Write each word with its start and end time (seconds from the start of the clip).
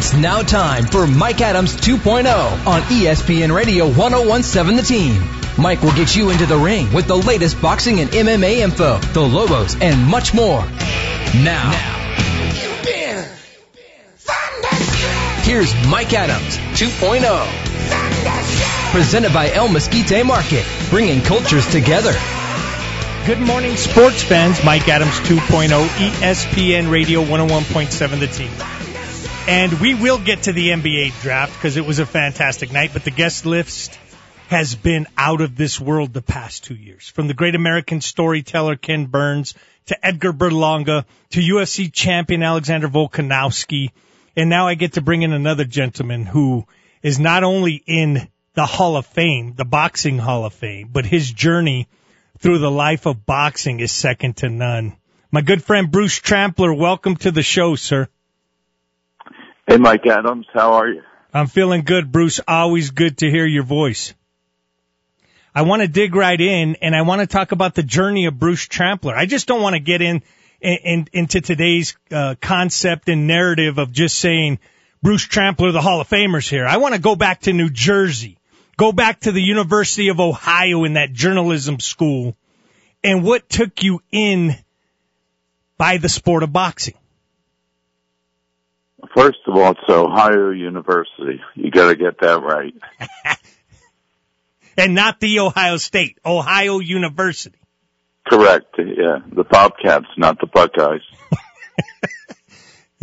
It's 0.00 0.14
now 0.14 0.40
time 0.40 0.86
for 0.86 1.06
Mike 1.06 1.42
Adams 1.42 1.76
2.0 1.76 2.24
on 2.66 2.80
ESPN 2.84 3.54
Radio 3.54 3.84
1017 3.84 4.76
The 4.76 4.82
Team. 4.82 5.22
Mike 5.58 5.82
will 5.82 5.92
get 5.92 6.16
you 6.16 6.30
into 6.30 6.46
the 6.46 6.56
ring 6.56 6.90
with 6.94 7.06
the 7.06 7.16
latest 7.16 7.60
boxing 7.60 8.00
and 8.00 8.08
MMA 8.08 8.60
info, 8.60 8.96
the 8.96 9.20
Lobos, 9.20 9.78
and 9.78 10.06
much 10.06 10.32
more. 10.32 10.64
Now, 11.44 11.70
here's 15.42 15.74
Mike 15.86 16.14
Adams 16.14 16.56
2.0. 16.80 18.92
Presented 18.92 19.34
by 19.34 19.50
El 19.50 19.68
Mesquite 19.68 20.24
Market, 20.24 20.64
bringing 20.88 21.20
cultures 21.20 21.70
together. 21.70 22.14
Good 23.26 23.40
morning, 23.40 23.76
sports 23.76 24.22
fans. 24.22 24.64
Mike 24.64 24.88
Adams 24.88 25.18
2.0, 25.28 25.68
ESPN 25.68 26.90
Radio 26.90 27.22
101.7 27.22 28.18
The 28.18 28.26
Team. 28.28 28.79
And 29.50 29.80
we 29.80 29.94
will 29.94 30.20
get 30.20 30.44
to 30.44 30.52
the 30.52 30.68
NBA 30.68 31.22
draft 31.22 31.52
because 31.54 31.76
it 31.76 31.84
was 31.84 31.98
a 31.98 32.06
fantastic 32.06 32.70
night, 32.70 32.90
but 32.92 33.02
the 33.02 33.10
guest 33.10 33.44
list 33.44 33.98
has 34.46 34.76
been 34.76 35.08
out 35.18 35.40
of 35.40 35.56
this 35.56 35.80
world 35.80 36.12
the 36.12 36.22
past 36.22 36.62
two 36.62 36.76
years. 36.76 37.08
From 37.08 37.26
the 37.26 37.34
great 37.34 37.56
American 37.56 38.00
storyteller 38.00 38.76
Ken 38.76 39.06
Burns 39.06 39.54
to 39.86 40.06
Edgar 40.06 40.32
Berlanga 40.32 41.04
to 41.30 41.40
UFC 41.40 41.92
champion 41.92 42.44
Alexander 42.44 42.86
Volkanovski. 42.86 43.90
And 44.36 44.50
now 44.50 44.68
I 44.68 44.74
get 44.74 44.92
to 44.92 45.00
bring 45.00 45.22
in 45.22 45.32
another 45.32 45.64
gentleman 45.64 46.26
who 46.26 46.64
is 47.02 47.18
not 47.18 47.42
only 47.42 47.82
in 47.84 48.28
the 48.54 48.66
Hall 48.66 48.96
of 48.96 49.06
Fame, 49.06 49.54
the 49.56 49.64
Boxing 49.64 50.18
Hall 50.18 50.44
of 50.44 50.54
Fame, 50.54 50.90
but 50.92 51.06
his 51.06 51.28
journey 51.28 51.88
through 52.38 52.60
the 52.60 52.70
life 52.70 53.04
of 53.04 53.26
boxing 53.26 53.80
is 53.80 53.90
second 53.90 54.36
to 54.36 54.48
none. 54.48 54.96
My 55.32 55.40
good 55.40 55.64
friend 55.64 55.90
Bruce 55.90 56.20
Trampler, 56.20 56.72
welcome 56.72 57.16
to 57.16 57.32
the 57.32 57.42
show, 57.42 57.74
sir. 57.74 58.08
Hey, 59.70 59.76
Mike 59.76 60.04
Adams, 60.04 60.46
how 60.52 60.72
are 60.72 60.88
you? 60.88 61.02
I'm 61.32 61.46
feeling 61.46 61.82
good, 61.82 62.10
Bruce. 62.10 62.40
Always 62.48 62.90
good 62.90 63.18
to 63.18 63.30
hear 63.30 63.46
your 63.46 63.62
voice. 63.62 64.14
I 65.54 65.62
want 65.62 65.82
to 65.82 65.86
dig 65.86 66.16
right 66.16 66.40
in 66.40 66.74
and 66.82 66.92
I 66.92 67.02
want 67.02 67.20
to 67.20 67.28
talk 67.28 67.52
about 67.52 67.76
the 67.76 67.84
journey 67.84 68.26
of 68.26 68.36
Bruce 68.36 68.66
Trampler. 68.66 69.14
I 69.14 69.26
just 69.26 69.46
don't 69.46 69.62
want 69.62 69.74
to 69.74 69.78
get 69.78 70.02
in, 70.02 70.24
in, 70.60 70.78
in 70.82 71.08
into 71.12 71.40
today's 71.40 71.96
uh, 72.10 72.34
concept 72.40 73.08
and 73.08 73.28
narrative 73.28 73.78
of 73.78 73.92
just 73.92 74.18
saying 74.18 74.58
Bruce 75.04 75.22
Trampler, 75.22 75.70
the 75.70 75.80
Hall 75.80 76.00
of 76.00 76.08
Famers 76.08 76.50
here. 76.50 76.66
I 76.66 76.78
want 76.78 76.96
to 76.96 77.00
go 77.00 77.14
back 77.14 77.42
to 77.42 77.52
New 77.52 77.70
Jersey, 77.70 78.38
go 78.76 78.90
back 78.90 79.20
to 79.20 79.30
the 79.30 79.40
University 79.40 80.08
of 80.08 80.18
Ohio 80.18 80.82
in 80.82 80.94
that 80.94 81.12
journalism 81.12 81.78
school 81.78 82.36
and 83.04 83.22
what 83.22 83.48
took 83.48 83.84
you 83.84 84.02
in 84.10 84.56
by 85.78 85.98
the 85.98 86.08
sport 86.08 86.42
of 86.42 86.52
boxing. 86.52 86.94
First 89.14 89.38
of 89.46 89.56
all, 89.56 89.72
it's 89.72 89.80
Ohio 89.88 90.50
University. 90.50 91.40
You 91.54 91.70
got 91.70 91.88
to 91.88 91.96
get 91.96 92.20
that 92.20 92.42
right. 92.42 92.74
and 94.76 94.94
not 94.94 95.20
the 95.20 95.40
Ohio 95.40 95.76
State, 95.76 96.18
Ohio 96.24 96.78
University. 96.78 97.58
Correct. 98.28 98.66
Yeah, 98.78 99.18
the 99.32 99.44
Bobcats, 99.44 100.06
not 100.16 100.38
the 100.40 100.46
Buckeyes. 100.46 101.00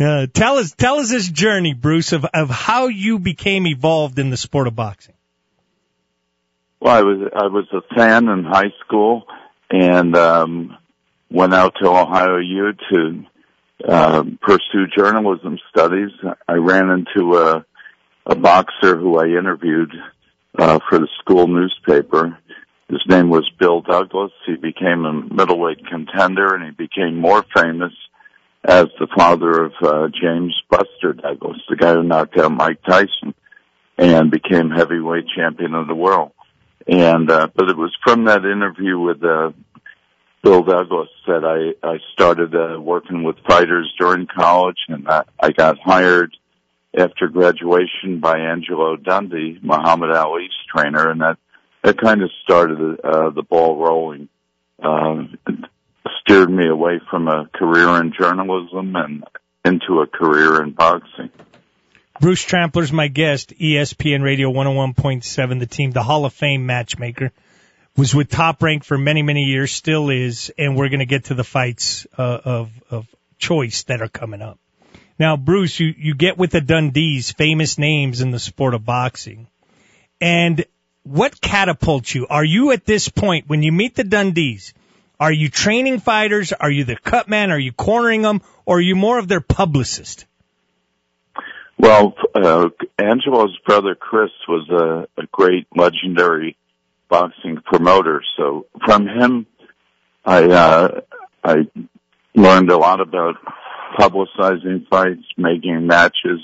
uh, 0.00 0.26
tell 0.32 0.56
us, 0.56 0.72
tell 0.72 0.96
us 0.96 1.10
this 1.10 1.28
journey, 1.28 1.74
Bruce, 1.74 2.12
of 2.12 2.24
of 2.24 2.48
how 2.48 2.86
you 2.86 3.18
became 3.18 3.66
involved 3.66 4.18
in 4.18 4.30
the 4.30 4.36
sport 4.36 4.66
of 4.66 4.76
boxing. 4.76 5.14
Well, 6.80 6.94
I 6.94 7.02
was 7.02 7.30
I 7.34 7.46
was 7.48 7.66
a 7.72 7.94
fan 7.94 8.28
in 8.28 8.44
high 8.44 8.72
school, 8.84 9.24
and 9.70 10.16
um, 10.16 10.76
went 11.30 11.52
out 11.52 11.74
to 11.80 11.88
Ohio 11.88 12.38
U 12.38 12.72
to 12.90 13.24
uh, 13.86 14.24
pursue 14.40 14.86
journalism 14.96 15.58
studies. 15.70 16.10
I 16.48 16.54
ran 16.54 16.90
into 16.90 17.36
a 17.36 17.64
a 18.28 18.36
boxer 18.36 18.96
who 18.96 19.18
I 19.18 19.26
interviewed 19.26 19.92
uh, 20.58 20.78
for 20.88 20.98
the 20.98 21.08
school 21.20 21.46
newspaper. 21.46 22.38
His 22.88 23.02
name 23.08 23.30
was 23.30 23.50
Bill 23.58 23.80
Douglas. 23.80 24.32
He 24.46 24.56
became 24.56 25.04
a 25.04 25.12
middleweight 25.12 25.86
contender 25.86 26.54
and 26.54 26.64
he 26.64 26.70
became 26.70 27.16
more 27.16 27.44
famous 27.54 27.92
as 28.64 28.86
the 28.98 29.08
father 29.16 29.64
of 29.64 29.72
uh, 29.82 30.08
James 30.08 30.54
Buster 30.70 31.14
Douglas, 31.14 31.58
the 31.68 31.76
guy 31.76 31.94
who 31.94 32.02
knocked 32.02 32.38
out 32.38 32.52
Mike 32.52 32.82
Tyson 32.82 33.34
and 33.96 34.30
became 34.30 34.70
heavyweight 34.70 35.24
champion 35.34 35.74
of 35.74 35.86
the 35.86 35.94
world. 35.94 36.32
And, 36.86 37.30
uh, 37.30 37.48
but 37.54 37.68
it 37.68 37.76
was 37.76 37.96
from 38.04 38.24
that 38.24 38.44
interview 38.44 38.98
with, 38.98 39.22
uh, 39.22 39.52
Bill 40.42 40.62
Douglas 40.62 41.08
that 41.26 41.44
I, 41.44 41.86
I 41.86 41.98
started, 42.12 42.54
uh, 42.54 42.80
working 42.80 43.24
with 43.24 43.36
fighters 43.48 43.92
during 43.98 44.26
college 44.26 44.78
and 44.88 45.08
I, 45.08 45.24
I 45.40 45.50
got 45.50 45.78
hired 45.78 46.36
after 46.96 47.28
graduation 47.28 48.20
by 48.20 48.38
Angelo 48.38 48.96
Dundee, 48.96 49.58
Muhammad 49.62 50.10
Ali's 50.10 50.50
trainer, 50.74 51.10
and 51.10 51.20
that 51.20 51.38
that 51.82 52.00
kind 52.00 52.22
of 52.22 52.30
started 52.42 53.00
uh, 53.04 53.30
the 53.30 53.42
ball 53.42 53.76
rolling. 53.76 54.28
Uh, 54.82 55.24
steered 56.22 56.50
me 56.50 56.68
away 56.68 57.00
from 57.10 57.28
a 57.28 57.48
career 57.54 58.00
in 58.00 58.12
journalism 58.18 58.94
and 58.96 59.24
into 59.64 60.00
a 60.00 60.06
career 60.06 60.62
in 60.62 60.72
boxing. 60.72 61.30
Bruce 62.20 62.42
Trampler's 62.42 62.92
my 62.92 63.08
guest, 63.08 63.54
ESPN 63.60 64.22
Radio 64.22 64.50
101.7, 64.50 65.60
the 65.60 65.66
team, 65.66 65.92
the 65.92 66.02
Hall 66.02 66.24
of 66.24 66.32
Fame 66.32 66.66
matchmaker. 66.66 67.32
Was 67.98 68.14
with 68.14 68.30
Top 68.30 68.62
Rank 68.62 68.84
for 68.84 68.96
many, 68.96 69.22
many 69.22 69.42
years, 69.42 69.72
still 69.72 70.08
is, 70.08 70.52
and 70.56 70.76
we're 70.76 70.88
going 70.88 71.00
to 71.00 71.04
get 71.04 71.24
to 71.24 71.34
the 71.34 71.42
fights 71.42 72.06
uh, 72.16 72.38
of 72.44 72.70
of 72.90 73.08
choice 73.38 73.82
that 73.88 74.00
are 74.00 74.08
coming 74.08 74.40
up. 74.40 74.60
Now, 75.18 75.36
Bruce, 75.36 75.80
you, 75.80 75.92
you 75.98 76.14
get 76.14 76.38
with 76.38 76.52
the 76.52 76.60
Dundees, 76.60 77.32
famous 77.32 77.76
names 77.76 78.20
in 78.20 78.30
the 78.30 78.38
sport 78.38 78.74
of 78.74 78.84
boxing. 78.84 79.48
And 80.20 80.64
what 81.02 81.40
catapults 81.40 82.14
you? 82.14 82.28
Are 82.28 82.44
you 82.44 82.70
at 82.70 82.84
this 82.84 83.08
point, 83.08 83.48
when 83.48 83.64
you 83.64 83.72
meet 83.72 83.96
the 83.96 84.04
Dundees, 84.04 84.74
are 85.18 85.32
you 85.32 85.48
training 85.48 85.98
fighters? 85.98 86.52
Are 86.52 86.70
you 86.70 86.84
the 86.84 86.94
cut 86.94 87.28
man? 87.28 87.50
Are 87.50 87.58
you 87.58 87.72
cornering 87.72 88.22
them? 88.22 88.42
Or 88.64 88.78
are 88.78 88.80
you 88.80 88.94
more 88.94 89.18
of 89.18 89.26
their 89.26 89.40
publicist? 89.40 90.24
Well, 91.76 92.14
uh, 92.32 92.68
Angelo's 92.96 93.58
brother 93.66 93.96
Chris 93.96 94.30
was 94.46 94.70
a, 94.70 95.20
a 95.20 95.26
great 95.32 95.66
legendary 95.74 96.56
boxing 97.08 97.58
promoter. 97.64 98.22
So 98.36 98.66
from 98.84 99.06
him, 99.06 99.46
I, 100.24 100.44
uh, 100.44 101.00
I 101.42 101.56
learned 102.34 102.70
a 102.70 102.76
lot 102.76 103.00
about 103.00 103.36
publicizing 103.98 104.86
fights, 104.88 105.24
making 105.36 105.86
matches. 105.86 106.40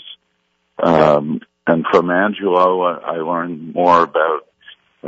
Um, 0.82 1.40
and 1.66 1.84
from 1.90 2.10
Angelo, 2.10 2.82
I 2.82 3.16
learned 3.16 3.74
more 3.74 4.02
about 4.02 4.40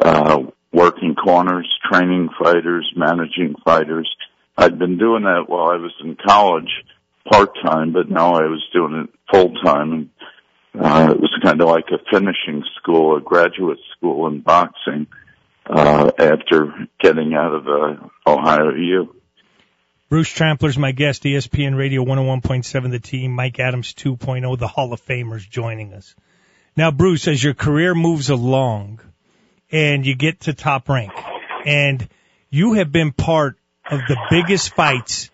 uh, 0.00 0.43
working 0.72 1.15
corners, 1.15 1.69
training 1.91 2.28
fighters, 2.43 2.91
managing 2.97 3.55
fighters. 3.65 4.09
I'd 4.56 4.78
been 4.78 4.99
doing 4.99 5.25
that 5.25 5.45
while 5.49 5.71
I 5.71 5.77
was 5.77 5.93
in 6.03 6.16
college 6.27 6.71
part 7.31 7.50
time, 7.65 7.93
but 7.93 8.09
now 8.09 8.34
I 8.34 8.47
was 8.47 8.65
doing 8.72 8.95
it 9.05 9.11
full 9.33 9.53
time. 9.65 9.93
And 9.93 10.11
uh, 10.78 11.12
it 11.12 11.21
was 11.21 11.34
kind 11.43 11.61
of 11.61 11.69
like 11.69 11.87
a 11.91 11.99
finishing 12.11 12.62
school, 12.77 13.16
a 13.16 13.21
graduate 13.21 13.78
school 13.97 14.27
in 14.28 14.41
boxing 14.41 15.06
uh, 15.69 16.10
after 16.19 16.88
getting 17.00 17.34
out 17.34 17.54
of 17.54 17.66
uh, 17.66 18.09
Ohio 18.27 18.75
U. 18.75 19.16
Bruce 20.09 20.31
Trampler's 20.31 20.78
my 20.78 20.93
guest, 20.93 21.25
ESPN 21.25 21.77
Radio 21.77 22.04
101.7 22.04 22.91
The 22.91 23.00
Team, 23.00 23.32
Mike 23.32 23.59
Adams 23.59 23.93
2.0, 23.94 24.56
the 24.59 24.69
Hall 24.69 24.93
of 24.93 25.04
Famers 25.04 25.49
joining 25.49 25.93
us. 25.93 26.15
Now, 26.77 26.93
Bruce, 26.93 27.27
as 27.27 27.43
your 27.43 27.54
career 27.54 27.94
moves 27.94 28.31
along 28.31 29.00
and 29.72 30.06
you 30.06 30.15
get 30.15 30.41
to 30.41 30.54
top 30.54 30.88
rank 30.88 31.12
and 31.65 32.09
you 32.50 32.75
have 32.75 32.93
been 32.93 33.12
part 33.12 33.59
of 33.91 34.00
the 34.06 34.16
biggest 34.31 34.75
fights 34.75 35.31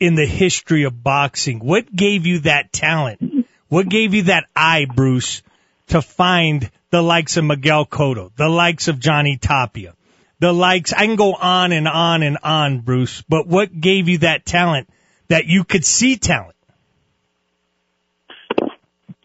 in 0.00 0.16
the 0.16 0.26
history 0.26 0.82
of 0.84 1.04
boxing, 1.04 1.60
what 1.60 1.94
gave 1.94 2.26
you 2.26 2.40
that 2.40 2.72
talent? 2.72 3.46
What 3.68 3.88
gave 3.88 4.14
you 4.14 4.22
that 4.24 4.46
eye, 4.56 4.86
Bruce, 4.92 5.42
to 5.88 6.02
find 6.02 6.70
the 6.90 7.02
likes 7.02 7.36
of 7.36 7.44
Miguel 7.44 7.86
Cotto, 7.86 8.30
the 8.36 8.48
likes 8.48 8.88
of 8.88 8.98
Johnny 8.98 9.36
Tapia, 9.36 9.94
the 10.40 10.52
likes. 10.52 10.92
I 10.92 11.06
can 11.06 11.16
go 11.16 11.34
on 11.34 11.72
and 11.72 11.88
on 11.88 12.22
and 12.22 12.38
on, 12.42 12.80
Bruce, 12.80 13.22
but 13.28 13.46
what 13.46 13.78
gave 13.78 14.08
you 14.08 14.18
that 14.18 14.44
talent 14.44 14.88
that 15.28 15.46
you 15.46 15.64
could 15.64 15.84
see 15.84 16.16
talent? 16.16 16.56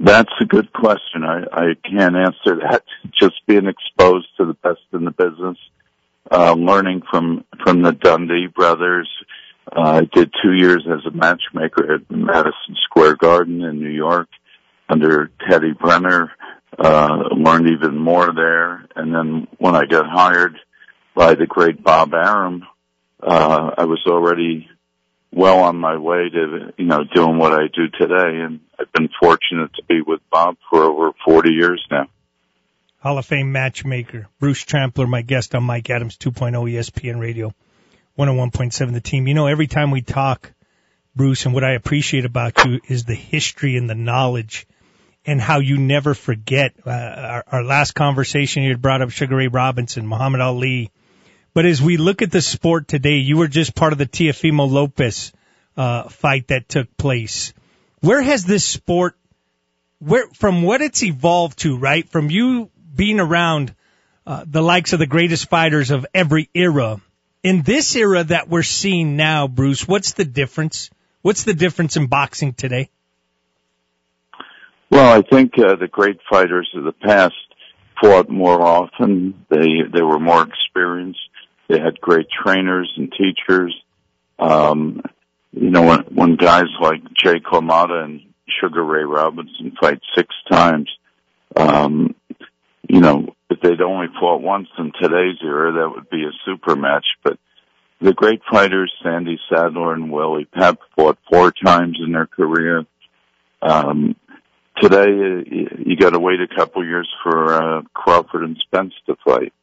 That's 0.04 0.32
a 0.42 0.46
good 0.46 0.74
question. 0.74 1.24
I, 1.24 1.44
I 1.52 1.66
can't 1.88 2.16
answer 2.16 2.60
that. 2.64 2.84
Just 3.20 3.46
being 3.46 3.68
exposed 3.68 4.28
to 4.38 4.46
the 4.46 4.56
best 4.56 4.82
in 4.94 5.06
the 5.06 5.12
business, 5.12 5.58
uh, 6.32 6.54
learning 6.54 7.04
from, 7.10 7.46
from 7.64 7.84
the 7.84 7.92
Dundee 7.92 8.48
brothers. 8.48 9.08
Uh, 9.72 9.82
I 9.82 10.02
did 10.12 10.34
two 10.42 10.54
years 10.54 10.88
as 10.92 11.06
a 11.06 11.16
matchmaker 11.16 11.94
at 11.94 12.10
Madison 12.10 12.76
Square 12.86 13.18
Garden 13.18 13.62
in 13.62 13.80
New 13.80 13.90
York 13.90 14.28
under 14.90 15.30
Teddy 15.48 15.74
Brenner. 15.74 16.32
Uh, 16.78 17.24
learned 17.36 17.68
even 17.70 17.98
more 17.98 18.34
there. 18.34 18.86
And 18.96 19.14
then 19.14 19.48
when 19.58 19.76
I 19.76 19.86
got 19.86 20.06
hired 20.10 20.58
by 21.16 21.36
the 21.36 21.46
great 21.46 21.84
Bob 21.84 22.14
Arum, 22.14 22.66
uh, 23.22 23.72
I 23.78 23.86
was 23.86 24.02
already 24.08 24.70
well 25.32 25.60
on 25.60 25.78
my 25.78 25.98
way 25.98 26.30
to, 26.30 26.74
you 26.78 26.86
know, 26.86 27.04
doing 27.14 27.38
what 27.38 27.54
I 27.54 27.68
do 27.74 27.88
today. 27.90 28.40
And 28.42 28.62
I've 28.80 28.92
been 28.94 29.10
fortunate 29.20 29.74
to 29.76 29.84
be 29.88 30.02
with 30.02 30.22
Bob 30.32 30.58
for 30.70 30.84
over 30.84 31.12
40 31.26 31.50
years 31.50 31.86
now. 31.92 32.08
Hall 33.00 33.18
of 33.18 33.26
Fame 33.26 33.52
matchmaker, 33.52 34.28
Bruce 34.40 34.64
Trampler, 34.64 35.08
my 35.08 35.24
guest 35.24 35.56
on 35.56 35.64
Mike 35.64 35.90
Adams 35.90 36.18
2.0 36.18 36.54
ESPN 36.72 37.20
Radio, 37.20 37.54
101.7 38.18 38.94
the 38.94 39.02
team. 39.02 39.28
You 39.28 39.34
know, 39.34 39.48
every 39.48 39.66
time 39.66 39.90
we 39.90 40.02
talk, 40.02 40.52
Bruce, 41.16 41.46
and 41.46 41.54
what 41.54 41.64
I 41.64 41.74
appreciate 41.74 42.26
about 42.26 42.64
you 42.64 42.80
is 42.88 43.06
the 43.06 43.16
history 43.16 43.76
and 43.76 43.90
the 43.90 43.96
knowledge 43.96 44.68
and 45.26 45.40
how 45.40 45.60
you 45.60 45.78
never 45.78 46.14
forget. 46.14 46.74
Uh, 46.86 46.90
our, 46.90 47.44
our 47.48 47.64
last 47.64 47.94
conversation, 47.94 48.64
you 48.64 48.70
had 48.70 48.82
brought 48.82 49.02
up 49.02 49.12
Sugar 49.12 49.36
Ray 49.36 49.48
Robinson, 49.48 50.08
Muhammad 50.08 50.42
Ali. 50.42 50.92
But 51.54 51.66
as 51.66 51.82
we 51.82 51.98
look 51.98 52.22
at 52.22 52.32
the 52.32 52.42
sport 52.42 52.88
today, 52.88 53.18
you 53.18 53.38
were 53.38 53.48
just 53.48 53.76
part 53.76 53.92
of 53.94 54.00
the 54.00 54.06
Teofimo 54.06 54.70
Lopez 54.70 55.34
uh, 55.78 56.04
fight 56.10 56.48
that 56.48 56.70
took 56.70 56.96
place. 56.98 57.54
Where 58.00 58.22
has 58.22 58.44
this 58.46 58.66
sport, 58.66 59.16
where 60.00 60.28
from 60.30 60.64
what 60.64 60.82
it's 60.82 61.04
evolved 61.04 61.60
to, 61.60 61.78
right? 61.78 62.08
From 62.08 62.32
you 62.32 62.72
being 62.96 63.20
around 63.20 63.76
uh, 64.26 64.44
the 64.48 64.62
likes 64.62 64.94
of 64.94 65.00
the 65.00 65.08
greatest 65.08 65.50
fighters 65.50 65.92
of 65.92 66.06
every 66.14 66.50
era. 66.54 67.02
In 67.44 67.64
this 67.64 67.96
era 67.96 68.24
that 68.24 68.48
we're 68.48 68.64
seeing 68.64 69.18
now, 69.18 69.48
Bruce, 69.48 69.88
what's 69.88 70.14
the 70.14 70.26
difference? 70.26 70.90
What's 71.22 71.44
the 71.44 71.54
difference 71.54 71.98
in 71.98 72.08
boxing 72.08 72.54
today? 72.54 72.90
Well, 74.92 75.18
I 75.18 75.22
think 75.22 75.58
uh, 75.58 75.78
the 75.78 75.88
great 75.88 76.20
fighters 76.30 76.70
of 76.76 76.84
the 76.84 76.92
past 76.92 77.34
fought 78.02 78.30
more 78.30 78.62
often. 78.62 79.46
They 79.50 79.84
they 79.92 80.02
were 80.02 80.20
more 80.20 80.46
experienced. 80.46 81.20
They 81.70 81.80
had 81.80 82.02
great 82.02 82.28
trainers 82.30 82.92
and 82.98 83.12
teachers. 83.14 83.74
Um, 84.38 85.02
you 85.54 85.70
know, 85.70 85.84
when 85.84 86.00
when 86.14 86.36
guys 86.36 86.66
like 86.82 87.02
Jake 87.16 87.46
LaMotta 87.46 88.04
and 88.04 88.22
Sugar 88.60 88.84
Ray 88.84 89.06
Robinson 89.06 89.74
fight 89.80 90.02
six 90.14 90.36
times, 90.52 90.90
um, 91.56 92.14
you 92.90 93.00
know, 93.00 93.34
if 93.50 93.62
they'd 93.62 93.80
only 93.80 94.08
fought 94.20 94.42
once 94.42 94.68
in 94.78 94.92
today's 95.02 95.38
era, 95.42 95.72
that 95.72 95.92
would 95.96 96.10
be 96.10 96.24
a 96.24 96.36
super 96.44 96.76
match. 96.76 97.06
But 97.24 97.40
the 98.02 98.12
great 98.12 98.42
fighters, 98.52 98.92
Sandy 99.02 99.40
Saddler 99.50 99.94
and 99.94 100.12
Willie 100.12 100.50
Pep, 100.54 100.80
fought 100.98 101.18
four 101.32 101.54
times 101.54 101.98
in 102.06 102.12
their 102.12 102.28
career. 102.28 102.86
Um, 103.62 104.16
today, 104.82 104.98
uh, 104.98 105.76
you 105.86 105.96
got 105.96 106.12
to 106.12 106.20
wait 106.20 106.40
a 106.42 106.48
couple 106.48 106.86
years 106.86 107.10
for 107.24 107.54
uh, 107.54 107.82
Crawford 107.94 108.44
and 108.44 108.58
Spence 108.66 108.94
to 109.06 109.16
fight. 109.24 109.54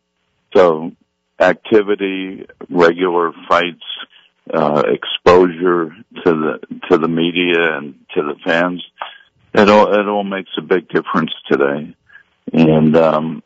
So, 0.54 0.92
activity, 1.40 2.46
regular 2.70 3.32
fights, 3.48 3.84
uh, 4.52 4.82
exposure 4.86 5.90
to 6.24 6.24
the 6.24 6.58
to 6.90 6.98
the 6.98 7.08
media 7.08 7.76
and 7.76 7.94
to 8.14 8.22
the 8.22 8.34
fans, 8.44 8.82
it 9.54 9.68
all 9.68 9.92
it 9.92 10.08
all 10.08 10.24
makes 10.24 10.50
a 10.56 10.62
big 10.62 10.88
difference 10.88 11.32
today. 11.50 11.94
And 12.52 12.96
um, 12.96 13.42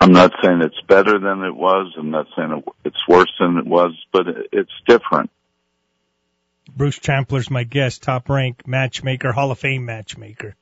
I'm 0.00 0.12
not 0.12 0.32
saying 0.42 0.62
it's 0.62 0.80
better 0.88 1.18
than 1.18 1.42
it 1.42 1.54
was. 1.54 1.92
I'm 1.98 2.10
not 2.10 2.26
saying 2.36 2.62
it's 2.84 3.08
worse 3.08 3.32
than 3.38 3.58
it 3.58 3.66
was, 3.66 3.92
but 4.12 4.26
it's 4.52 4.72
different. 4.86 5.30
Bruce 6.68 6.98
Trampler's 6.98 7.50
my 7.50 7.64
guest, 7.64 8.02
top 8.02 8.28
rank 8.28 8.66
matchmaker, 8.66 9.32
Hall 9.32 9.50
of 9.50 9.58
Fame 9.58 9.84
matchmaker, 9.84 10.54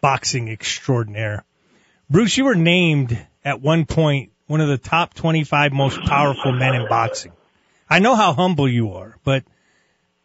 boxing 0.00 0.48
extraordinaire. 0.48 1.44
Bruce, 2.08 2.36
you 2.36 2.44
were 2.44 2.54
named 2.54 3.18
at 3.44 3.60
one 3.60 3.86
point 3.86 4.32
one 4.46 4.60
of 4.60 4.68
the 4.68 4.78
top 4.78 5.14
25 5.14 5.72
most 5.72 6.00
powerful 6.02 6.52
men 6.52 6.74
in 6.74 6.88
boxing. 6.88 7.32
I 7.88 7.98
know 7.98 8.14
how 8.16 8.32
humble 8.32 8.68
you 8.68 8.94
are, 8.94 9.16
but 9.24 9.44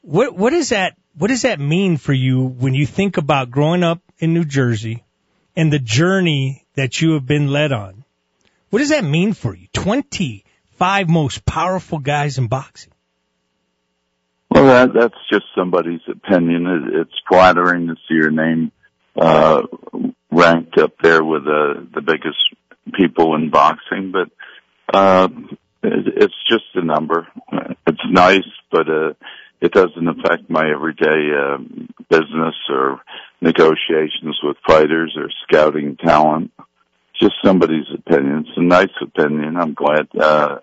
what 0.01 0.35
what 0.35 0.53
is 0.53 0.69
that 0.69 0.95
what 1.17 1.27
does 1.27 1.43
that 1.43 1.59
mean 1.59 1.97
for 1.97 2.13
you 2.13 2.43
when 2.43 2.73
you 2.73 2.85
think 2.85 3.17
about 3.17 3.51
growing 3.51 3.83
up 3.83 4.01
in 4.19 4.33
New 4.33 4.45
Jersey, 4.45 5.03
and 5.55 5.71
the 5.71 5.79
journey 5.79 6.65
that 6.75 7.01
you 7.01 7.13
have 7.13 7.25
been 7.25 7.47
led 7.47 7.71
on. 7.71 8.03
What 8.69 8.79
does 8.79 8.89
that 8.89 9.03
mean 9.03 9.33
for 9.33 9.55
you? 9.55 9.67
25 9.73 11.09
most 11.09 11.45
powerful 11.45 11.99
guys 11.99 12.37
in 12.37 12.47
boxing. 12.47 12.91
Well, 14.55 14.67
that, 14.67 14.93
that's 14.93 15.17
just 15.29 15.43
somebody's 15.53 15.99
opinion. 16.09 16.65
It, 16.65 17.01
it's 17.01 17.21
flattering 17.27 17.87
to 17.87 17.95
see 18.07 18.15
your 18.15 18.31
name, 18.31 18.71
uh, 19.19 19.63
ranked 20.31 20.77
up 20.77 20.93
there 21.03 21.25
with 21.25 21.43
the, 21.43 21.85
the 21.93 22.01
biggest 22.01 22.37
people 22.93 23.35
in 23.35 23.49
boxing, 23.49 24.13
but, 24.13 24.29
uh, 24.97 25.27
it, 25.83 26.13
it's 26.15 26.33
just 26.49 26.63
a 26.75 26.81
number. 26.81 27.27
It's 27.85 27.99
nice, 28.09 28.47
but, 28.71 28.87
uh, 28.87 29.13
it 29.59 29.73
doesn't 29.73 30.07
affect 30.07 30.49
my 30.49 30.71
everyday, 30.73 31.31
uh, 31.37 31.57
business 32.09 32.55
or 32.69 33.01
negotiations 33.41 34.39
with 34.41 34.55
fighters 34.65 35.17
or 35.17 35.29
scouting 35.43 35.97
talent. 35.97 36.51
Just 37.21 37.35
somebody's 37.43 37.87
opinion. 37.93 38.45
It's 38.47 38.57
a 38.57 38.61
nice 38.61 38.87
opinion. 39.01 39.57
I'm 39.57 39.73
glad 39.73 40.07
uh, 40.17 40.59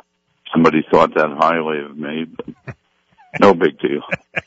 somebody 0.50 0.82
thought 0.90 1.14
that 1.14 1.36
highly 1.38 1.84
of 1.84 1.96
me, 1.96 2.24
but 2.24 2.74
no 3.52 3.66
big 3.66 3.78
deal. 3.78 4.02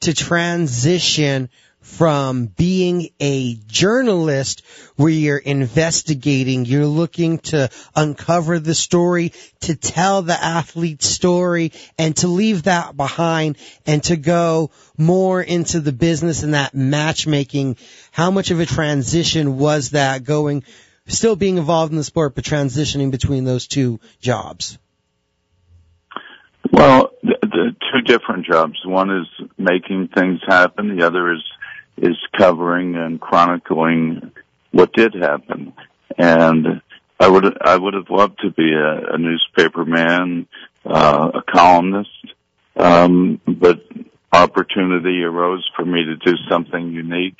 to 0.00 0.14
transition 0.14 1.48
from 1.80 2.46
being 2.46 3.08
a 3.18 3.54
journalist 3.66 4.62
where 4.96 5.08
you're 5.08 5.38
investigating, 5.38 6.66
you're 6.66 6.86
looking 6.86 7.38
to 7.38 7.70
uncover 7.96 8.58
the 8.58 8.74
story, 8.74 9.32
to 9.60 9.74
tell 9.74 10.22
the 10.22 10.44
athlete's 10.44 11.06
story, 11.06 11.72
and 11.96 12.16
to 12.16 12.28
leave 12.28 12.64
that 12.64 12.96
behind 12.96 13.56
and 13.86 14.02
to 14.04 14.16
go 14.16 14.70
more 14.98 15.40
into 15.40 15.80
the 15.80 15.92
business 15.92 16.42
and 16.42 16.54
that 16.54 16.74
matchmaking. 16.74 17.76
How 18.10 18.30
much 18.30 18.50
of 18.50 18.60
a 18.60 18.66
transition 18.66 19.56
was 19.56 19.90
that 19.90 20.24
going, 20.24 20.64
still 21.06 21.36
being 21.36 21.56
involved 21.56 21.92
in 21.92 21.98
the 21.98 22.04
sport, 22.04 22.34
but 22.34 22.44
transitioning 22.44 23.10
between 23.10 23.44
those 23.44 23.66
two 23.66 23.98
jobs? 24.20 24.78
Well, 26.72 27.10
the, 27.22 27.36
the 27.42 27.76
two 27.92 28.02
different 28.02 28.46
jobs. 28.46 28.78
One 28.84 29.10
is 29.10 29.26
making 29.56 30.08
things 30.08 30.40
happen. 30.46 30.96
The 30.96 31.06
other 31.06 31.32
is 31.32 31.42
is 31.96 32.16
covering 32.36 32.94
and 32.94 33.20
chronicling 33.20 34.30
what 34.70 34.92
did 34.92 35.14
happen. 35.14 35.72
And 36.16 36.80
I 37.18 37.28
would 37.28 37.56
I 37.60 37.76
would 37.76 37.94
have 37.94 38.10
loved 38.10 38.40
to 38.40 38.50
be 38.50 38.72
a, 38.72 39.14
a 39.14 39.18
newspaper 39.18 39.84
man, 39.84 40.46
uh, 40.84 41.30
a 41.34 41.42
columnist, 41.42 42.10
um, 42.76 43.40
but 43.46 43.80
opportunity 44.32 45.22
arose 45.22 45.68
for 45.74 45.84
me 45.84 46.04
to 46.04 46.16
do 46.16 46.36
something 46.48 46.92
unique, 46.92 47.38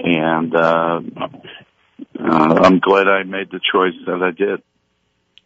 and 0.00 0.54
uh, 0.54 1.00
uh, 2.18 2.60
I'm 2.62 2.80
glad 2.80 3.08
I 3.08 3.22
made 3.24 3.50
the 3.50 3.60
choice 3.72 3.94
that 4.06 4.22
I 4.22 4.30
did. 4.30 4.62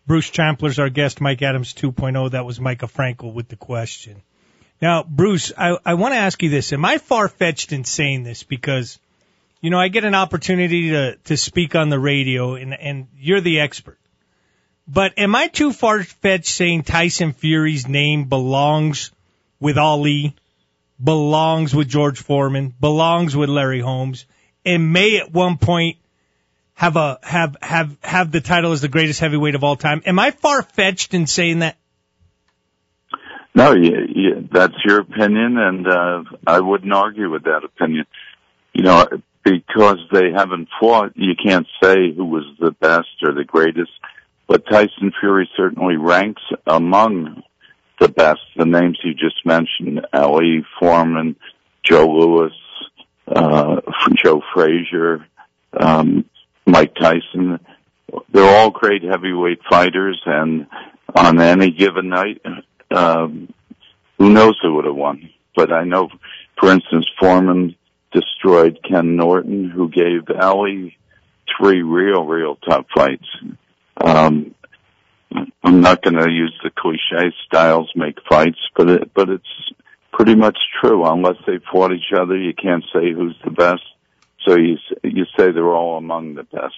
Bruce 0.09 0.31
Trampler's 0.31 0.79
our 0.79 0.89
guest, 0.89 1.21
Mike 1.21 1.43
Adams 1.43 1.75
2.0. 1.75 2.31
That 2.31 2.47
was 2.47 2.59
Micah 2.59 2.87
Frankel 2.87 3.35
with 3.35 3.49
the 3.49 3.57
question. 3.57 4.23
Now, 4.81 5.03
Bruce, 5.03 5.53
I, 5.57 5.77
I 5.85 5.95
want 5.95 6.15
to 6.15 6.19
ask 6.19 6.43
you 6.43 6.49
this. 6.49 6.73
Am 6.73 6.83
I 6.83 6.97
far 6.97 7.29
fetched 7.29 7.73
in 7.75 7.85
saying 7.85 8.23
this? 8.23 8.43
Because, 8.43 8.99
you 9.61 9.69
know, 9.69 9.79
I 9.79 9.89
get 9.89 10.05
an 10.05 10.15
opportunity 10.15 10.91
to, 10.93 11.17
to 11.25 11.37
speak 11.37 11.75
on 11.75 11.91
the 11.91 11.99
radio 11.99 12.55
and, 12.55 12.73
and 12.73 13.09
you're 13.19 13.43
the 13.43 13.61
expert. 13.61 13.99
But 14.87 15.13
am 15.19 15.35
I 15.35 15.49
too 15.49 15.75
far 15.75 16.03
fetched 16.03 16.49
saying 16.49 16.85
Tyson 16.85 17.35
Fury's 17.35 17.87
name 17.87 18.31
belongs 18.31 19.11
with 19.61 19.77
Ali, 19.77 20.35
belongs 21.03 21.75
with 21.75 21.87
George 21.87 22.19
Foreman, 22.19 22.73
belongs 22.81 23.37
with 23.37 23.51
Larry 23.51 23.81
Holmes, 23.81 24.25
and 24.65 24.91
may 24.91 25.19
at 25.19 25.31
one 25.31 25.59
point 25.59 25.99
have 26.79 26.95
a 26.95 27.19
have 27.25 27.57
have 27.61 27.97
have 28.03 28.31
the 28.31 28.41
title 28.41 28.71
as 28.71 28.81
the 28.81 28.89
greatest 28.89 29.19
heavyweight 29.19 29.57
of 29.57 29.65
all 29.65 29.75
time? 29.75 30.01
Am 30.07 30.17
I 30.21 30.31
far 30.31 30.63
fetched 30.63 31.13
in 31.13 31.27
saying 31.27 31.59
that? 31.59 31.77
No, 33.53 33.75
you, 33.75 34.49
that's 34.53 34.77
your 34.85 35.01
opinion, 35.01 35.59
and 35.59 35.89
uh, 35.89 36.23
I 36.47 36.61
wouldn't 36.61 36.93
argue 36.93 37.33
with 37.33 37.43
that 37.45 37.65
opinion. 37.65 38.05
You 38.73 38.85
know, 38.85 39.09
because 39.43 39.99
they 40.13 40.31
haven't 40.31 40.69
fought, 40.79 41.15
you 41.17 41.35
can't 41.35 41.67
say 41.83 42.13
who 42.15 42.25
was 42.25 42.45
the 42.61 42.71
best 42.71 43.09
or 43.25 43.33
the 43.33 43.43
greatest. 43.45 43.91
But 44.47 44.65
Tyson 44.71 45.13
Fury 45.19 45.51
certainly 45.57 45.97
ranks 45.97 46.43
among 46.65 47.43
the 47.99 48.09
best. 48.09 48.43
The 48.57 48.67
names 48.67 49.01
you 49.03 49.15
just 49.15 49.45
mentioned: 49.45 50.07
Ali 50.13 50.65
Foreman, 50.79 51.35
Joe 51.83 52.07
Louis, 52.07 52.53
uh, 53.27 53.81
Joe 54.23 54.43
Frazier, 54.55 55.27
um, 55.73 56.25
Mike 56.69 56.95
Tyson. 56.95 57.59
They're 58.33 58.57
all 58.57 58.71
great 58.71 59.03
heavyweight 59.03 59.61
fighters, 59.69 60.21
and 60.27 60.67
on 61.15 61.41
any 61.41 61.71
given 61.71 62.09
night, 62.09 62.41
um, 62.91 63.53
who 64.19 64.31
knows 64.31 64.59
who 64.63 64.75
would 64.75 64.85
have 64.85 64.95
won? 64.95 65.31
But 65.57 65.73
I 65.73 65.85
know, 65.85 66.09
for 66.61 66.71
instance, 66.71 67.07
Foreman 67.19 67.75
destroyed 68.13 68.79
Ken 68.89 69.17
Norton, 69.17 69.71
who 69.71 69.89
gave 69.89 70.29
Ali 70.41 70.97
three 71.59 71.83
real, 71.83 72.25
real 72.25 72.57
tough 72.57 72.87
fights. 72.95 73.27
Um, 74.01 74.55
I'm 75.63 75.81
not 75.81 76.03
going 76.03 76.17
to 76.17 76.31
use 76.31 76.59
the 76.63 76.71
cliche 76.71 77.35
styles 77.47 77.91
make 77.97 78.19
fights, 78.29 78.59
but 78.77 78.89
it, 78.89 79.15
but 79.15 79.29
it's 79.29 79.73
pretty 80.13 80.35
much 80.35 80.59
true. 80.81 81.05
Unless 81.05 81.37
they 81.47 81.59
fought 81.71 81.93
each 81.93 82.13
other, 82.17 82.37
you 82.37 82.55
can't 82.55 82.85
say 82.93 83.13
who's 83.13 83.37
the 83.45 83.51
best. 83.51 83.83
So 84.49 84.57
you 84.57 84.79
you 85.03 85.25
say 85.37 85.51
they're 85.53 85.75
all 85.75 85.99
among 85.99 86.35
the 86.35 86.43
best. 86.43 86.75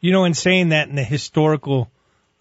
You 0.00 0.12
know, 0.12 0.24
in 0.24 0.34
saying 0.34 0.70
that 0.70 0.88
in 0.88 0.96
the 0.96 1.04
historical 1.04 1.88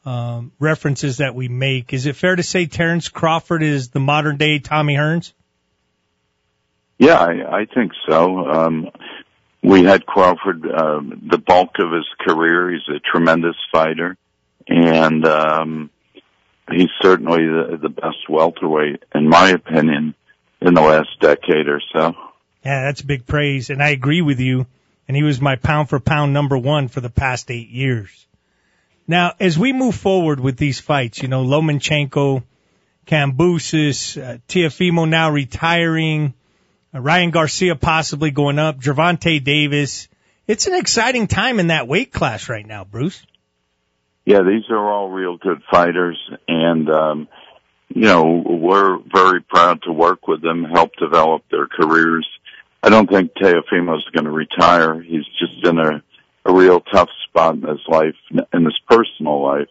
um, 0.05 0.51
references 0.59 1.17
that 1.17 1.35
we 1.35 1.47
make, 1.49 1.93
is 1.93 2.07
it 2.07 2.15
fair 2.15 2.35
to 2.35 2.41
say 2.41 2.65
Terrence 2.65 3.09
Crawford 3.09 3.61
is 3.61 3.89
the 3.89 3.99
modern 3.99 4.37
day 4.37 4.57
Tommy 4.57 4.95
Hearns? 4.95 5.33
Yeah, 6.97 7.15
I, 7.15 7.59
I 7.59 7.65
think 7.65 7.91
so. 8.09 8.39
Um, 8.39 8.89
we 9.61 9.83
had 9.83 10.05
Crawford 10.05 10.65
um, 10.65 11.27
the 11.29 11.37
bulk 11.37 11.71
of 11.77 11.91
his 11.91 12.07
career. 12.19 12.71
He's 12.71 12.87
a 12.89 12.99
tremendous 12.99 13.55
fighter, 13.71 14.17
and 14.67 15.25
um, 15.27 15.89
he's 16.71 16.89
certainly 17.01 17.45
the, 17.45 17.77
the 17.79 17.89
best 17.89 18.27
welterweight, 18.27 19.03
in 19.13 19.29
my 19.29 19.49
opinion, 19.49 20.15
in 20.59 20.73
the 20.73 20.81
last 20.81 21.19
decade 21.19 21.67
or 21.67 21.81
so. 21.93 22.15
Yeah, 22.65 22.83
that's 22.83 23.01
big 23.01 23.25
praise, 23.25 23.69
and 23.69 23.83
I 23.83 23.89
agree 23.89 24.21
with 24.21 24.39
you. 24.39 24.67
And 25.07 25.17
he 25.17 25.23
was 25.23 25.41
my 25.41 25.57
pound 25.57 25.89
for 25.89 25.99
pound 25.99 26.33
number 26.33 26.57
one 26.57 26.87
for 26.87 27.01
the 27.01 27.09
past 27.09 27.51
eight 27.51 27.69
years. 27.69 28.25
Now, 29.05 29.33
as 29.39 29.59
we 29.59 29.73
move 29.73 29.95
forward 29.95 30.39
with 30.39 30.55
these 30.55 30.79
fights, 30.79 31.21
you 31.21 31.27
know, 31.27 31.43
Lomachenko, 31.43 32.43
Kambosos, 33.05 34.21
uh, 34.21 34.37
Teofimo 34.47 35.07
now 35.07 35.29
retiring, 35.29 36.33
uh, 36.95 37.01
Ryan 37.01 37.31
Garcia 37.31 37.75
possibly 37.75 38.31
going 38.31 38.59
up, 38.59 38.79
Gervonta 38.79 39.43
Davis. 39.43 40.07
It's 40.47 40.67
an 40.67 40.75
exciting 40.75 41.27
time 41.27 41.59
in 41.59 41.67
that 41.67 41.87
weight 41.87 42.13
class 42.13 42.47
right 42.47 42.65
now, 42.65 42.85
Bruce. 42.85 43.25
Yeah, 44.25 44.41
these 44.43 44.63
are 44.69 44.89
all 44.89 45.09
real 45.09 45.35
good 45.35 45.61
fighters, 45.69 46.17
and 46.47 46.89
um, 46.89 47.27
you 47.89 48.03
know 48.03 48.41
we're 48.45 48.99
very 49.13 49.41
proud 49.41 49.81
to 49.83 49.91
work 49.91 50.29
with 50.29 50.41
them, 50.41 50.63
help 50.63 50.91
develop 50.97 51.43
their 51.51 51.67
careers. 51.67 52.25
I 52.83 52.89
don't 52.89 53.09
think 53.09 53.31
Teofimo 53.33 53.97
is 53.97 54.03
going 54.13 54.25
to 54.25 54.31
retire. 54.31 55.01
He's 55.01 55.25
just 55.39 55.65
in 55.65 55.79
a 55.79 56.03
a 56.45 56.53
real 56.53 56.81
tough 56.81 57.07
spot 57.29 57.55
in 57.55 57.61
his 57.61 57.79
life, 57.87 58.15
in 58.53 58.65
his 58.65 58.77
personal 58.89 59.41
life. 59.41 59.69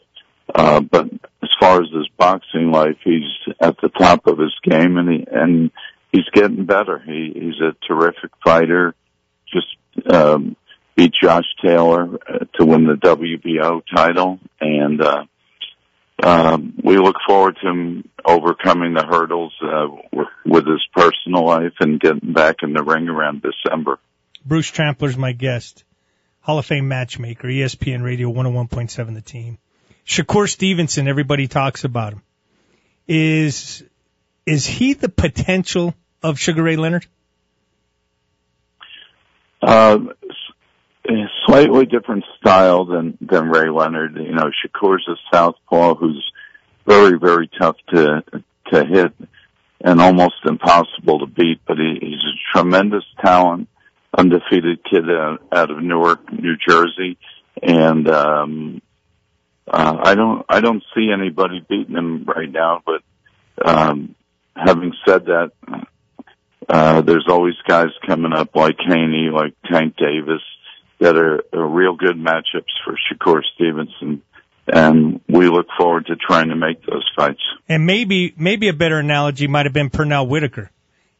Uh, 0.54 0.80
but 0.80 1.10
as 1.42 1.50
far 1.60 1.82
as 1.82 1.90
his 1.90 2.08
boxing 2.16 2.70
life, 2.70 2.96
he's 3.04 3.28
at 3.60 3.76
the 3.82 3.90
top 3.90 4.26
of 4.26 4.38
his 4.38 4.54
game, 4.62 4.96
and 4.96 5.08
he 5.08 5.26
and 5.30 5.70
he's 6.10 6.28
getting 6.32 6.64
better. 6.64 6.98
He 6.98 7.32
he's 7.34 7.60
a 7.60 7.76
terrific 7.86 8.30
fighter. 8.42 8.94
Just 9.52 9.76
um, 10.10 10.56
beat 10.96 11.12
Josh 11.22 11.44
Taylor 11.62 12.18
uh, 12.26 12.44
to 12.54 12.64
win 12.64 12.86
the 12.86 12.94
WBO 12.94 13.82
title, 13.94 14.40
and 14.60 15.00
uh, 15.00 15.24
um, 16.22 16.74
we 16.82 16.98
look 16.98 17.16
forward 17.26 17.56
to 17.60 17.68
him 17.68 18.08
overcoming 18.24 18.94
the 18.94 19.04
hurdles 19.04 19.52
uh, 19.62 19.88
with, 20.12 20.28
with 20.46 20.66
his 20.66 20.82
personal 20.94 21.44
life 21.44 21.74
and 21.80 22.00
getting 22.00 22.32
back 22.32 22.56
in 22.62 22.72
the 22.72 22.82
ring 22.82 23.08
around 23.08 23.42
December. 23.42 23.98
Bruce 24.44 24.70
Trampler's 24.70 25.16
my 25.16 25.32
guest, 25.32 25.84
Hall 26.40 26.58
of 26.58 26.66
Fame 26.66 26.88
matchmaker, 26.88 27.48
ESPN 27.48 28.02
Radio 28.02 28.32
101.7 28.32 29.14
The 29.14 29.20
Team. 29.20 29.58
Shakur 30.06 30.48
Stevenson, 30.48 31.08
everybody 31.08 31.48
talks 31.48 31.84
about 31.84 32.12
him. 32.12 32.22
Is 33.08 33.84
is 34.46 34.66
he 34.66 34.94
the 34.94 35.08
potential 35.08 35.94
of 36.22 36.38
Sugar 36.38 36.62
Ray 36.62 36.76
Leonard? 36.76 37.06
Uh, 39.60 39.98
slightly 41.46 41.86
different 41.86 42.24
style 42.38 42.84
than 42.84 43.18
than 43.20 43.48
Ray 43.48 43.70
Leonard. 43.70 44.16
You 44.16 44.34
know, 44.34 44.50
Shakur's 44.50 45.06
a 45.08 45.16
southpaw 45.32 45.94
who's 45.94 46.32
very 46.86 47.18
very 47.18 47.48
tough 47.58 47.76
to 47.92 48.22
to 48.70 48.84
hit 48.84 49.12
and 49.80 50.00
almost 50.00 50.34
impossible 50.44 51.20
to 51.20 51.26
beat. 51.26 51.60
But 51.66 51.78
he, 51.78 51.98
he's 52.00 52.20
a 52.20 52.56
tremendous 52.56 53.04
talent, 53.24 53.68
undefeated 54.16 54.84
kid 54.88 55.10
out, 55.10 55.42
out 55.50 55.70
of 55.70 55.82
Newark, 55.82 56.32
New 56.32 56.56
Jersey, 56.56 57.18
and 57.62 58.08
um, 58.08 58.82
uh, 59.66 59.96
I 60.02 60.14
don't 60.14 60.44
I 60.48 60.60
don't 60.60 60.84
see 60.94 61.10
anybody 61.12 61.64
beating 61.68 61.96
him 61.96 62.24
right 62.24 62.50
now. 62.50 62.82
But 62.84 63.02
um, 63.64 64.14
having 64.56 64.92
said 65.06 65.26
that. 65.26 65.52
Uh, 66.68 67.02
there's 67.02 67.26
always 67.28 67.56
guys 67.66 67.88
coming 68.06 68.32
up 68.32 68.54
like 68.54 68.76
Haney, 68.78 69.30
like 69.30 69.52
Tank 69.68 69.96
Davis, 69.96 70.40
that 71.02 71.16
are, 71.16 71.42
are 71.52 71.66
real 71.66 71.96
good 71.96 72.16
matchups 72.16 72.70
for 72.84 72.96
Shakur 72.96 73.42
Stevenson. 73.54 74.22
And 74.68 75.20
we 75.28 75.48
look 75.48 75.66
forward 75.76 76.06
to 76.06 76.14
trying 76.14 76.50
to 76.50 76.54
make 76.54 76.86
those 76.86 77.04
fights. 77.16 77.42
And 77.68 77.84
maybe, 77.84 78.32
maybe 78.36 78.68
a 78.68 78.72
better 78.72 78.98
analogy 78.98 79.48
might 79.48 79.66
have 79.66 79.72
been 79.72 79.90
Pernell 79.90 80.28
Whitaker. 80.28 80.70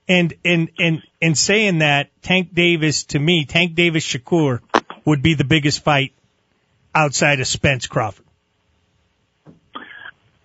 And, 0.09 0.35
and, 0.45 0.71
and, 0.79 1.03
in 1.21 1.35
saying 1.35 1.79
that, 1.79 2.11
Tank 2.23 2.55
Davis, 2.55 3.05
to 3.05 3.19
me, 3.19 3.45
Tank 3.45 3.75
Davis 3.75 4.07
Shakur 4.07 4.61
would 5.05 5.23
be 5.23 5.35
the 5.35 5.45
biggest 5.45 5.83
fight 5.83 6.13
outside 6.95 7.41
of 7.41 7.49
Spence 7.49 7.89
Crawford. 7.89 8.25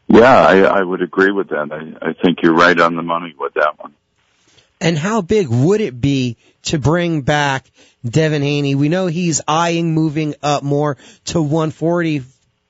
Yeah, 0.08 0.48
I, 0.48 0.62
I 0.62 0.82
would 0.82 1.04
agree 1.04 1.32
with 1.32 1.50
that. 1.50 1.70
I, 1.72 2.10
I 2.10 2.14
think 2.14 2.40
you're 2.42 2.56
right 2.56 2.80
on 2.80 2.96
the 2.96 3.04
money 3.04 3.36
with 3.38 3.54
that 3.56 3.78
one. 3.78 3.94
And 4.80 4.98
how 4.98 5.22
big 5.22 5.48
would 5.48 5.82
it 5.82 6.00
be 6.00 6.38
to 6.64 6.78
bring 6.78 7.22
back 7.22 7.70
Devin 8.06 8.42
Haney? 8.42 8.76
We 8.76 8.90
know 8.90 9.08
he's 9.08 9.42
eyeing 9.48 9.94
moving 9.94 10.36
up 10.44 10.64
more 10.64 10.98
to 11.26 11.42
140 11.42 12.24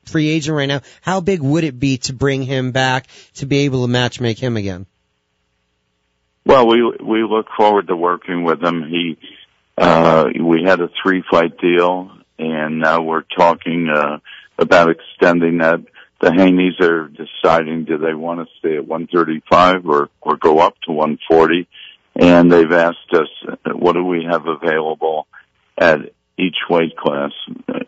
free 0.06 0.30
agent 0.30 0.56
right 0.56 0.68
now. 0.68 0.82
How 1.02 1.20
big 1.20 1.42
would 1.42 1.64
it 1.64 1.80
be 1.80 1.98
to 2.00 2.14
bring 2.14 2.44
him 2.44 2.72
back 2.72 3.08
to 3.36 3.46
be 3.46 3.60
able 3.60 3.86
to 3.86 3.92
match 3.92 4.22
make 4.22 4.40
him 4.40 4.56
again? 4.56 4.86
Well, 6.46 6.68
we 6.68 6.82
we 7.04 7.24
look 7.24 7.48
forward 7.58 7.88
to 7.88 7.96
working 7.96 8.44
with 8.44 8.64
him. 8.64 8.88
He 8.88 9.18
uh 9.78 10.30
we 10.40 10.64
had 10.64 10.80
a 10.80 10.90
three 11.04 11.24
fight 11.30 11.58
deal 11.58 12.10
and 12.40 12.80
now 12.80 13.02
we're 13.02 13.26
talking 13.38 13.90
uh 13.94 14.20
about 14.58 14.90
extending 14.90 15.60
that. 15.60 15.82
The 16.20 16.30
Haneys 16.30 16.82
are 16.82 17.10
deciding 17.10 17.86
do 17.86 18.00
they 18.00 18.16
want 18.16 18.40
to 18.40 18.48
stay 18.58 18.78
at 18.78 18.88
135 18.88 19.88
or 19.88 20.10
or 20.20 20.36
go 20.38 20.58
up 20.58 20.74
to 20.86 20.92
140 20.92 21.68
and 22.18 22.52
they've 22.52 22.72
asked 22.72 23.14
us 23.14 23.30
what 23.66 23.94
do 23.94 24.04
we 24.04 24.26
have 24.30 24.48
available 24.48 25.28
at 25.78 26.00
each 26.38 26.58
weight 26.70 26.96
class. 26.96 27.32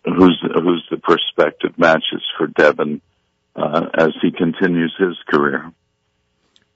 Who's 0.05 0.39
who's 0.41 0.87
the 0.89 0.97
prospective 0.97 1.77
matches 1.77 2.23
for 2.37 2.47
Devin 2.47 3.01
uh, 3.55 3.85
as 3.97 4.09
he 4.21 4.31
continues 4.31 4.95
his 4.97 5.17
career. 5.27 5.71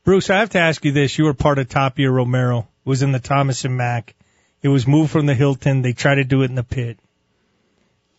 Bruce, 0.03 0.29
I 0.29 0.39
have 0.39 0.51
to 0.51 0.59
ask 0.59 0.83
you 0.85 0.91
this: 0.91 1.17
You 1.17 1.25
were 1.25 1.33
part 1.33 1.59
of 1.59 1.69
Tapia 1.69 2.09
Romero. 2.11 2.59
It 2.59 2.89
was 2.89 3.03
in 3.03 3.11
the 3.11 3.19
Thomas 3.19 3.65
and 3.65 3.77
Mack. 3.77 4.15
It 4.61 4.69
was 4.69 4.87
moved 4.87 5.11
from 5.11 5.25
the 5.25 5.35
Hilton. 5.35 5.81
They 5.81 5.93
tried 5.93 6.15
to 6.15 6.23
do 6.23 6.41
it 6.41 6.49
in 6.49 6.55
the 6.55 6.63
pit. 6.63 6.97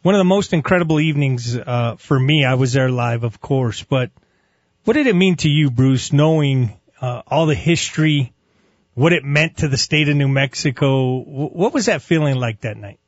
One 0.03 0.15
of 0.15 0.19
the 0.19 0.25
most 0.25 0.53
incredible 0.53 1.01
evenings 1.01 1.57
uh, 1.57 1.97
for 1.97 2.19
me. 2.19 2.45
I 2.45 2.55
was 2.55 2.75
there 2.75 2.91
live, 2.91 3.25
of 3.25 3.41
course. 3.41 3.83
But 3.83 4.11
what 4.85 4.95
did 4.95 5.07
it 5.07 5.17
mean 5.17 5.37
to 5.37 5.49
you, 5.49 5.71
Bruce, 5.71 6.13
knowing 6.13 6.79
uh, 7.01 7.23
all 7.27 7.47
the 7.47 7.55
history 7.55 8.34
what 8.95 9.13
it 9.13 9.25
meant 9.25 9.59
to 9.59 9.69
the 9.69 9.77
state 9.77 10.09
of 10.09 10.17
New 10.17 10.29
Mexico. 10.29 11.19
What 11.19 11.75
was 11.75 11.87
that 11.87 12.03
feeling 12.03 12.37
like 12.37 12.61
that 12.61 12.77
night? 12.77 12.99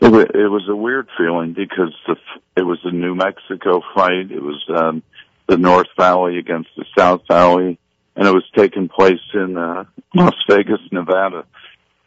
It 0.00 0.50
was, 0.50 0.68
a 0.68 0.74
weird 0.74 1.08
feeling 1.16 1.52
because 1.52 1.94
the, 2.06 2.16
it 2.56 2.62
was 2.62 2.78
a 2.84 2.90
New 2.90 3.14
Mexico 3.14 3.82
fight. 3.94 4.30
It 4.30 4.42
was 4.42 4.62
um, 4.74 5.02
the 5.46 5.56
North 5.56 5.86
Valley 5.96 6.38
against 6.38 6.70
the 6.76 6.84
South 6.98 7.22
Valley, 7.28 7.78
and 8.16 8.26
it 8.26 8.32
was 8.32 8.44
taking 8.56 8.88
place 8.88 9.20
in 9.32 9.56
uh, 9.56 9.84
Las 10.14 10.34
Vegas, 10.50 10.80
Nevada. 10.90 11.44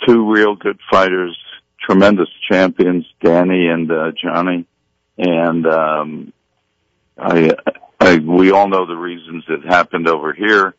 Two 0.05 0.29
real 0.29 0.55
good 0.55 0.77
fighters, 0.91 1.37
tremendous 1.81 2.27
champions, 2.51 3.05
Danny 3.23 3.67
and 3.67 3.89
uh, 3.89 4.11
Johnny, 4.21 4.67
and 5.17 5.65
um, 5.65 6.33
I, 7.17 7.53
I 7.99 8.17
we 8.17 8.51
all 8.51 8.67
know 8.67 8.85
the 8.85 8.95
reasons 8.95 9.45
it 9.47 9.65
happened 9.65 10.07
over 10.09 10.33
here 10.33 10.75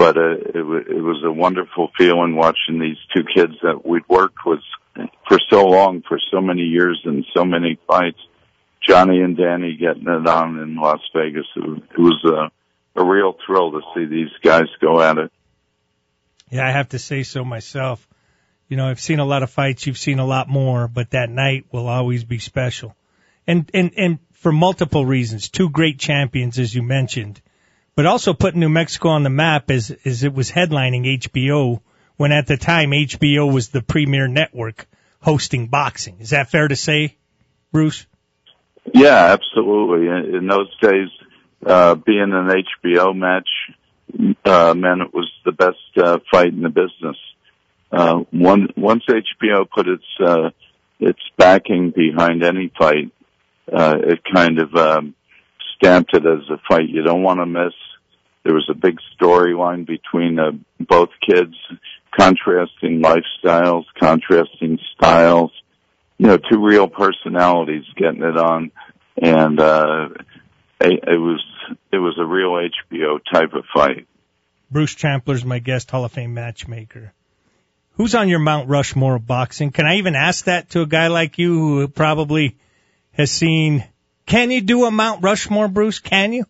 but 0.00 0.16
uh, 0.16 0.30
it, 0.30 0.54
w- 0.54 0.84
it 0.88 1.02
was 1.02 1.22
a 1.26 1.30
wonderful 1.30 1.90
feeling 1.98 2.34
watching 2.34 2.80
these 2.80 2.96
two 3.14 3.22
kids 3.22 3.52
that 3.60 3.84
we'd 3.84 4.08
worked 4.08 4.38
with 4.46 4.60
for 5.28 5.38
so 5.50 5.66
long, 5.66 6.02
for 6.08 6.18
so 6.32 6.40
many 6.40 6.62
years, 6.62 6.98
and 7.04 7.22
so 7.36 7.44
many 7.44 7.78
fights. 7.86 8.16
Johnny 8.88 9.20
and 9.20 9.36
Danny 9.36 9.76
getting 9.78 10.08
it 10.08 10.26
on 10.26 10.58
in 10.58 10.76
Las 10.76 11.00
Vegas. 11.14 11.44
It, 11.54 11.98
was 11.98 12.50
a, 12.96 12.98
a 12.98 13.04
real 13.04 13.36
thrill 13.44 13.72
to 13.72 13.80
see 13.94 14.06
these 14.06 14.30
guys 14.42 14.68
go 14.80 15.02
at 15.02 15.18
it. 15.18 15.30
Yeah, 16.48 16.66
I 16.66 16.70
have 16.70 16.88
to 16.88 16.98
say 16.98 17.22
so 17.22 17.44
myself. 17.44 18.08
You 18.68 18.78
know, 18.78 18.88
I've 18.88 19.00
seen 19.00 19.18
a 19.18 19.26
lot 19.26 19.42
of 19.42 19.50
fights. 19.50 19.86
You've 19.86 19.98
seen 19.98 20.18
a 20.18 20.26
lot 20.26 20.48
more, 20.48 20.88
but 20.88 21.10
that 21.10 21.28
night 21.28 21.66
will 21.72 21.88
always 21.88 22.24
be 22.24 22.38
special. 22.38 22.96
And, 23.46 23.70
and, 23.74 23.90
and 23.98 24.18
for 24.32 24.50
multiple 24.50 25.04
reasons, 25.04 25.50
two 25.50 25.68
great 25.68 25.98
champions, 25.98 26.58
as 26.58 26.74
you 26.74 26.82
mentioned 26.82 27.42
but 27.94 28.06
also 28.06 28.34
putting 28.34 28.60
New 28.60 28.68
Mexico 28.68 29.10
on 29.10 29.22
the 29.22 29.30
map 29.30 29.70
as, 29.70 29.90
as 30.04 30.24
it 30.24 30.32
was 30.32 30.50
headlining 30.50 31.20
HBO 31.20 31.80
when 32.16 32.32
at 32.32 32.46
the 32.46 32.56
time 32.56 32.90
HBO 32.90 33.52
was 33.52 33.68
the 33.68 33.82
premier 33.82 34.28
network 34.28 34.86
hosting 35.20 35.68
boxing. 35.68 36.16
Is 36.20 36.30
that 36.30 36.50
fair 36.50 36.68
to 36.68 36.76
say, 36.76 37.16
Bruce? 37.72 38.06
Yeah, 38.92 39.36
absolutely. 39.36 40.36
In, 40.36 40.46
those 40.46 40.74
days, 40.80 41.08
uh, 41.64 41.94
being 41.94 42.32
an 42.32 42.50
HBO 42.84 43.14
match 43.16 43.48
uh, 44.44 44.74
meant 44.74 45.02
it 45.02 45.14
was 45.14 45.30
the 45.44 45.52
best 45.52 45.76
uh, 45.96 46.18
fight 46.30 46.48
in 46.48 46.62
the 46.62 46.68
business. 46.68 47.16
Uh, 47.92 48.18
one, 48.30 48.68
once 48.76 49.02
HBO 49.08 49.68
put 49.68 49.88
its 49.88 50.04
uh, 50.24 50.50
its 51.00 51.20
backing 51.36 51.90
behind 51.90 52.44
any 52.44 52.70
fight, 52.78 53.10
uh, 53.72 53.96
it 53.98 54.20
kind 54.32 54.58
of 54.60 54.74
um, 54.74 55.14
stamped 55.80 56.14
it 56.14 56.26
as 56.26 56.48
a 56.50 56.60
fight 56.68 56.88
you 56.88 57.02
don't 57.02 57.22
want 57.22 57.40
to 57.40 57.46
miss. 57.46 57.72
There 58.44 58.54
was 58.54 58.68
a 58.70 58.74
big 58.74 58.98
storyline 59.18 59.86
between 59.86 60.38
uh, 60.38 60.52
both 60.78 61.10
kids, 61.26 61.54
contrasting 62.18 63.02
lifestyles, 63.02 63.84
contrasting 63.98 64.78
styles. 64.94 65.52
You 66.18 66.26
know, 66.26 66.36
two 66.36 66.62
real 66.62 66.88
personalities 66.88 67.84
getting 67.96 68.22
it 68.22 68.36
on, 68.36 68.70
and 69.20 69.58
uh, 69.58 70.08
it, 70.80 71.04
it 71.06 71.18
was 71.18 71.42
it 71.92 71.98
was 71.98 72.18
a 72.18 72.24
real 72.24 72.50
HBO 72.52 73.18
type 73.32 73.54
of 73.54 73.64
fight. 73.72 74.06
Bruce 74.70 74.94
Trampler's 74.94 75.44
my 75.44 75.58
guest, 75.58 75.90
Hall 75.90 76.04
of 76.04 76.12
Fame 76.12 76.34
matchmaker. 76.34 77.12
Who's 77.94 78.14
on 78.14 78.28
your 78.28 78.38
Mount 78.38 78.68
Rushmore 78.68 79.16
of 79.16 79.26
boxing? 79.26 79.72
Can 79.72 79.86
I 79.86 79.96
even 79.96 80.14
ask 80.14 80.44
that 80.44 80.70
to 80.70 80.82
a 80.82 80.86
guy 80.86 81.08
like 81.08 81.38
you 81.38 81.54
who 81.54 81.88
probably 81.88 82.56
has 83.12 83.30
seen? 83.30 83.84
Can 84.30 84.52
you 84.52 84.60
do 84.60 84.84
a 84.84 84.92
Mount 84.92 85.24
Rushmore, 85.24 85.66
Bruce? 85.66 85.98
Can 85.98 86.32
you? 86.32 86.44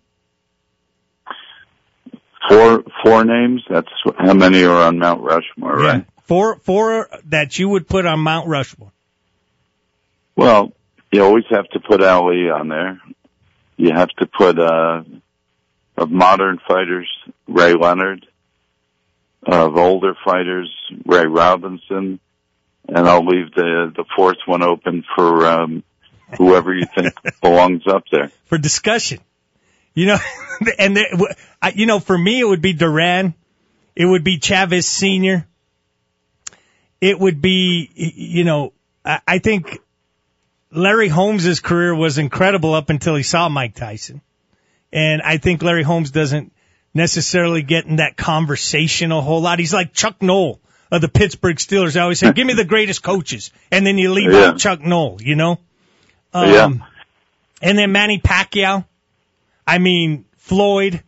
Four 2.47 2.85
four 3.03 3.25
names. 3.25 3.63
That's 3.71 3.89
how 4.19 4.35
many 4.35 4.63
are 4.65 4.83
on 4.83 4.99
Mount 4.99 5.23
Rushmore, 5.23 5.81
Yeah. 5.81 5.87
right? 5.87 6.07
Four 6.25 6.57
four 6.57 7.09
that 7.31 7.59
you 7.59 7.71
would 7.71 7.89
put 7.89 8.05
on 8.05 8.21
Mount 8.21 8.49
Rushmore. 8.49 8.93
Well, 10.37 10.73
you 11.11 11.25
always 11.25 11.45
have 11.49 11.69
to 11.71 11.81
put 11.81 12.03
Ali 12.03 12.51
on 12.51 12.69
there. 12.69 13.01
You 13.79 13.93
have 13.95 14.11
to 14.19 14.27
put 14.27 14.59
uh 14.59 15.03
of 15.97 16.11
modern 16.11 16.59
fighters, 16.69 17.09
Ray 17.49 17.73
Leonard. 17.73 18.27
Of 19.47 19.79
older 19.79 20.15
fighters, 20.23 20.71
Ray 21.07 21.25
Robinson. 21.25 22.21
And 22.91 23.09
I'll 23.09 23.25
leave 23.25 23.55
the 23.55 23.91
the 23.97 24.05
fourth 24.15 24.37
one 24.45 24.63
open 24.63 25.03
for 25.17 25.47
um 25.47 25.83
whoever 26.39 26.75
you 26.75 26.87
think 26.95 27.15
belongs 27.43 27.87
up 27.87 28.05
there. 28.11 28.31
for 28.47 28.59
discussion. 28.59 29.19
You 29.95 30.07
know, 30.07 30.19
and 30.79 30.97
there, 30.97 31.07
you 31.75 31.87
know, 31.87 31.99
for 32.01 32.17
me, 32.17 32.41
it 32.41 32.45
would 32.45 32.63
be 32.63 32.73
Duran. 32.73 33.35
It 33.97 34.07
would 34.07 34.23
be 34.25 34.39
Chavez 34.39 34.87
Senior. 34.87 35.47
It 37.01 37.19
would 37.19 37.41
be, 37.41 37.91
you 37.95 38.45
know, 38.45 38.73
I, 39.05 39.21
I 39.27 39.39
think 39.39 39.79
Larry 40.71 41.09
Holmes's 41.09 41.61
career 41.61 41.95
was 41.95 42.19
incredible 42.19 42.75
up 42.75 42.91
until 42.91 43.17
he 43.17 43.23
saw 43.23 43.49
Mike 43.49 43.75
Tyson, 43.75 44.21
and 44.93 45.23
I 45.23 45.39
think 45.39 45.63
Larry 45.63 45.83
Holmes 45.83 46.11
doesn't 46.11 46.53
necessarily 46.95 47.63
get 47.63 47.87
in 47.87 47.97
that 47.97 48.17
conversation 48.17 49.13
a 49.13 49.21
whole 49.21 49.41
lot. 49.41 49.59
He's 49.59 49.73
like 49.75 49.93
Chuck 49.93 50.21
Noll 50.23 50.61
of 50.93 51.01
the 51.01 51.09
Pittsburgh 51.09 51.57
Steelers. 51.57 51.97
I 51.97 52.03
always 52.03 52.19
say, 52.19 52.33
"Give 52.33 52.47
me 52.47 52.53
the 52.55 52.65
greatest 52.65 53.03
coaches," 53.03 53.51
and 53.73 53.87
then 53.87 53.97
you 53.99 54.13
leave 54.13 54.33
Yeah. 54.33 54.49
out 54.51 54.59
Chuck 54.59 54.81
Noll. 54.81 55.19
You 55.23 55.37
know. 55.37 55.59
Um, 56.33 56.49
Yeah. 56.51 56.69
And 57.63 57.79
then 57.79 57.93
Manny 57.93 58.19
Pacquiao. 58.19 58.85
I 59.67 59.79
mean, 59.79 60.25
Floyd, 60.39 61.03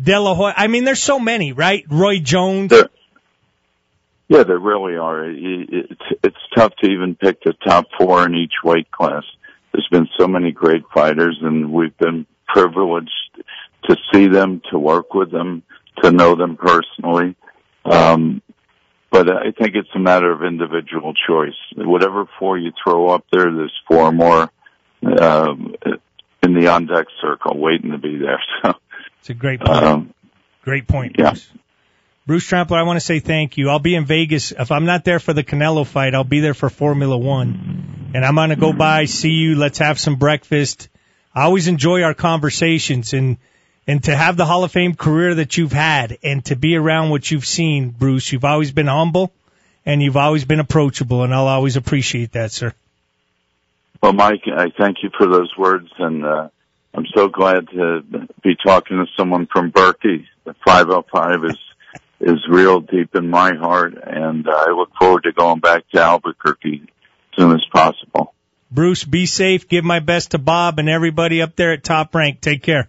De 0.00 0.18
La 0.20 0.34
Hoya. 0.34 0.54
I 0.56 0.68
mean, 0.68 0.84
there's 0.84 1.02
so 1.02 1.18
many, 1.18 1.52
right? 1.52 1.84
Roy 1.90 2.20
Jones. 2.20 2.70
There, 2.70 2.88
yeah, 4.28 4.44
there 4.44 4.58
really 4.58 4.96
are. 4.96 5.24
It- 5.24 5.68
It's 5.90 6.02
it's 6.22 6.36
tough 6.54 6.72
to 6.82 6.90
even 6.90 7.14
pick 7.16 7.42
the 7.42 7.52
top 7.64 7.86
four 7.98 8.24
in 8.26 8.34
each 8.34 8.54
weight 8.64 8.90
class. 8.90 9.24
There's 9.72 9.88
been 9.90 10.08
so 10.18 10.28
many 10.28 10.52
great 10.52 10.84
fighters, 10.94 11.38
and 11.42 11.72
we've 11.72 11.96
been 11.98 12.26
privileged 12.46 13.10
to 13.84 13.96
see 14.12 14.28
them, 14.28 14.60
to 14.70 14.78
work 14.78 15.14
with 15.14 15.30
them, 15.30 15.62
to 16.02 16.10
know 16.12 16.34
them 16.36 16.56
personally. 16.56 17.34
Um, 17.84 18.40
but 19.12 19.30
I 19.30 19.52
think 19.52 19.76
it's 19.76 19.90
a 19.94 19.98
matter 19.98 20.32
of 20.32 20.42
individual 20.42 21.12
choice. 21.14 21.54
Whatever 21.76 22.24
four 22.38 22.58
you 22.58 22.72
throw 22.82 23.10
up 23.10 23.24
there, 23.30 23.44
there's 23.54 23.78
four 23.86 24.10
more 24.10 24.50
um, 25.02 25.74
in 26.42 26.54
the 26.54 26.68
on 26.68 26.86
deck 26.86 27.06
circle 27.20 27.58
waiting 27.58 27.92
to 27.92 27.98
be 27.98 28.16
there. 28.16 28.42
So, 28.64 28.74
It's 29.20 29.30
a 29.30 29.34
great 29.34 29.60
point. 29.60 29.84
um, 29.84 30.14
great 30.64 30.88
point, 30.88 31.16
yeah. 31.18 31.30
Bruce. 31.30 31.50
Bruce 32.26 32.44
Trampler, 32.44 32.78
I 32.78 32.82
want 32.84 32.98
to 32.98 33.04
say 33.04 33.20
thank 33.20 33.56
you. 33.56 33.68
I'll 33.68 33.78
be 33.80 33.94
in 33.94 34.04
Vegas. 34.06 34.52
If 34.52 34.70
I'm 34.72 34.84
not 34.84 35.04
there 35.04 35.18
for 35.20 35.32
the 35.32 35.44
Canelo 35.44 35.86
fight, 35.86 36.14
I'll 36.14 36.24
be 36.24 36.40
there 36.40 36.54
for 36.54 36.70
Formula 36.70 37.16
One. 37.16 38.10
And 38.14 38.24
I'm 38.24 38.34
going 38.36 38.50
to 38.50 38.56
go 38.56 38.72
by, 38.72 39.04
see 39.04 39.30
you. 39.30 39.56
Let's 39.56 39.78
have 39.78 39.98
some 40.00 40.16
breakfast. 40.16 40.88
I 41.34 41.42
always 41.42 41.66
enjoy 41.68 42.02
our 42.02 42.14
conversations 42.14 43.12
and, 43.12 43.38
and 43.86 44.02
to 44.04 44.14
have 44.14 44.36
the 44.36 44.44
Hall 44.44 44.64
of 44.64 44.72
Fame 44.72 44.94
career 44.94 45.34
that 45.36 45.56
you've 45.56 45.72
had 45.72 46.18
and 46.22 46.44
to 46.46 46.56
be 46.56 46.76
around 46.76 47.10
what 47.10 47.30
you've 47.30 47.46
seen, 47.46 47.90
Bruce. 47.90 48.32
You've 48.32 48.44
always 48.44 48.72
been 48.72 48.86
humble 48.86 49.32
and 49.84 50.02
you've 50.02 50.16
always 50.16 50.44
been 50.44 50.60
approachable 50.60 51.24
and 51.24 51.34
I'll 51.34 51.48
always 51.48 51.76
appreciate 51.76 52.32
that, 52.32 52.52
sir. 52.52 52.74
Well, 54.02 54.12
Mike, 54.12 54.42
I 54.46 54.70
thank 54.76 54.98
you 55.04 55.10
for 55.16 55.28
those 55.28 55.56
words, 55.56 55.88
and 55.96 56.24
uh, 56.24 56.48
I'm 56.92 57.06
so 57.14 57.28
glad 57.28 57.68
to 57.68 58.02
be 58.42 58.56
talking 58.56 58.96
to 58.96 59.06
someone 59.16 59.46
from 59.46 59.70
Burque. 59.70 60.02
The 60.02 60.54
505 60.64 61.44
is 61.44 61.58
is 62.20 62.38
real 62.48 62.80
deep 62.80 63.14
in 63.14 63.28
my 63.30 63.54
heart, 63.54 63.94
and 63.94 64.46
I 64.48 64.70
look 64.70 64.90
forward 64.98 65.24
to 65.24 65.32
going 65.32 65.60
back 65.60 65.88
to 65.90 66.00
Albuquerque 66.00 66.82
as 66.82 67.38
soon 67.38 67.52
as 67.52 67.64
possible. 67.72 68.34
Bruce, 68.72 69.04
be 69.04 69.26
safe. 69.26 69.68
Give 69.68 69.84
my 69.84 70.00
best 70.00 70.32
to 70.32 70.38
Bob 70.38 70.78
and 70.78 70.88
everybody 70.88 71.42
up 71.42 71.56
there 71.56 71.72
at 71.72 71.84
Top 71.84 72.14
Rank. 72.14 72.40
Take 72.40 72.62
care. 72.62 72.88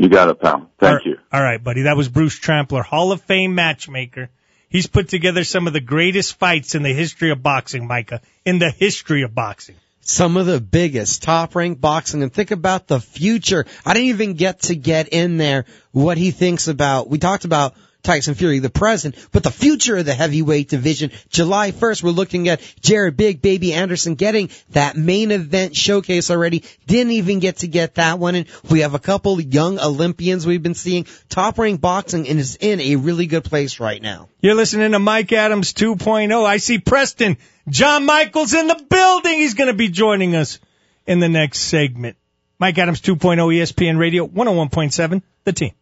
You 0.00 0.08
got 0.08 0.30
it, 0.30 0.40
pal. 0.40 0.70
Thank 0.78 1.02
All- 1.02 1.06
you. 1.12 1.18
All 1.30 1.42
right, 1.42 1.62
buddy. 1.62 1.82
That 1.82 1.94
was 1.94 2.08
Bruce 2.08 2.38
Trampler, 2.38 2.82
Hall 2.82 3.12
of 3.12 3.20
Fame 3.20 3.54
matchmaker. 3.54 4.30
He's 4.70 4.86
put 4.86 5.10
together 5.10 5.44
some 5.44 5.66
of 5.66 5.74
the 5.74 5.80
greatest 5.80 6.38
fights 6.38 6.74
in 6.74 6.82
the 6.82 6.94
history 6.94 7.30
of 7.30 7.42
boxing, 7.42 7.86
Micah. 7.86 8.22
In 8.46 8.58
the 8.58 8.70
history 8.70 9.22
of 9.24 9.34
boxing. 9.34 9.74
some 10.00 10.38
of 10.38 10.46
the 10.46 10.58
biggest 10.58 11.22
top 11.22 11.54
ranked 11.54 11.82
boxing 11.82 12.22
and 12.22 12.32
think 12.32 12.50
about 12.50 12.86
the 12.86 12.98
future. 12.98 13.66
I 13.84 13.92
didn't 13.92 14.08
even 14.08 14.34
get 14.34 14.62
to 14.62 14.74
get 14.74 15.08
in 15.08 15.36
there 15.36 15.66
what 15.92 16.16
he 16.16 16.30
thinks 16.30 16.66
about, 16.66 17.10
we 17.10 17.18
talked 17.18 17.44
about 17.44 17.74
Tyson 18.02 18.34
Fury, 18.34 18.58
the 18.58 18.70
present, 18.70 19.14
but 19.32 19.42
the 19.42 19.50
future 19.50 19.96
of 19.96 20.06
the 20.06 20.14
heavyweight 20.14 20.68
division. 20.68 21.10
July 21.28 21.72
1st, 21.72 22.02
we're 22.02 22.10
looking 22.10 22.48
at 22.48 22.60
Jared 22.80 23.16
Big 23.16 23.42
Baby 23.42 23.72
Anderson 23.72 24.14
getting 24.14 24.50
that 24.70 24.96
main 24.96 25.30
event 25.30 25.76
showcase 25.76 26.30
already. 26.30 26.64
Didn't 26.86 27.12
even 27.12 27.38
get 27.38 27.58
to 27.58 27.68
get 27.68 27.96
that 27.96 28.18
one. 28.18 28.34
And 28.34 28.46
we 28.68 28.80
have 28.80 28.94
a 28.94 28.98
couple 28.98 29.40
young 29.40 29.78
Olympians 29.78 30.46
we've 30.46 30.62
been 30.62 30.74
seeing. 30.74 31.06
Top 31.28 31.58
ranked 31.58 31.80
boxing 31.80 32.28
and 32.28 32.38
is 32.38 32.56
in 32.60 32.80
a 32.80 32.96
really 32.96 33.26
good 33.26 33.44
place 33.44 33.80
right 33.80 34.00
now. 34.00 34.28
You're 34.40 34.54
listening 34.54 34.92
to 34.92 34.98
Mike 34.98 35.32
Adams 35.32 35.72
2.0. 35.74 36.44
I 36.44 36.56
see 36.56 36.78
Preston. 36.78 37.36
John 37.68 38.06
Michaels 38.06 38.54
in 38.54 38.66
the 38.66 38.84
building. 38.88 39.38
He's 39.38 39.54
going 39.54 39.68
to 39.68 39.76
be 39.76 39.88
joining 39.88 40.34
us 40.34 40.58
in 41.06 41.20
the 41.20 41.28
next 41.28 41.60
segment. 41.60 42.16
Mike 42.58 42.78
Adams 42.78 43.00
2.0 43.00 43.36
ESPN 43.38 43.98
Radio 43.98 44.26
101.7, 44.26 45.22
the 45.44 45.52
team. 45.52 45.72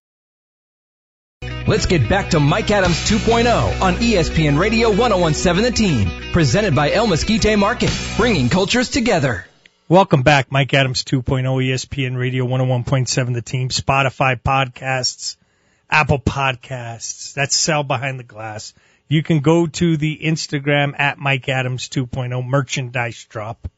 Let's 1.68 1.84
get 1.84 2.08
back 2.08 2.30
to 2.30 2.40
Mike 2.40 2.70
Adams 2.70 2.96
2.0 3.10 3.82
on 3.82 3.96
ESPN 3.96 4.58
Radio 4.58 4.88
1017 4.88 5.62
The 5.62 5.70
Team. 5.70 6.32
Presented 6.32 6.74
by 6.74 6.90
El 6.92 7.06
Mesquite 7.06 7.58
Market, 7.58 7.90
bringing 8.16 8.48
cultures 8.48 8.88
together. 8.88 9.44
Welcome 9.86 10.22
back, 10.22 10.50
Mike 10.50 10.72
Adams 10.72 11.04
2.0 11.04 11.42
ESPN 11.44 12.16
Radio 12.16 12.46
101.7 12.46 13.34
The 13.34 13.42
Team, 13.42 13.68
Spotify 13.68 14.40
podcasts, 14.40 15.36
Apple 15.90 16.18
podcasts. 16.18 17.34
That's 17.34 17.54
Sell 17.54 17.82
Behind 17.82 18.18
the 18.18 18.24
Glass. 18.24 18.72
You 19.06 19.22
can 19.22 19.40
go 19.40 19.66
to 19.66 19.98
the 19.98 20.18
Instagram 20.24 20.98
at 20.98 21.18
Mike 21.18 21.50
Adams 21.50 21.90
2.0 21.90 22.46
merchandise 22.46 23.26
drop. 23.28 23.68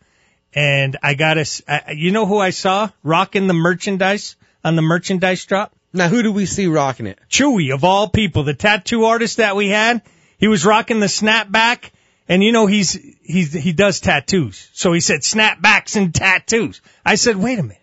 And 0.54 0.96
I 1.02 1.14
got 1.14 1.34
to, 1.34 1.82
you 1.92 2.12
know 2.12 2.26
who 2.26 2.38
I 2.38 2.50
saw 2.50 2.90
rocking 3.02 3.48
the 3.48 3.52
merchandise 3.52 4.36
on 4.62 4.76
the 4.76 4.82
merchandise 4.82 5.44
drop? 5.44 5.74
Now 5.92 6.08
who 6.08 6.22
do 6.22 6.32
we 6.32 6.46
see 6.46 6.66
rocking 6.66 7.06
it? 7.06 7.18
Chewy 7.28 7.74
of 7.74 7.84
all 7.84 8.08
people, 8.08 8.44
the 8.44 8.54
tattoo 8.54 9.04
artist 9.04 9.38
that 9.38 9.56
we 9.56 9.68
had, 9.68 10.02
he 10.38 10.48
was 10.48 10.64
rocking 10.64 11.00
the 11.00 11.06
snapback, 11.06 11.90
and 12.28 12.42
you 12.44 12.52
know 12.52 12.66
he's 12.66 12.92
he's 13.22 13.52
he 13.52 13.72
does 13.72 14.00
tattoos. 14.00 14.70
So 14.72 14.92
he 14.92 15.00
said 15.00 15.20
snapbacks 15.20 15.96
and 15.96 16.14
tattoos. 16.14 16.80
I 17.04 17.16
said, 17.16 17.36
wait 17.36 17.58
a 17.58 17.62
minute, 17.62 17.78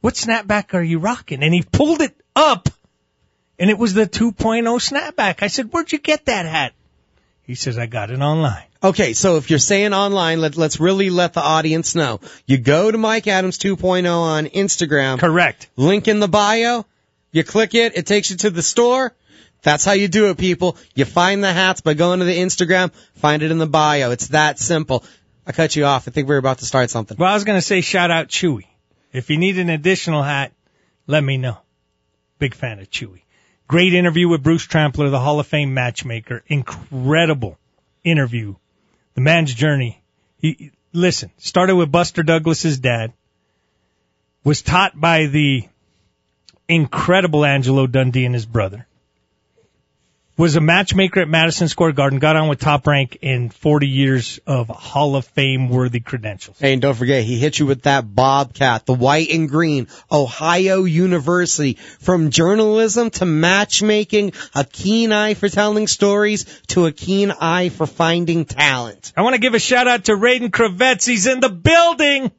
what 0.00 0.14
snapback 0.14 0.74
are 0.74 0.82
you 0.82 0.98
rocking? 0.98 1.42
And 1.42 1.54
he 1.54 1.62
pulled 1.62 2.00
it 2.00 2.14
up, 2.34 2.68
and 3.58 3.70
it 3.70 3.78
was 3.78 3.94
the 3.94 4.06
2.0 4.06 4.34
snapback. 4.34 5.42
I 5.42 5.48
said, 5.48 5.72
where'd 5.72 5.92
you 5.92 5.98
get 5.98 6.26
that 6.26 6.46
hat? 6.46 6.72
He 7.42 7.54
says, 7.54 7.78
I 7.78 7.86
got 7.86 8.10
it 8.10 8.20
online. 8.20 8.67
Okay, 8.82 9.12
so 9.12 9.36
if 9.36 9.50
you're 9.50 9.58
saying 9.58 9.92
online, 9.92 10.40
let, 10.40 10.56
let's 10.56 10.78
really 10.78 11.10
let 11.10 11.32
the 11.32 11.42
audience 11.42 11.96
know. 11.96 12.20
You 12.46 12.58
go 12.58 12.90
to 12.90 12.96
Mike 12.96 13.26
Adams 13.26 13.58
2.0 13.58 14.08
on 14.08 14.46
Instagram. 14.46 15.18
Correct. 15.18 15.68
Link 15.76 16.06
in 16.06 16.20
the 16.20 16.28
bio. 16.28 16.86
You 17.32 17.42
click 17.42 17.74
it. 17.74 17.96
It 17.96 18.06
takes 18.06 18.30
you 18.30 18.36
to 18.38 18.50
the 18.50 18.62
store. 18.62 19.14
That's 19.62 19.84
how 19.84 19.92
you 19.92 20.06
do 20.06 20.30
it, 20.30 20.38
people. 20.38 20.76
You 20.94 21.04
find 21.04 21.42
the 21.42 21.52
hats 21.52 21.80
by 21.80 21.94
going 21.94 22.20
to 22.20 22.24
the 22.24 22.38
Instagram. 22.38 22.92
Find 23.14 23.42
it 23.42 23.50
in 23.50 23.58
the 23.58 23.66
bio. 23.66 24.12
It's 24.12 24.28
that 24.28 24.60
simple. 24.60 25.04
I 25.44 25.52
cut 25.52 25.74
you 25.74 25.84
off. 25.84 26.06
I 26.06 26.12
think 26.12 26.28
we 26.28 26.36
are 26.36 26.38
about 26.38 26.58
to 26.58 26.66
start 26.66 26.90
something. 26.90 27.16
Well, 27.18 27.30
I 27.30 27.34
was 27.34 27.44
going 27.44 27.58
to 27.58 27.62
say 27.62 27.80
shout 27.80 28.12
out 28.12 28.28
Chewy. 28.28 28.66
If 29.12 29.30
you 29.30 29.38
need 29.38 29.58
an 29.58 29.70
additional 29.70 30.22
hat, 30.22 30.52
let 31.06 31.24
me 31.24 31.36
know. 31.36 31.58
Big 32.38 32.54
fan 32.54 32.78
of 32.78 32.90
Chewy. 32.90 33.22
Great 33.66 33.92
interview 33.92 34.28
with 34.28 34.42
Bruce 34.42 34.62
Trampler, 34.62 35.10
the 35.10 35.18
Hall 35.18 35.40
of 35.40 35.46
Fame 35.46 35.74
matchmaker. 35.74 36.44
Incredible 36.46 37.58
interview. 38.04 38.54
The 39.18 39.24
man's 39.24 39.52
journey. 39.52 40.00
He, 40.36 40.70
listen, 40.92 41.32
started 41.38 41.74
with 41.74 41.90
Buster 41.90 42.22
Douglas's 42.22 42.78
dad, 42.78 43.14
was 44.44 44.62
taught 44.62 44.92
by 44.94 45.26
the 45.26 45.64
incredible 46.68 47.44
Angelo 47.44 47.88
Dundee 47.88 48.26
and 48.26 48.32
his 48.32 48.46
brother, 48.46 48.86
was 50.38 50.54
a 50.54 50.60
matchmaker 50.60 51.20
at 51.20 51.28
Madison 51.28 51.66
Square 51.66 51.92
Garden, 51.92 52.20
got 52.20 52.36
on 52.36 52.48
with 52.48 52.60
top 52.60 52.86
rank 52.86 53.18
in 53.22 53.50
40 53.50 53.88
years 53.88 54.38
of 54.46 54.68
Hall 54.68 55.16
of 55.16 55.26
Fame 55.26 55.68
worthy 55.68 55.98
credentials. 55.98 56.56
Hey, 56.60 56.72
and 56.72 56.80
don't 56.80 56.94
forget, 56.94 57.24
he 57.24 57.38
hit 57.38 57.58
you 57.58 57.66
with 57.66 57.82
that 57.82 58.14
Bobcat, 58.14 58.86
the 58.86 58.94
white 58.94 59.30
and 59.30 59.48
green, 59.48 59.88
Ohio 60.10 60.84
University. 60.84 61.74
From 61.74 62.30
journalism 62.30 63.10
to 63.10 63.24
matchmaking, 63.24 64.32
a 64.54 64.64
keen 64.64 65.10
eye 65.10 65.34
for 65.34 65.48
telling 65.48 65.88
stories 65.88 66.44
to 66.68 66.86
a 66.86 66.92
keen 66.92 67.32
eye 67.32 67.68
for 67.70 67.86
finding 67.88 68.44
talent. 68.44 69.12
I 69.16 69.22
want 69.22 69.34
to 69.34 69.40
give 69.40 69.54
a 69.54 69.58
shout 69.58 69.88
out 69.88 70.04
to 70.04 70.12
Raiden 70.12 70.50
Kravets. 70.50 71.04
He's 71.04 71.26
in 71.26 71.40
the 71.40 71.48
building. 71.48 72.30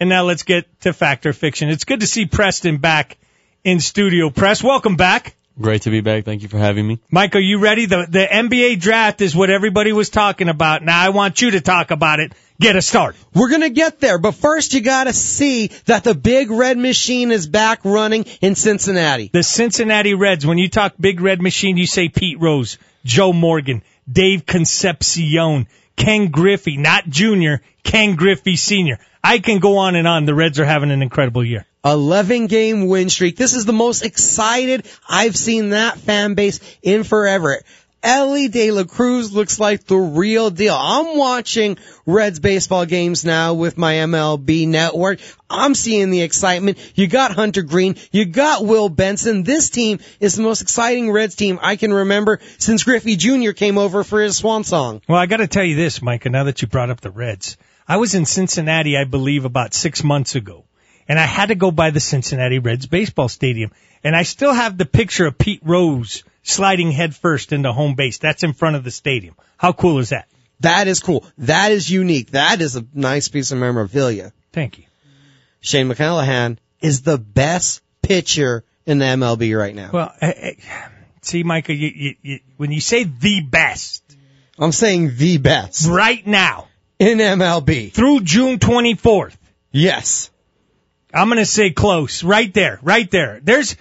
And 0.00 0.08
now 0.08 0.24
let's 0.24 0.42
get 0.42 0.80
to 0.80 0.92
Fact 0.92 1.24
or 1.26 1.32
Fiction. 1.32 1.68
It's 1.68 1.84
good 1.84 2.00
to 2.00 2.06
see 2.08 2.26
Preston 2.26 2.78
back 2.78 3.16
in 3.62 3.78
studio. 3.78 4.30
Press, 4.30 4.60
welcome 4.60 4.96
back. 4.96 5.36
Great 5.60 5.82
to 5.82 5.90
be 5.90 6.00
back. 6.00 6.24
Thank 6.24 6.42
you 6.42 6.48
for 6.48 6.58
having 6.58 6.86
me. 6.86 6.98
Mike, 7.10 7.36
are 7.36 7.40
you 7.40 7.58
ready? 7.58 7.86
The 7.86 8.06
the 8.08 8.26
NBA 8.26 8.80
draft 8.80 9.20
is 9.20 9.36
what 9.36 9.50
everybody 9.50 9.92
was 9.92 10.08
talking 10.08 10.48
about. 10.48 10.82
Now 10.82 11.00
I 11.00 11.10
want 11.10 11.42
you 11.42 11.50
to 11.52 11.60
talk 11.60 11.90
about 11.90 12.20
it. 12.20 12.32
Get 12.58 12.76
us 12.76 12.86
started. 12.86 13.20
We're 13.34 13.50
gonna 13.50 13.68
get 13.68 14.00
there, 14.00 14.18
but 14.18 14.32
first 14.32 14.72
you 14.72 14.80
gotta 14.80 15.12
see 15.12 15.68
that 15.86 16.04
the 16.04 16.14
big 16.14 16.50
red 16.50 16.78
machine 16.78 17.30
is 17.30 17.46
back 17.46 17.84
running 17.84 18.24
in 18.40 18.54
Cincinnati. 18.54 19.30
The 19.32 19.42
Cincinnati 19.42 20.14
Reds, 20.14 20.46
when 20.46 20.58
you 20.58 20.68
talk 20.68 20.94
big 20.98 21.20
red 21.20 21.42
machine, 21.42 21.76
you 21.76 21.86
say 21.86 22.08
Pete 22.08 22.40
Rose, 22.40 22.78
Joe 23.04 23.32
Morgan, 23.32 23.82
Dave 24.10 24.46
Concepcion, 24.46 25.66
Ken 25.96 26.28
Griffey, 26.28 26.78
not 26.78 27.06
junior, 27.08 27.60
Ken 27.82 28.16
Griffey 28.16 28.56
senior. 28.56 28.98
I 29.22 29.38
can 29.38 29.58
go 29.58 29.78
on 29.78 29.96
and 29.96 30.08
on. 30.08 30.24
The 30.24 30.34
Reds 30.34 30.58
are 30.60 30.64
having 30.64 30.90
an 30.90 31.02
incredible 31.02 31.44
year. 31.44 31.66
11 31.84 32.46
game 32.46 32.86
win 32.86 33.08
streak. 33.08 33.36
This 33.36 33.54
is 33.54 33.64
the 33.64 33.72
most 33.72 34.04
excited 34.04 34.86
I've 35.08 35.36
seen 35.36 35.70
that 35.70 35.98
fan 35.98 36.34
base 36.34 36.60
in 36.82 37.02
forever. 37.02 37.60
Elly 38.04 38.48
De 38.48 38.72
La 38.72 38.82
Cruz 38.82 39.32
looks 39.32 39.60
like 39.60 39.84
the 39.84 39.96
real 39.96 40.50
deal. 40.50 40.76
I'm 40.76 41.16
watching 41.16 41.78
Reds 42.04 42.40
baseball 42.40 42.84
games 42.84 43.24
now 43.24 43.54
with 43.54 43.78
my 43.78 43.94
MLB 43.94 44.66
network. 44.66 45.20
I'm 45.48 45.76
seeing 45.76 46.10
the 46.10 46.22
excitement. 46.22 46.78
You 46.96 47.06
got 47.06 47.32
Hunter 47.32 47.62
Greene. 47.62 47.96
You 48.10 48.24
got 48.24 48.64
Will 48.64 48.88
Benson. 48.88 49.44
This 49.44 49.70
team 49.70 50.00
is 50.18 50.34
the 50.34 50.42
most 50.42 50.62
exciting 50.62 51.12
Reds 51.12 51.36
team 51.36 51.60
I 51.62 51.76
can 51.76 51.92
remember 51.92 52.40
since 52.58 52.82
Griffey 52.82 53.14
Jr. 53.14 53.52
came 53.52 53.78
over 53.78 54.02
for 54.02 54.20
his 54.20 54.36
swan 54.36 54.64
song. 54.64 55.00
Well, 55.08 55.18
I 55.18 55.26
got 55.26 55.36
to 55.36 55.46
tell 55.46 55.64
you 55.64 55.76
this, 55.76 56.02
Micah, 56.02 56.30
now 56.30 56.44
that 56.44 56.60
you 56.60 56.66
brought 56.66 56.90
up 56.90 57.00
the 57.00 57.10
Reds. 57.10 57.56
I 57.86 57.98
was 57.98 58.16
in 58.16 58.24
Cincinnati, 58.24 58.96
I 58.96 59.04
believe, 59.04 59.44
about 59.44 59.74
six 59.74 60.02
months 60.02 60.34
ago 60.34 60.64
and 61.12 61.20
I 61.20 61.26
had 61.26 61.50
to 61.50 61.54
go 61.54 61.70
by 61.70 61.90
the 61.90 62.00
Cincinnati 62.00 62.58
Reds 62.58 62.86
baseball 62.86 63.28
stadium. 63.28 63.70
And 64.02 64.16
I 64.16 64.22
still 64.22 64.54
have 64.54 64.78
the 64.78 64.86
picture 64.86 65.26
of 65.26 65.36
Pete 65.36 65.60
Rose 65.62 66.24
sliding 66.42 66.90
headfirst 66.90 67.52
into 67.52 67.70
home 67.70 67.96
base. 67.96 68.16
That's 68.16 68.44
in 68.44 68.54
front 68.54 68.76
of 68.76 68.82
the 68.82 68.90
stadium. 68.90 69.34
How 69.58 69.74
cool 69.74 69.98
is 69.98 70.08
that? 70.08 70.26
That 70.60 70.88
is 70.88 71.00
cool. 71.00 71.26
That 71.36 71.70
is 71.70 71.90
unique. 71.90 72.30
That 72.30 72.62
is 72.62 72.76
a 72.76 72.86
nice 72.94 73.28
piece 73.28 73.52
of 73.52 73.58
memorabilia. 73.58 74.32
Thank 74.54 74.78
you. 74.78 74.84
Shane 75.60 75.90
McClanahan 75.90 76.56
is 76.80 77.02
the 77.02 77.18
best 77.18 77.82
pitcher 78.00 78.64
in 78.86 78.96
the 78.96 79.04
MLB 79.04 79.54
right 79.54 79.74
now. 79.74 79.90
Well, 79.92 80.14
I, 80.22 80.26
I, 80.26 80.56
see, 81.20 81.42
Micah, 81.42 81.74
you, 81.74 81.90
you, 81.94 82.14
you, 82.22 82.38
when 82.56 82.72
you 82.72 82.80
say 82.80 83.04
the 83.04 83.42
best, 83.42 84.02
I'm 84.58 84.72
saying 84.72 85.16
the 85.18 85.36
best 85.36 85.86
right 85.86 86.26
now 86.26 86.68
in 86.98 87.18
MLB 87.18 87.92
through 87.92 88.20
June 88.20 88.58
24th. 88.58 89.36
Yes. 89.72 90.30
I'm 91.12 91.28
going 91.28 91.38
to 91.38 91.46
say 91.46 91.70
close. 91.70 92.22
Right 92.24 92.52
there. 92.52 92.78
Right 92.82 93.10
there. 93.10 93.40
There's, 93.42 93.76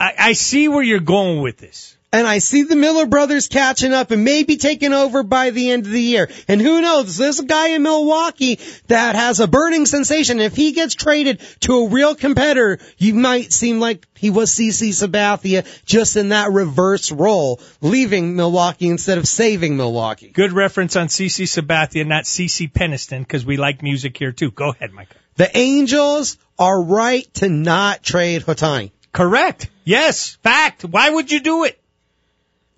I, 0.00 0.14
I 0.18 0.32
see 0.32 0.68
where 0.68 0.82
you're 0.82 1.00
going 1.00 1.42
with 1.42 1.58
this. 1.58 1.96
And 2.10 2.26
I 2.26 2.38
see 2.38 2.62
the 2.62 2.74
Miller 2.74 3.04
brothers 3.04 3.48
catching 3.48 3.92
up 3.92 4.10
and 4.10 4.24
maybe 4.24 4.56
taking 4.56 4.94
over 4.94 5.22
by 5.22 5.50
the 5.50 5.70
end 5.70 5.84
of 5.84 5.92
the 5.92 6.00
year. 6.00 6.30
And 6.48 6.58
who 6.58 6.80
knows? 6.80 7.18
There's 7.18 7.38
a 7.38 7.44
guy 7.44 7.68
in 7.68 7.82
Milwaukee 7.82 8.60
that 8.86 9.14
has 9.14 9.40
a 9.40 9.46
burning 9.46 9.84
sensation. 9.84 10.40
If 10.40 10.56
he 10.56 10.72
gets 10.72 10.94
traded 10.94 11.42
to 11.60 11.80
a 11.80 11.88
real 11.88 12.14
competitor, 12.14 12.78
you 12.96 13.12
might 13.12 13.52
seem 13.52 13.78
like 13.78 14.06
he 14.14 14.30
was 14.30 14.50
CC 14.50 14.88
Sabathia 14.88 15.66
just 15.84 16.16
in 16.16 16.30
that 16.30 16.50
reverse 16.50 17.12
role, 17.12 17.60
leaving 17.82 18.36
Milwaukee 18.36 18.88
instead 18.88 19.18
of 19.18 19.28
saving 19.28 19.76
Milwaukee. 19.76 20.30
Good 20.30 20.54
reference 20.54 20.96
on 20.96 21.08
CC 21.08 21.44
Sabathia, 21.44 22.06
not 22.06 22.24
CeCe 22.24 22.72
Peniston, 22.72 23.18
because 23.18 23.44
we 23.44 23.58
like 23.58 23.82
music 23.82 24.16
here 24.16 24.32
too. 24.32 24.50
Go 24.50 24.70
ahead, 24.70 24.92
Micah. 24.92 25.14
The 25.38 25.56
Angels 25.56 26.36
are 26.58 26.82
right 26.82 27.32
to 27.34 27.48
not 27.48 28.02
trade 28.02 28.42
Ohtani. 28.42 28.90
Correct. 29.12 29.70
Yes. 29.84 30.36
Fact. 30.42 30.84
Why 30.84 31.08
would 31.08 31.30
you 31.30 31.38
do 31.38 31.62
it? 31.62 31.80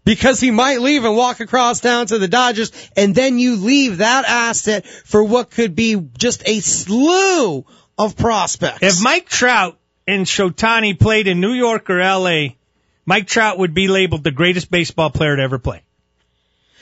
Because 0.04 0.40
he 0.40 0.50
might 0.50 0.82
leave 0.82 1.04
and 1.04 1.16
walk 1.16 1.40
across 1.40 1.80
town 1.80 2.06
to 2.08 2.18
the 2.18 2.28
Dodgers, 2.28 2.70
and 2.96 3.14
then 3.14 3.38
you 3.38 3.56
leave 3.56 3.98
that 3.98 4.26
asset 4.26 4.86
for 4.86 5.24
what 5.24 5.50
could 5.50 5.74
be 5.74 5.96
just 6.18 6.42
a 6.46 6.60
slew 6.60 7.64
of 7.98 8.16
prospects. 8.16 8.82
If 8.82 9.02
Mike 9.02 9.28
Trout 9.28 9.78
and 10.06 10.26
Shotani 10.26 10.98
played 10.98 11.28
in 11.28 11.40
New 11.40 11.52
York 11.52 11.88
or 11.88 11.98
LA, 11.98 12.56
Mike 13.06 13.26
Trout 13.26 13.58
would 13.58 13.72
be 13.72 13.88
labeled 13.88 14.22
the 14.22 14.30
greatest 14.30 14.70
baseball 14.70 15.10
player 15.10 15.36
to 15.36 15.42
ever 15.42 15.58
play. 15.58 15.82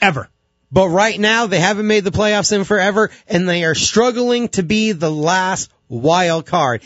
Ever. 0.01 0.29
But 0.71 0.89
right 0.89 1.19
now, 1.19 1.47
they 1.47 1.59
haven't 1.59 1.87
made 1.87 2.03
the 2.03 2.11
playoffs 2.11 2.53
in 2.53 2.63
forever, 2.63 3.09
and 3.27 3.49
they 3.49 3.63
are 3.63 3.75
struggling 3.75 4.49
to 4.49 4.63
be 4.63 4.91
the 4.91 5.11
last 5.11 5.71
wild 5.87 6.45
card. 6.45 6.83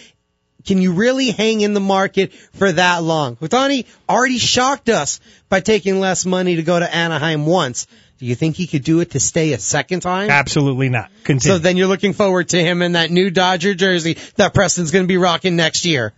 Can 0.66 0.82
you 0.82 0.94
really 0.94 1.32
hang 1.32 1.60
in 1.60 1.74
the 1.74 1.82
market 1.82 2.32
for 2.54 2.72
that 2.72 3.04
long? 3.04 3.36
Ohtani 3.38 3.86
already 4.08 4.38
shocked 4.38 4.88
us 4.88 5.20
by 5.50 5.60
taking 5.60 6.00
less 6.00 6.26
money 6.26 6.56
to 6.56 6.64
go 6.64 6.80
to 6.80 6.96
Anaheim 6.96 7.46
once. 7.46 7.86
Do 8.20 8.26
you 8.26 8.36
think 8.36 8.56
he 8.56 8.68
could 8.68 8.86
do 8.86 9.02
it 9.02 9.12
to 9.12 9.20
stay 9.20 9.52
a 9.52 9.60
second 9.60 10.00
time? 10.00 10.30
Absolutely 10.30 10.88
not. 10.88 11.12
Continue. 11.26 11.56
So 11.56 11.60
then 11.60 11.76
you're 11.76 11.88
looking 11.88 12.14
forward 12.14 12.50
to 12.50 12.62
him 12.62 12.82
in 12.82 12.94
that 12.94 13.12
new 13.12 13.30
Dodger 13.30 13.74
jersey 13.74 14.18
that 14.38 14.54
Preston's 14.54 14.92
going 14.92 15.04
to 15.04 15.08
be 15.08 15.18
rocking 15.18 15.58
next 15.58 15.84
year. 15.84 16.14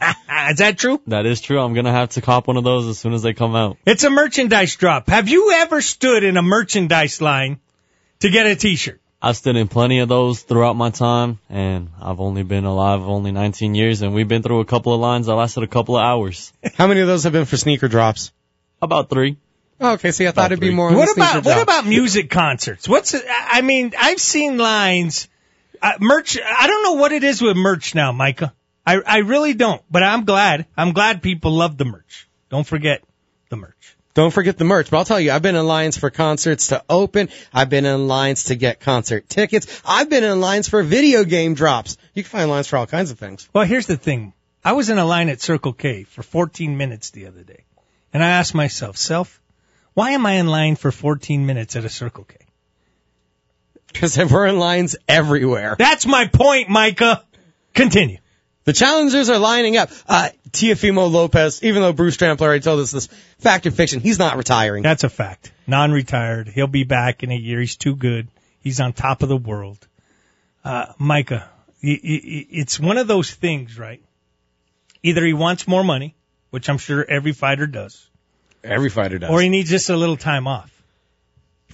is 0.50 0.58
that 0.58 0.78
true? 0.78 1.00
That 1.06 1.26
is 1.26 1.40
true. 1.40 1.60
I'm 1.60 1.74
gonna 1.74 1.92
have 1.92 2.10
to 2.10 2.20
cop 2.20 2.46
one 2.46 2.56
of 2.56 2.64
those 2.64 2.86
as 2.86 2.98
soon 2.98 3.12
as 3.12 3.22
they 3.22 3.32
come 3.32 3.54
out. 3.54 3.78
It's 3.86 4.04
a 4.04 4.10
merchandise 4.10 4.76
drop. 4.76 5.08
Have 5.08 5.28
you 5.28 5.52
ever 5.52 5.80
stood 5.80 6.24
in 6.24 6.36
a 6.36 6.42
merchandise 6.42 7.20
line 7.20 7.60
to 8.20 8.30
get 8.30 8.46
a 8.46 8.56
t-shirt? 8.56 9.00
I've 9.20 9.36
stood 9.36 9.56
in 9.56 9.66
plenty 9.66 9.98
of 9.98 10.08
those 10.08 10.42
throughout 10.42 10.76
my 10.76 10.90
time, 10.90 11.40
and 11.50 11.90
I've 12.00 12.20
only 12.20 12.44
been 12.44 12.64
alive 12.64 13.00
only 13.00 13.32
19 13.32 13.74
years, 13.74 14.00
and 14.02 14.14
we've 14.14 14.28
been 14.28 14.44
through 14.44 14.60
a 14.60 14.64
couple 14.64 14.94
of 14.94 15.00
lines 15.00 15.26
that 15.26 15.34
lasted 15.34 15.64
a 15.64 15.66
couple 15.66 15.96
of 15.96 16.04
hours. 16.04 16.52
How 16.74 16.86
many 16.86 17.00
of 17.00 17.08
those 17.08 17.24
have 17.24 17.32
been 17.32 17.44
for 17.44 17.56
sneaker 17.56 17.88
drops? 17.88 18.30
About 18.80 19.10
three. 19.10 19.36
Oh, 19.80 19.92
okay, 19.92 20.12
see, 20.12 20.26
I 20.26 20.30
thought 20.30 20.52
it'd 20.52 20.60
be 20.60 20.70
more. 20.70 20.92
What 20.92 21.12
about 21.16 21.44
what 21.44 21.62
about 21.62 21.86
music 21.86 22.30
concerts? 22.30 22.88
What's 22.88 23.14
I 23.28 23.60
mean, 23.60 23.92
I've 23.96 24.20
seen 24.20 24.58
lines, 24.58 25.28
uh, 25.80 25.92
merch. 26.00 26.38
I 26.44 26.66
don't 26.66 26.82
know 26.82 26.92
what 26.94 27.12
it 27.12 27.22
is 27.22 27.40
with 27.40 27.56
merch 27.56 27.94
now, 27.94 28.10
Micah. 28.10 28.52
I, 28.88 29.02
I 29.06 29.18
really 29.18 29.52
don't, 29.52 29.82
but 29.90 30.02
I'm 30.02 30.24
glad. 30.24 30.64
I'm 30.74 30.94
glad 30.94 31.20
people 31.22 31.50
love 31.50 31.76
the 31.76 31.84
merch. 31.84 32.26
Don't 32.48 32.66
forget 32.66 33.02
the 33.50 33.56
merch. 33.56 33.96
Don't 34.14 34.30
forget 34.30 34.56
the 34.56 34.64
merch. 34.64 34.88
But 34.90 34.96
I'll 34.96 35.04
tell 35.04 35.20
you, 35.20 35.30
I've 35.30 35.42
been 35.42 35.56
in 35.56 35.66
lines 35.66 35.98
for 35.98 36.08
concerts 36.08 36.68
to 36.68 36.82
open. 36.88 37.28
I've 37.52 37.68
been 37.68 37.84
in 37.84 38.08
lines 38.08 38.44
to 38.44 38.56
get 38.56 38.80
concert 38.80 39.28
tickets. 39.28 39.82
I've 39.84 40.08
been 40.08 40.24
in 40.24 40.40
lines 40.40 40.70
for 40.70 40.82
video 40.82 41.24
game 41.24 41.52
drops. 41.52 41.98
You 42.14 42.22
can 42.22 42.30
find 42.30 42.50
lines 42.50 42.66
for 42.66 42.78
all 42.78 42.86
kinds 42.86 43.10
of 43.10 43.18
things. 43.18 43.46
Well, 43.52 43.64
here's 43.64 43.86
the 43.86 43.98
thing. 43.98 44.32
I 44.64 44.72
was 44.72 44.88
in 44.88 44.96
a 44.96 45.04
line 45.04 45.28
at 45.28 45.42
Circle 45.42 45.74
K 45.74 46.04
for 46.04 46.22
14 46.22 46.78
minutes 46.78 47.10
the 47.10 47.26
other 47.26 47.42
day. 47.42 47.64
And 48.14 48.24
I 48.24 48.28
asked 48.28 48.54
myself, 48.54 48.96
self, 48.96 49.38
why 49.92 50.12
am 50.12 50.24
I 50.24 50.36
in 50.36 50.46
line 50.46 50.76
for 50.76 50.90
14 50.90 51.44
minutes 51.44 51.76
at 51.76 51.84
a 51.84 51.90
Circle 51.90 52.24
K? 52.24 52.38
Because 53.92 54.16
we're 54.16 54.46
in 54.46 54.58
lines 54.58 54.96
everywhere. 55.06 55.76
That's 55.78 56.06
my 56.06 56.26
point, 56.26 56.70
Micah. 56.70 57.22
Continue. 57.74 58.18
The 58.68 58.74
challengers 58.74 59.30
are 59.30 59.38
lining 59.38 59.78
up. 59.78 59.88
Uh, 60.06 60.28
Teofimo 60.50 61.10
Lopez, 61.10 61.62
even 61.62 61.80
though 61.80 61.94
Bruce 61.94 62.18
Trampler 62.18 62.48
already 62.48 62.62
told 62.62 62.80
us 62.80 62.90
this 62.90 63.06
fact 63.38 63.64
or 63.64 63.70
fiction, 63.70 64.00
he's 64.00 64.18
not 64.18 64.36
retiring. 64.36 64.82
That's 64.82 65.04
a 65.04 65.08
fact. 65.08 65.50
Non-retired. 65.66 66.48
He'll 66.48 66.66
be 66.66 66.84
back 66.84 67.22
in 67.22 67.30
a 67.30 67.34
year. 67.34 67.60
He's 67.60 67.76
too 67.76 67.96
good. 67.96 68.28
He's 68.60 68.78
on 68.78 68.92
top 68.92 69.22
of 69.22 69.30
the 69.30 69.38
world. 69.38 69.78
Uh, 70.62 70.84
Micah, 70.98 71.48
it's 71.80 72.78
one 72.78 72.98
of 72.98 73.06
those 73.06 73.30
things, 73.30 73.78
right? 73.78 74.02
Either 75.02 75.24
he 75.24 75.32
wants 75.32 75.66
more 75.66 75.82
money, 75.82 76.14
which 76.50 76.68
I'm 76.68 76.76
sure 76.76 77.02
every 77.08 77.32
fighter 77.32 77.66
does. 77.66 78.06
Every 78.62 78.90
fighter 78.90 79.18
does. 79.18 79.30
Or 79.30 79.40
he 79.40 79.48
needs 79.48 79.70
just 79.70 79.88
a 79.88 79.96
little 79.96 80.18
time 80.18 80.46
off. 80.46 80.70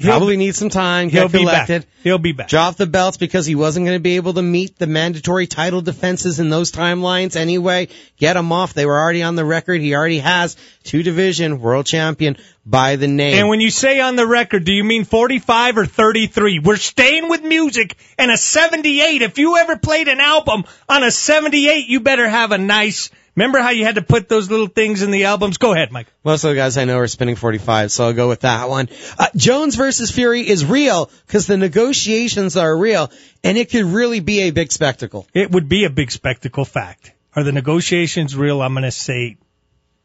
Probably 0.00 0.36
needs 0.36 0.58
some 0.58 0.70
time. 0.70 1.08
He'll 1.08 1.28
Get 1.28 1.38
be 1.38 1.44
back. 1.44 1.86
He'll 2.02 2.18
be 2.18 2.32
back. 2.32 2.48
Drop 2.48 2.74
the 2.74 2.86
belts 2.86 3.16
because 3.16 3.46
he 3.46 3.54
wasn't 3.54 3.86
going 3.86 3.96
to 3.96 4.02
be 4.02 4.16
able 4.16 4.34
to 4.34 4.42
meet 4.42 4.76
the 4.76 4.88
mandatory 4.88 5.46
title 5.46 5.82
defenses 5.82 6.40
in 6.40 6.48
those 6.48 6.72
timelines 6.72 7.36
anyway. 7.36 7.86
Get 8.16 8.36
him 8.36 8.50
off. 8.50 8.74
They 8.74 8.86
were 8.86 8.98
already 8.98 9.22
on 9.22 9.36
the 9.36 9.44
record. 9.44 9.80
He 9.80 9.94
already 9.94 10.18
has 10.18 10.56
two 10.82 11.04
division 11.04 11.60
world 11.60 11.86
champion 11.86 12.36
by 12.66 12.96
the 12.96 13.06
name. 13.06 13.38
And 13.38 13.48
when 13.48 13.60
you 13.60 13.70
say 13.70 14.00
on 14.00 14.16
the 14.16 14.26
record, 14.26 14.64
do 14.64 14.72
you 14.72 14.82
mean 14.82 15.04
45 15.04 15.78
or 15.78 15.86
33? 15.86 16.58
We're 16.58 16.76
staying 16.76 17.28
with 17.28 17.44
music 17.44 17.96
and 18.18 18.32
a 18.32 18.36
78. 18.36 19.22
If 19.22 19.38
you 19.38 19.58
ever 19.58 19.76
played 19.76 20.08
an 20.08 20.18
album 20.18 20.64
on 20.88 21.04
a 21.04 21.12
78, 21.12 21.86
you 21.86 22.00
better 22.00 22.28
have 22.28 22.50
a 22.50 22.58
nice. 22.58 23.10
Remember 23.36 23.58
how 23.58 23.70
you 23.70 23.84
had 23.84 23.96
to 23.96 24.02
put 24.02 24.28
those 24.28 24.48
little 24.48 24.68
things 24.68 25.02
in 25.02 25.10
the 25.10 25.24
albums? 25.24 25.58
Go 25.58 25.72
ahead, 25.72 25.90
Mike. 25.90 26.06
Most 26.22 26.44
of 26.44 26.50
the 26.50 26.56
guys 26.56 26.76
I 26.76 26.84
know 26.84 26.98
are 26.98 27.08
spinning 27.08 27.34
45, 27.34 27.90
so 27.90 28.06
I'll 28.06 28.12
go 28.12 28.28
with 28.28 28.40
that 28.40 28.68
one. 28.68 28.88
Uh, 29.18 29.26
Jones 29.34 29.74
versus 29.74 30.12
Fury 30.12 30.48
is 30.48 30.64
real 30.64 31.10
because 31.26 31.48
the 31.48 31.56
negotiations 31.56 32.56
are 32.56 32.76
real, 32.76 33.10
and 33.42 33.58
it 33.58 33.70
could 33.70 33.86
really 33.86 34.20
be 34.20 34.42
a 34.42 34.50
big 34.50 34.70
spectacle. 34.70 35.26
It 35.34 35.50
would 35.50 35.68
be 35.68 35.84
a 35.84 35.90
big 35.90 36.12
spectacle 36.12 36.64
fact. 36.64 37.12
Are 37.34 37.42
the 37.42 37.50
negotiations 37.50 38.36
real? 38.36 38.62
I'm 38.62 38.72
going 38.74 38.84
to 38.84 38.92
say, 38.92 39.36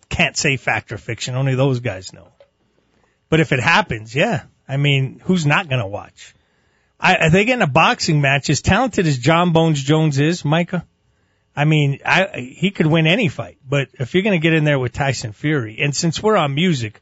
can't 0.09 0.35
say 0.35 0.57
fact 0.57 0.91
or 0.91 0.97
fiction. 0.97 1.35
Only 1.35 1.53
those 1.53 1.81
guys 1.81 2.11
know. 2.11 2.29
But 3.29 3.41
if 3.41 3.51
it 3.51 3.59
happens, 3.59 4.15
yeah. 4.15 4.45
I 4.67 4.77
mean, 4.77 5.21
who's 5.23 5.45
not 5.45 5.69
going 5.69 5.81
to 5.81 5.87
watch? 5.87 6.33
I, 6.99 7.27
I 7.27 7.29
think 7.29 7.49
in 7.49 7.61
a 7.61 7.67
boxing 7.67 8.21
match, 8.21 8.49
as 8.49 8.61
talented 8.61 9.05
as 9.05 9.19
Jon 9.19 9.53
Bones 9.53 9.81
Jones 9.83 10.19
is, 10.19 10.43
Micah, 10.43 10.85
I 11.59 11.65
mean, 11.65 11.99
I, 12.05 12.39
he 12.39 12.71
could 12.71 12.87
win 12.87 13.05
any 13.05 13.27
fight. 13.27 13.57
But 13.67 13.89
if 13.99 14.13
you're 14.13 14.23
going 14.23 14.39
to 14.39 14.41
get 14.41 14.53
in 14.53 14.63
there 14.63 14.79
with 14.79 14.93
Tyson 14.93 15.33
Fury, 15.33 15.79
and 15.81 15.93
since 15.93 16.23
we're 16.23 16.37
on 16.37 16.55
music, 16.55 17.01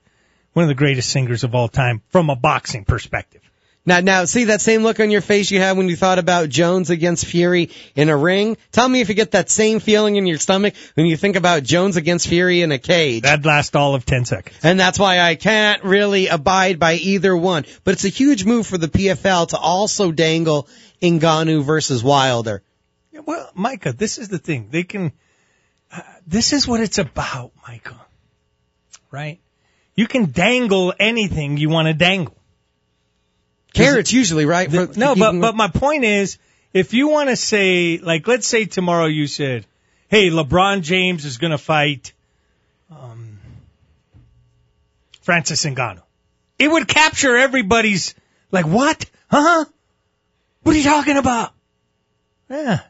one 0.54 0.64
of 0.64 0.68
the 0.68 0.74
greatest 0.74 1.12
singers 1.12 1.44
of 1.44 1.54
all 1.54 1.68
time 1.68 2.02
from 2.10 2.32
a 2.32 2.36
boxing 2.36 2.84
perspective. 2.84 3.42
Now, 3.86 4.00
now, 4.00 4.26
see 4.26 4.46
that 4.46 4.60
same 4.60 4.82
look 4.82 5.00
on 5.00 5.12
your 5.12 5.22
face 5.22 5.52
you 5.52 5.60
had 5.60 5.78
when 5.78 5.90
you 5.90 5.96
thought 5.96 6.18
about 6.18 6.50
Jones 6.50 6.90
against 6.90 7.28
Fury 7.28 7.70
in 7.96 8.10
a 8.10 8.18
ring? 8.18 8.58
Tell 8.72 8.90
me 8.90 9.00
if 9.00 9.10
you 9.10 9.16
get 9.16 9.32
that 9.32 9.52
same 9.52 9.80
feeling 9.80 10.16
in 10.16 10.26
your 10.26 10.40
stomach 10.40 10.74
when 10.96 11.06
you 11.06 11.18
think 11.18 11.36
about 11.36 11.62
Jones 11.62 11.96
against 11.96 12.28
Fury 12.28 12.64
in 12.64 12.72
a 12.72 12.80
cage. 12.80 13.22
That'd 13.22 13.46
last 13.46 13.76
all 13.76 13.94
of 13.94 14.08
10 14.08 14.26
seconds. 14.26 14.58
And 14.64 14.80
that's 14.80 14.98
why 14.98 15.20
I 15.20 15.36
can't 15.36 15.84
really 15.84 16.30
abide 16.30 16.80
by 16.80 16.96
either 16.96 17.38
one. 17.38 17.66
But 17.84 17.94
it's 17.94 18.06
a 18.06 18.10
huge 18.10 18.44
move 18.44 18.66
for 18.66 18.80
the 18.80 18.88
PFL 18.88 19.50
to 19.50 19.58
also 19.58 20.12
dangle 20.12 20.68
Ngannou 21.00 21.64
versus 21.64 22.04
Wilder. 22.04 22.64
Well, 23.26 23.50
Micah, 23.56 23.94
this 23.94 24.18
is 24.18 24.30
the 24.30 24.38
thing. 24.38 24.70
They 24.70 24.84
can, 24.84 25.12
uh, 25.92 26.02
this 26.26 26.54
is 26.54 26.68
what 26.68 26.82
it's 26.82 26.98
about, 26.98 27.52
Micah. 27.68 28.00
Right? 29.12 29.40
You 29.96 30.08
can 30.08 30.32
dangle 30.32 30.94
anything 31.00 31.58
you 31.58 31.70
want 31.70 31.88
to 31.88 31.94
dangle. 31.94 32.38
Carrots 33.74 34.12
usually, 34.12 34.46
right? 34.46 34.72
For- 34.72 34.88
no, 34.98 35.16
but 35.16 35.40
but 35.40 35.56
my 35.56 35.68
point 35.68 36.04
is, 36.04 36.38
if 36.74 36.94
you 36.94 37.10
want 37.10 37.30
to 37.30 37.36
say, 37.36 37.98
like, 37.98 38.28
let's 38.28 38.48
say 38.48 38.66
tomorrow 38.66 39.06
you 39.06 39.28
said, 39.28 39.66
"Hey, 40.08 40.30
LeBron 40.30 40.82
James 40.82 41.26
is 41.26 41.38
going 41.38 41.52
to 41.52 41.58
fight 41.58 42.14
um, 42.90 43.40
Francis 45.22 45.64
Ngannou," 45.66 46.02
it 46.60 46.70
would 46.70 46.88
capture 46.88 47.36
everybody's 47.38 48.16
like, 48.52 48.66
"What? 48.66 49.06
Huh? 49.30 49.66
What 50.64 50.76
are 50.76 50.78
you 50.78 50.84
talking 50.84 51.18
about?" 51.18 51.54
Yeah, 52.50 52.82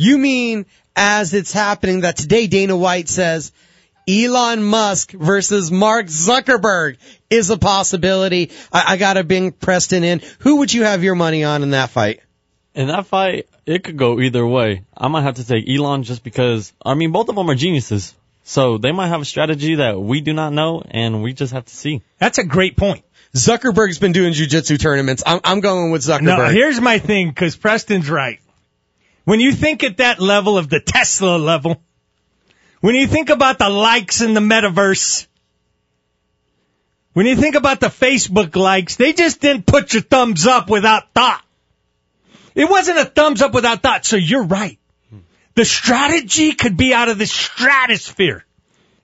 You 0.00 0.16
mean 0.16 0.64
as 0.96 1.34
it's 1.34 1.52
happening 1.52 2.00
that 2.00 2.16
today 2.16 2.46
Dana 2.46 2.74
White 2.74 3.06
says 3.06 3.52
Elon 4.08 4.62
Musk 4.62 5.12
versus 5.12 5.70
Mark 5.70 6.06
Zuckerberg 6.06 6.96
is 7.28 7.50
a 7.50 7.58
possibility. 7.58 8.50
I, 8.72 8.94
I 8.94 8.96
gotta 8.96 9.24
bring 9.24 9.52
Preston 9.52 10.02
in. 10.02 10.22
Who 10.38 10.56
would 10.56 10.72
you 10.72 10.84
have 10.84 11.04
your 11.04 11.16
money 11.16 11.44
on 11.44 11.62
in 11.62 11.72
that 11.72 11.90
fight? 11.90 12.20
In 12.74 12.86
that 12.86 13.08
fight, 13.08 13.46
it 13.66 13.84
could 13.84 13.98
go 13.98 14.18
either 14.20 14.46
way. 14.46 14.84
I 14.96 15.08
might 15.08 15.24
have 15.24 15.34
to 15.34 15.46
take 15.46 15.68
Elon 15.68 16.04
just 16.04 16.24
because, 16.24 16.72
I 16.82 16.94
mean, 16.94 17.12
both 17.12 17.28
of 17.28 17.34
them 17.34 17.50
are 17.50 17.54
geniuses. 17.54 18.14
So 18.42 18.78
they 18.78 18.92
might 18.92 19.08
have 19.08 19.20
a 19.20 19.26
strategy 19.26 19.74
that 19.74 20.00
we 20.00 20.22
do 20.22 20.32
not 20.32 20.54
know, 20.54 20.82
and 20.90 21.22
we 21.22 21.34
just 21.34 21.52
have 21.52 21.66
to 21.66 21.76
see. 21.76 22.00
that's 22.18 22.38
a 22.38 22.44
great 22.44 22.78
point. 22.78 23.04
Zuckerberg's 23.34 23.98
been 23.98 24.12
doing 24.12 24.32
jujitsu 24.32 24.80
tournaments. 24.80 25.22
I'm, 25.26 25.40
I'm 25.44 25.60
going 25.60 25.90
with 25.90 26.00
Zuckerberg. 26.00 26.22
No, 26.22 26.48
here's 26.48 26.80
my 26.80 26.98
thing, 26.98 27.28
because 27.28 27.54
Preston's 27.54 28.08
right. 28.08 28.40
When 29.24 29.40
you 29.40 29.52
think 29.52 29.84
at 29.84 29.98
that 29.98 30.20
level 30.20 30.58
of 30.58 30.68
the 30.68 30.80
Tesla 30.80 31.36
level, 31.36 31.82
when 32.80 32.94
you 32.94 33.06
think 33.06 33.30
about 33.30 33.58
the 33.58 33.68
likes 33.68 34.22
in 34.22 34.34
the 34.34 34.40
metaverse, 34.40 35.26
when 37.12 37.26
you 37.26 37.36
think 37.36 37.54
about 37.54 37.80
the 37.80 37.88
Facebook 37.88 38.56
likes, 38.56 38.96
they 38.96 39.12
just 39.12 39.40
didn't 39.40 39.66
put 39.66 39.92
your 39.92 40.02
thumbs 40.02 40.46
up 40.46 40.70
without 40.70 41.12
thought. 41.12 41.44
It 42.54 42.68
wasn't 42.68 42.98
a 42.98 43.04
thumbs 43.04 43.42
up 43.42 43.52
without 43.52 43.82
thought, 43.82 44.04
so 44.04 44.16
you're 44.16 44.44
right. 44.44 44.78
The 45.54 45.64
strategy 45.64 46.52
could 46.52 46.76
be 46.76 46.94
out 46.94 47.08
of 47.08 47.18
the 47.18 47.26
stratosphere. 47.26 48.44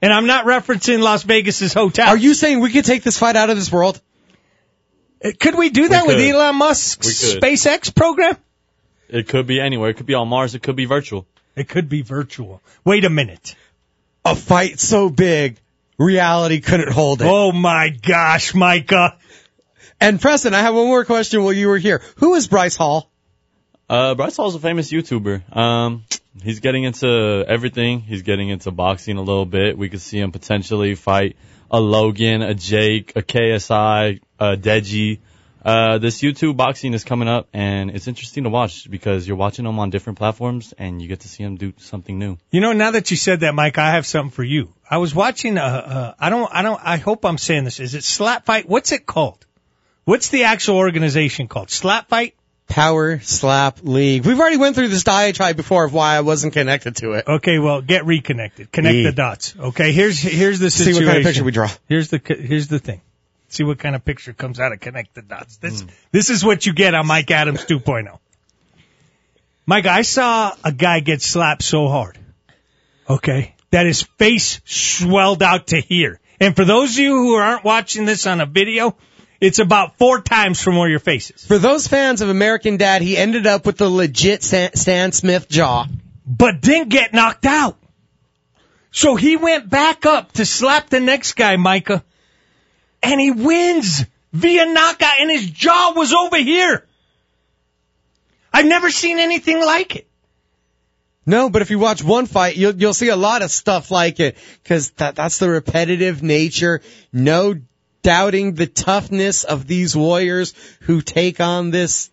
And 0.01 0.13
I'm 0.13 0.27
not 0.27 0.45
referencing 0.45 1.01
Las 1.01 1.23
Vegas's 1.23 1.73
hotel. 1.73 2.09
Are 2.09 2.17
you 2.17 2.35
saying 2.35 2.61
we 2.61 2.71
could 2.71 2.85
take 2.85 3.03
this 3.03 3.19
fight 3.19 3.35
out 3.37 3.51
of 3.51 3.57
this 3.57 3.73
world? 3.73 4.01
Could 5.41 5.57
we 5.57 5.71
do 5.71 5.89
that 5.89 6.07
We 6.07 6.15
with. 6.15 6.25
Elon 6.25 6.57
Musk's 6.57 7.35
SpaceX 7.35 7.95
program? 7.95 8.37
It 9.09 9.29
could 9.29 9.47
be 9.47 9.61
anywhere. 9.61 9.91
It 9.91 9.95
could 9.95 10.07
be 10.07 10.15
on 10.15 10.29
Mars. 10.29 10.55
It 10.55 10.63
could 10.63 10.77
be 10.77 10.85
virtual. 10.85 11.27
It 11.55 11.69
could 11.69 11.89
be 11.89 12.03
virtual. 12.03 12.61
Wait 12.85 13.05
a 13.05 13.11
minute. 13.11 13.55
A 14.25 14.35
fight 14.35 14.81
so 14.81 15.09
big, 15.09 15.59
reality 15.99 16.61
couldn't 16.61 16.93
hold 16.93 17.23
it. 17.23 17.27
Oh 17.29 17.53
my 17.53 17.91
gosh, 17.91 18.55
Micah. 18.55 19.17
And 20.01 20.21
Preston, 20.21 20.53
I 20.53 20.61
have 20.61 20.75
one 20.75 20.87
more 20.87 21.05
question 21.05 21.43
while 21.43 21.53
you 21.53 21.69
were 21.69 21.79
here. 21.79 22.03
Who 22.17 22.35
is 22.35 22.49
Bryce 22.49 22.77
Hall? 22.77 23.11
Uh, 23.89 24.15
Bryce 24.15 24.37
Hall's 24.37 24.55
a 24.55 24.59
famous 24.59 24.93
YouTuber. 24.93 25.57
Um, 25.57 26.05
he's 26.43 26.61
getting 26.61 26.85
into 26.85 27.45
everything. 27.47 28.01
He's 28.01 28.23
getting 28.23 28.49
into 28.49 28.71
boxing 28.73 29.17
a 29.17 29.23
little 29.23 29.47
bit. 29.47 29.79
We 29.79 29.89
could 29.89 30.01
see 30.01 30.19
him 30.19 30.33
potentially 30.33 30.97
fight 30.97 31.37
a 31.71 31.81
Logan, 31.81 32.43
a 32.43 32.55
Jake, 32.55 33.13
a 33.17 33.23
KSI, 33.23 34.21
a 34.39 34.57
Deji. 34.57 35.21
Uh, 35.67 35.99
this 35.99 36.23
YouTube 36.23 36.57
boxing 36.57 36.95
is 36.95 37.03
coming 37.03 37.27
up 37.27 37.49
and 37.53 37.91
it's 37.91 38.07
interesting 38.07 38.45
to 38.45 38.51
watch 38.51 38.89
because 38.89 39.27
you're 39.27 39.37
watching 39.37 39.65
them 39.65 39.81
on 39.81 39.91
different 39.91 40.17
platforms 40.17 40.73
and 40.79 41.03
you 41.03 41.09
get 41.09 41.21
to 41.21 41.29
see 41.29 41.43
them 41.43 41.57
do 41.57 41.73
something 41.79 42.17
new. 42.17 42.39
You 42.53 42.61
know, 42.61 42.73
now 42.73 42.93
that 42.93 43.11
you 43.11 43.17
said 43.17 43.41
that, 43.41 43.53
Mike, 43.53 43.77
I 43.77 43.91
have 43.91 44.07
something 44.07 44.31
for 44.31 44.45
you. 44.45 44.73
I 44.89 44.99
was 44.99 45.13
watching, 45.13 45.59
uh, 45.59 45.65
uh, 45.65 46.15
I 46.21 46.31
don't, 46.31 46.49
I 46.55 46.63
don't, 46.63 46.81
I 46.85 46.99
hope 46.99 47.25
I'm 47.25 47.37
saying 47.37 47.65
this. 47.65 47.81
Is 47.81 47.97
it 47.97 48.05
Slap 48.05 48.47
Fight? 48.47 48.69
What's 48.69 48.93
it 48.93 49.07
called? 49.07 49.45
What's 50.05 50.29
the 50.29 50.45
actual 50.45 50.77
organization 50.77 51.49
called? 51.49 51.71
Slap 51.71 52.09
Fight? 52.11 52.37
Power 52.69 53.19
Slap 53.19 53.81
League. 53.83 54.25
We've 54.25 54.39
already 54.39 54.59
went 54.59 54.77
through 54.77 54.87
this 54.89 55.03
diatribe 55.03 55.57
before 55.57 55.85
of 55.85 55.93
why 55.93 56.15
I 56.15 56.21
wasn't 56.21 56.53
connected 56.53 56.95
to 56.99 57.15
it. 57.15 57.27
Okay, 57.27 57.59
well, 57.59 57.83
get 57.83 58.07
reconnected. 58.07 58.71
Connect 58.71 58.95
Yeah. 58.95 59.11
the 59.11 59.17
dots. 59.17 59.55
Okay, 59.59 59.91
here's, 59.91 60.21
here's 60.21 60.61
the 60.61 60.71
situation. 60.71 61.01
See 61.01 61.05
what 61.07 61.11
kind 61.11 61.19
of 61.19 61.25
picture 61.25 61.43
we 61.43 61.51
draw. 61.51 61.71
Here's 61.89 62.09
the, 62.11 62.21
here's 62.25 62.69
the 62.69 62.79
thing. 62.79 63.01
See 63.49 63.65
what 63.65 63.79
kind 63.79 63.95
of 63.95 64.05
picture 64.05 64.33
comes 64.33 64.59
out 64.61 64.73
of 64.73 64.81
connect 64.81 65.15
the 65.15 65.23
dots. 65.23 65.59
This, 65.59 65.83
hmm. 65.83 65.89
this 66.11 66.31
is 66.31 66.45
what 66.45 66.67
you 66.67 66.73
get 66.73 66.95
on 66.95 67.07
Mike 67.07 67.31
Adams 67.31 67.65
2.0. 67.65 68.19
Mike, 69.67 69.87
I 69.87 70.03
saw 70.03 70.55
a 70.63 70.73
guy 70.73 71.01
get 71.01 71.23
slapped 71.23 71.63
so 71.63 71.89
hard. 71.89 72.19
Okay. 73.09 73.55
That 73.71 73.87
his 73.87 74.03
face 74.03 74.61
swelled 74.65 75.43
out 75.43 75.69
to 75.69 75.81
here. 75.81 76.21
And 76.39 76.55
for 76.55 76.65
those 76.65 76.93
of 76.93 76.99
you 76.99 77.13
who 77.13 77.35
aren't 77.35 77.65
watching 77.65 78.05
this 78.05 78.27
on 78.27 78.41
a 78.41 78.47
video, 78.47 78.97
it's 79.41 79.59
about 79.59 79.99
four 79.99 80.21
times 80.21 80.63
from 80.63 80.77
where 80.77 80.89
your 80.89 80.99
face 80.99 81.31
is. 81.31 81.45
For 81.45 81.59
those 81.59 81.87
fans 81.87 82.21
of 82.21 82.29
American 82.29 82.77
Dad, 82.77 83.03
he 83.03 83.17
ended 83.17 83.47
up 83.47 83.67
with 83.67 83.77
the 83.77 83.89
legit 83.89 84.43
Stan, 84.43 84.75
Stan 84.75 85.13
Smith 85.13 85.49
jaw. 85.49 85.87
but 86.27 86.61
didn't 86.61 86.89
get 86.89 87.13
knocked 87.13 87.47
out. 87.47 87.77
So 88.91 89.15
he 89.15 89.37
went 89.37 89.69
back 89.69 90.07
up 90.07 90.33
to 90.33 90.47
slap 90.47 90.89
the 90.89 91.01
next 91.01 91.35
guy, 91.35 91.57
Micah, 91.57 92.03
and 93.03 93.21
he 93.21 93.31
wins 93.31 94.05
via 94.33 94.67
knockout, 94.67 95.21
and 95.21 95.31
his 95.31 95.51
jaw 95.51 95.93
was 95.95 96.13
over 96.13 96.37
here. 96.37 96.87
I've 98.53 98.67
never 98.67 98.91
seen 98.91 99.19
anything 99.19 99.61
like 99.61 99.97
it. 99.97 100.09
No, 101.27 101.51
but 101.51 101.61
if 101.61 101.71
you 101.71 101.79
watch 101.79 102.05
one 102.05 102.27
fight, 102.27 102.57
you'll 102.57 102.75
you'll 102.77 102.95
see 102.95 103.09
a 103.09 103.17
lot 103.17 103.43
of 103.43 103.51
stuff 103.51 103.91
like 103.91 104.21
it 104.21 104.39
because 104.63 104.91
that 104.93 105.17
that's 105.17 105.39
the 105.39 105.51
repetitive 105.51 106.23
nature. 106.23 106.81
No 107.13 107.57
doubting 108.03 108.55
the 108.55 108.69
toughness 108.69 109.43
of 109.43 109.67
these 109.67 109.97
warriors 109.97 110.55
who 110.83 111.01
take 111.01 111.41
on 111.41 111.71
this 111.71 112.11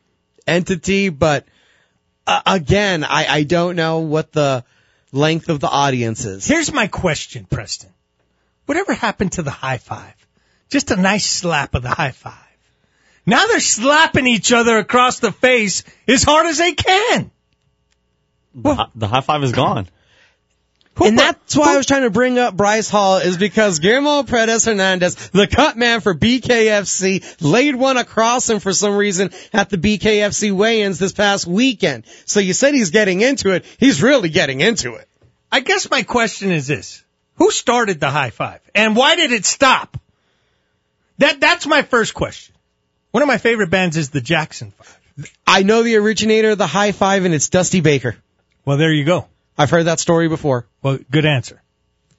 entity, 0.47 1.09
but 1.09 1.45
uh, 2.25 2.41
again, 2.47 3.03
I 3.03 3.27
I 3.27 3.43
don't 3.43 3.75
know 3.75 3.99
what 3.99 4.31
the 4.31 4.65
length 5.11 5.49
of 5.49 5.59
the 5.59 5.69
audience 5.69 6.25
is. 6.25 6.47
Here's 6.47 6.73
my 6.73 6.87
question, 6.87 7.45
Preston. 7.45 7.91
Whatever 8.65 8.93
happened 8.93 9.33
to 9.33 9.43
the 9.43 9.51
high 9.51 9.77
five? 9.77 10.15
Just 10.73 10.89
a 10.89 10.95
nice 10.95 11.29
slap 11.29 11.75
of 11.75 11.83
the 11.83 11.89
high 11.89 12.09
five. 12.09 12.33
Now 13.27 13.45
they're 13.45 13.59
slapping 13.59 14.25
each 14.25 14.51
other 14.51 14.79
across 14.79 15.19
the 15.19 15.31
face 15.31 15.83
as 16.07 16.23
hard 16.23 16.47
as 16.47 16.57
they 16.57 16.73
can. 16.73 17.29
The, 18.55 18.73
hi- 18.73 18.87
the 18.95 19.07
high 19.07 19.21
five 19.21 19.43
is 19.43 19.51
gone. 19.51 19.87
Who 20.95 21.05
and 21.05 21.19
that's 21.19 21.55
why 21.55 21.75
I 21.75 21.77
was 21.77 21.85
trying 21.85 22.01
to 22.01 22.09
bring 22.09 22.39
up 22.39 22.57
Bryce 22.57 22.89
Hall 22.89 23.17
is 23.17 23.37
because 23.37 23.77
Guillermo 23.77 24.23
Perez 24.23 24.65
Hernandez, 24.65 25.13
the 25.29 25.45
cut 25.45 25.77
man 25.77 26.01
for 26.01 26.15
BKFC, 26.15 27.39
laid 27.39 27.75
one 27.75 27.97
across 27.97 28.49
him 28.49 28.57
for 28.59 28.73
some 28.73 28.95
reason 28.95 29.29
at 29.53 29.69
the 29.69 29.77
BKFC 29.77 30.53
weigh-ins 30.53 30.97
this 30.97 31.13
past 31.13 31.45
weekend. 31.45 32.05
So 32.25 32.39
you 32.39 32.53
said 32.53 32.73
he's 32.73 32.89
getting 32.89 33.21
into 33.21 33.51
it. 33.51 33.63
He's 33.77 34.01
really 34.01 34.29
getting 34.29 34.59
into 34.59 34.95
it. 34.95 35.07
I 35.51 35.59
guess 35.59 35.91
my 35.91 36.01
question 36.01 36.49
is 36.49 36.65
this: 36.65 37.03
Who 37.35 37.51
started 37.51 37.99
the 37.99 38.09
high 38.09 38.31
five, 38.31 38.61
and 38.73 38.95
why 38.95 39.15
did 39.17 39.31
it 39.31 39.45
stop? 39.45 39.99
That 41.17 41.39
that's 41.39 41.67
my 41.67 41.81
first 41.81 42.13
question. 42.13 42.55
One 43.11 43.23
of 43.23 43.27
my 43.27 43.37
favorite 43.37 43.69
bands 43.69 43.97
is 43.97 44.09
the 44.09 44.21
Jackson 44.21 44.71
Five. 44.71 44.99
I 45.45 45.63
know 45.63 45.83
the 45.83 45.97
originator 45.97 46.51
of 46.51 46.57
the 46.57 46.67
high 46.67 46.91
five 46.91 47.25
and 47.25 47.33
it's 47.33 47.49
Dusty 47.49 47.81
Baker. 47.81 48.15
Well, 48.65 48.77
there 48.77 48.91
you 48.91 49.05
go. 49.05 49.27
I've 49.57 49.69
heard 49.69 49.85
that 49.85 49.99
story 49.99 50.27
before. 50.29 50.65
Well, 50.81 50.97
good 51.11 51.25
answer. 51.25 51.61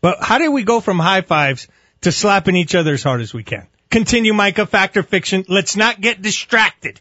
But 0.01 0.19
how 0.23 0.39
did 0.39 0.51
we 0.51 0.63
go 0.63 0.81
from 0.81 0.99
high 0.99 1.23
fives 1.23 1.67
to 2.03 2.13
slapping 2.13 2.57
each 2.57 2.75
other 2.75 2.93
as 2.93 3.03
hard 3.03 3.21
as 3.23 3.35
we 3.35 3.43
can? 3.43 3.67
Continue, 3.91 4.35
Micah. 4.35 4.67
Factor 4.67 5.03
fiction. 5.03 5.45
Let's 5.49 5.77
not 5.77 6.01
get 6.01 6.21
distracted. 6.23 7.01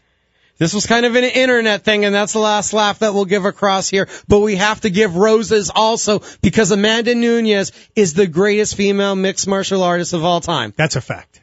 This 0.56 0.72
was 0.72 0.86
kind 0.86 1.04
of 1.04 1.16
an 1.16 1.24
internet 1.24 1.84
thing, 1.84 2.04
and 2.04 2.14
that's 2.14 2.32
the 2.32 2.38
last 2.38 2.72
laugh 2.72 3.00
that 3.00 3.12
we'll 3.12 3.24
give 3.24 3.44
across 3.44 3.88
here. 3.88 4.08
But 4.28 4.38
we 4.40 4.56
have 4.56 4.80
to 4.82 4.90
give 4.90 5.16
roses 5.16 5.70
also 5.74 6.22
because 6.42 6.70
Amanda 6.70 7.14
Nunes 7.14 7.72
is 7.96 8.14
the 8.14 8.28
greatest 8.28 8.76
female 8.76 9.16
mixed 9.16 9.48
martial 9.48 9.82
artist 9.82 10.12
of 10.12 10.24
all 10.24 10.40
time. 10.40 10.72
That's 10.76 10.94
a 10.94 11.00
fact. 11.00 11.40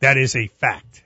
That 0.00 0.16
is 0.16 0.36
a 0.36 0.46
fact. 0.48 1.02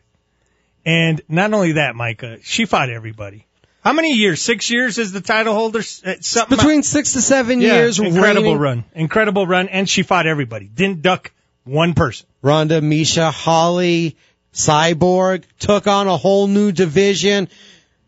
And 0.84 1.20
not 1.28 1.52
only 1.52 1.72
that, 1.72 1.94
Micah, 1.94 2.38
she 2.42 2.64
fought 2.64 2.90
everybody. 2.90 3.44
How 3.84 3.92
many 3.92 4.14
years? 4.14 4.42
Six 4.42 4.70
years 4.70 4.98
as 4.98 5.12
the 5.12 5.20
title 5.20 5.54
holder? 5.54 5.78
Uh, 5.80 6.14
Something 6.20 6.56
Between 6.58 6.82
six 6.82 7.12
to 7.12 7.20
seven 7.20 7.60
yeah, 7.60 7.74
years, 7.74 7.98
incredible 7.98 8.42
reigning- 8.42 8.58
run, 8.58 8.84
incredible 8.94 9.46
run, 9.46 9.68
and 9.68 9.88
she 9.88 10.02
fought 10.02 10.26
everybody. 10.26 10.66
Didn't 10.66 11.02
duck 11.02 11.30
one 11.64 11.94
person. 11.94 12.26
Ronda, 12.42 12.80
Miesha, 12.80 13.30
Holly, 13.32 14.16
Cyborg 14.52 15.44
took 15.58 15.86
on 15.86 16.08
a 16.08 16.16
whole 16.16 16.46
new 16.48 16.72
division. 16.72 17.48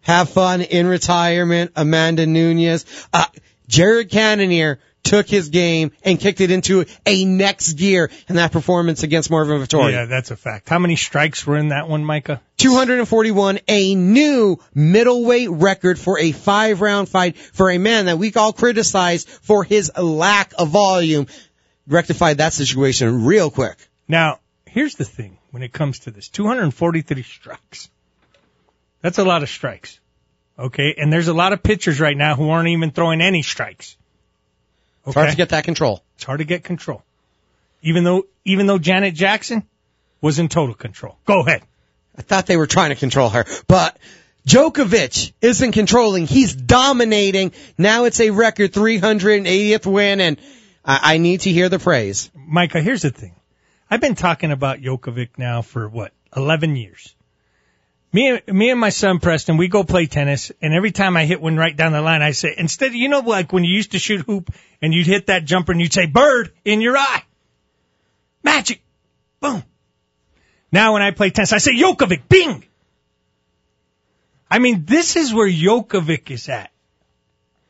Have 0.03 0.31
fun 0.31 0.63
in 0.63 0.87
retirement. 0.87 1.73
Amanda 1.77 2.27
Nunes. 2.27 2.85
Uh, 3.13 3.27
Jared 3.69 4.11
Cannonier 4.11 4.81
took 5.03 5.29
his 5.29 5.49
game 5.49 5.93
and 6.03 6.19
kicked 6.19 6.41
it 6.41 6.51
into 6.51 6.85
a 7.07 7.25
next 7.25 7.75
gear 7.75 8.11
in 8.29 8.37
that 8.37 8.53
performance 8.53 9.03
against 9.03 9.31
Marvin 9.31 9.61
Vettori. 9.61 9.93
Yeah, 9.93 10.05
that's 10.07 10.31
a 10.31 10.37
fact. 10.37 10.69
How 10.69 10.79
many 10.79 10.97
strikes 10.97 11.47
were 11.47 11.57
in 11.57 11.69
that 11.69 11.89
one, 11.89 12.05
Micah? 12.05 12.41
241, 12.59 13.61
a 13.69 13.95
new 13.95 14.59
middleweight 14.75 15.51
record 15.51 15.99
for 15.99 16.19
a 16.19 16.33
five 16.33 16.81
round 16.81 17.09
fight 17.09 17.37
for 17.37 17.71
a 17.71 17.79
man 17.79 18.07
that 18.07 18.19
we 18.19 18.33
all 18.35 18.53
criticize 18.53 19.25
for 19.25 19.65
his 19.65 19.91
lack 19.97 20.53
of 20.59 20.69
volume. 20.69 21.27
Rectified 21.87 22.39
that 22.39 22.53
situation 22.53 23.25
real 23.25 23.51
quick. 23.51 23.77
Now, 24.07 24.41
here's 24.67 24.95
the 24.95 25.05
thing 25.05 25.39
when 25.51 25.63
it 25.63 25.73
comes 25.73 26.01
to 26.01 26.11
this 26.11 26.29
243 26.29 27.23
strikes. 27.23 27.91
That's 29.03 29.19
a 29.19 29.25
lot 29.25 29.43
of 29.43 29.49
strikes. 29.49 29.99
Okay. 30.59 30.95
And 30.97 31.13
there's 31.13 31.29
a 31.29 31.35
lot 31.35 31.53
of 31.53 31.63
pitchers 31.63 32.01
right 32.01 32.17
now 32.17 32.37
who 32.37 32.51
aren't 32.51 32.69
even 32.69 32.91
throwing 32.91 33.21
any 33.21 33.43
strikes. 33.43 33.97
It's 35.11 35.17
hard 35.17 35.31
to 35.31 35.37
get 35.37 35.51
that 35.51 35.65
control. 35.65 36.03
It's 36.17 36.25
hard 36.25 36.39
to 36.39 36.45
get 36.45 36.65
control. 36.65 37.03
Even 37.83 38.05
though, 38.05 38.27
even 38.45 38.67
though 38.67 38.79
Janet 38.79 39.15
Jackson 39.15 39.63
was 40.21 40.39
in 40.39 40.49
total 40.49 40.75
control. 40.75 41.17
Go 41.25 41.41
ahead. 41.41 41.63
I 42.17 42.23
thought 42.23 42.47
they 42.47 42.57
were 42.57 42.67
trying 42.67 42.91
to 42.91 42.97
control 42.97 43.31
her, 43.31 43.47
but 43.67 43.97
Djokovic 44.47 45.33
isn't 45.41 45.73
controlling. 45.73 46.27
He's 46.27 46.55
dominating. 46.55 47.53
Now 47.79 48.05
it's 48.05 48.21
a 48.21 48.31
record 48.31 48.73
380th 48.73 49.87
win, 49.87 50.21
and 50.21 50.39
I, 50.85 51.15
I 51.15 51.19
need 51.19 51.41
to 51.43 51.51
hear 51.51 51.69
the 51.69 51.79
praise. 51.79 52.31
Micah, 52.35 52.81
here's 52.81 53.03
the 53.03 53.11
thing. 53.11 53.35
I've 53.91 54.01
been 54.01 54.15
talking 54.15 54.51
about 54.51 54.81
Djokovic 54.81 55.31
now 55.37 55.63
for 55.63 55.89
what, 55.89 56.13
11 56.37 56.77
years. 56.77 57.15
Me, 58.13 58.29
and- 58.29 58.57
me 58.57 58.71
and 58.71 58.81
my 58.81 58.91
son 58.91 59.21
Preston, 59.21 59.57
we 59.57 59.69
go 59.69 59.85
play 59.85 60.07
tennis, 60.07 60.51
and 60.61 60.75
every 60.75 60.91
time 60.91 61.17
I 61.17 61.27
hit 61.27 61.41
one 61.41 61.57
right 61.57 61.77
down 61.77 61.93
the 61.93 62.01
line, 62.01 62.23
I 62.23 62.33
say, 62.33 62.55
instead 62.59 62.89
of, 62.89 62.95
you 62.97 63.09
know, 63.09 63.21
like 63.21 63.53
when 63.53 63.63
you 63.65 63.75
used 63.75 63.93
to 63.93 63.99
shoot 63.99 64.21
hoop 64.23 64.53
and 64.83 64.93
you'd 64.93 65.07
hit 65.07 65.27
that 65.27 65.45
jumper 65.45 65.73
and 65.73 65.81
you'd 65.81 65.93
say, 65.93 66.07
bird 66.07 66.53
in 66.65 66.81
your 66.81 66.97
eye. 66.97 67.23
Magic. 68.43 68.83
Boom. 69.41 69.63
Now 70.73 70.95
when 70.95 71.03
I 71.03 71.13
play 71.13 71.31
tennis, 71.31 71.53
I 71.53 71.59
say, 71.59 71.73
Djokovic, 71.75 72.29
bing. 72.29 72.65
I 74.51 74.59
mean, 74.59 74.85
this 74.87 75.15
is 75.15 75.33
where 75.33 75.49
Djokovic 75.49 76.31
is 76.31 76.49
at. 76.49 76.73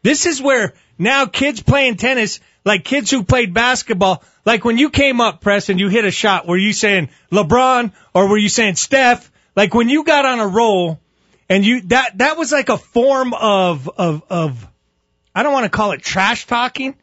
This 0.02 0.24
is 0.24 0.40
where 0.40 0.72
now 0.98 1.26
kids 1.26 1.62
playing 1.62 1.96
tennis, 1.96 2.40
like 2.64 2.84
kids 2.84 3.10
who 3.10 3.24
played 3.24 3.52
basketball, 3.52 4.22
like 4.46 4.64
when 4.64 4.78
you 4.78 4.88
came 4.88 5.20
up, 5.20 5.42
Preston, 5.42 5.78
you 5.78 5.88
hit 5.88 6.06
a 6.06 6.10
shot, 6.10 6.46
were 6.46 6.56
you 6.56 6.72
saying 6.72 7.10
LeBron 7.30 7.92
or 8.14 8.28
were 8.28 8.38
you 8.38 8.48
saying 8.48 8.76
Steph? 8.76 9.30
Like 9.56 9.74
when 9.74 9.88
you 9.88 10.04
got 10.04 10.26
on 10.26 10.40
a 10.40 10.46
roll 10.46 11.00
and 11.48 11.64
you, 11.64 11.82
that, 11.82 12.18
that 12.18 12.36
was 12.36 12.52
like 12.52 12.68
a 12.68 12.78
form 12.78 13.34
of, 13.34 13.88
of, 13.88 14.22
of, 14.30 14.68
I 15.34 15.42
don't 15.42 15.52
want 15.52 15.64
to 15.64 15.70
call 15.70 15.92
it 15.92 16.02
trash 16.02 16.46
talking, 16.46 16.94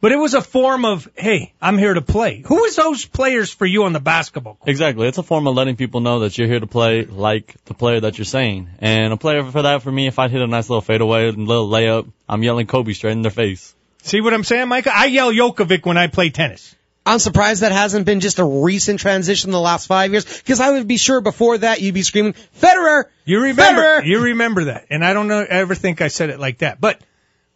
but 0.00 0.12
it 0.12 0.16
was 0.16 0.34
a 0.34 0.40
form 0.40 0.84
of, 0.84 1.10
hey, 1.16 1.52
I'm 1.60 1.76
here 1.76 1.92
to 1.92 2.00
play. 2.00 2.42
Who 2.46 2.62
was 2.62 2.76
those 2.76 3.04
players 3.04 3.50
for 3.50 3.66
you 3.66 3.84
on 3.84 3.92
the 3.92 4.00
basketball 4.00 4.54
court? 4.54 4.68
Exactly. 4.68 5.08
It's 5.08 5.18
a 5.18 5.24
form 5.24 5.48
of 5.48 5.56
letting 5.56 5.74
people 5.74 6.00
know 6.00 6.20
that 6.20 6.38
you're 6.38 6.46
here 6.46 6.60
to 6.60 6.68
play 6.68 7.04
like 7.04 7.56
the 7.64 7.74
player 7.74 7.98
that 8.00 8.16
you're 8.16 8.24
saying. 8.24 8.68
And 8.78 9.12
a 9.12 9.16
player 9.16 9.42
for 9.44 9.62
that, 9.62 9.82
for 9.82 9.90
me, 9.90 10.06
if 10.06 10.20
I 10.20 10.28
hit 10.28 10.40
a 10.40 10.46
nice 10.46 10.70
little 10.70 10.82
fadeaway, 10.82 11.28
and 11.28 11.38
a 11.38 11.40
little 11.40 11.68
layup, 11.68 12.10
I'm 12.28 12.42
yelling 12.44 12.68
Kobe 12.68 12.92
straight 12.92 13.12
in 13.12 13.22
their 13.22 13.32
face. 13.32 13.74
See 14.02 14.20
what 14.20 14.32
I'm 14.32 14.44
saying, 14.44 14.68
Micah? 14.68 14.92
I 14.94 15.06
yell 15.06 15.32
Djokovic 15.32 15.84
when 15.84 15.98
I 15.98 16.06
play 16.06 16.30
tennis. 16.30 16.76
I'm 17.08 17.18
surprised 17.18 17.62
that 17.62 17.72
hasn't 17.72 18.04
been 18.04 18.20
just 18.20 18.38
a 18.38 18.44
recent 18.44 19.00
transition 19.00 19.48
in 19.48 19.52
the 19.52 19.60
last 19.60 19.86
five 19.86 20.12
years, 20.12 20.26
because 20.26 20.60
I 20.60 20.72
would 20.72 20.86
be 20.86 20.98
sure 20.98 21.22
before 21.22 21.56
that 21.56 21.80
you'd 21.80 21.94
be 21.94 22.02
screaming, 22.02 22.34
Federer! 22.60 23.04
You 23.24 23.40
remember, 23.40 23.80
Federer! 23.80 24.04
you 24.04 24.20
remember 24.20 24.64
that. 24.64 24.88
And 24.90 25.02
I 25.02 25.14
don't 25.14 25.26
know, 25.26 25.42
ever 25.48 25.74
think 25.74 26.02
I 26.02 26.08
said 26.08 26.28
it 26.28 26.38
like 26.38 26.58
that. 26.58 26.82
But, 26.82 27.00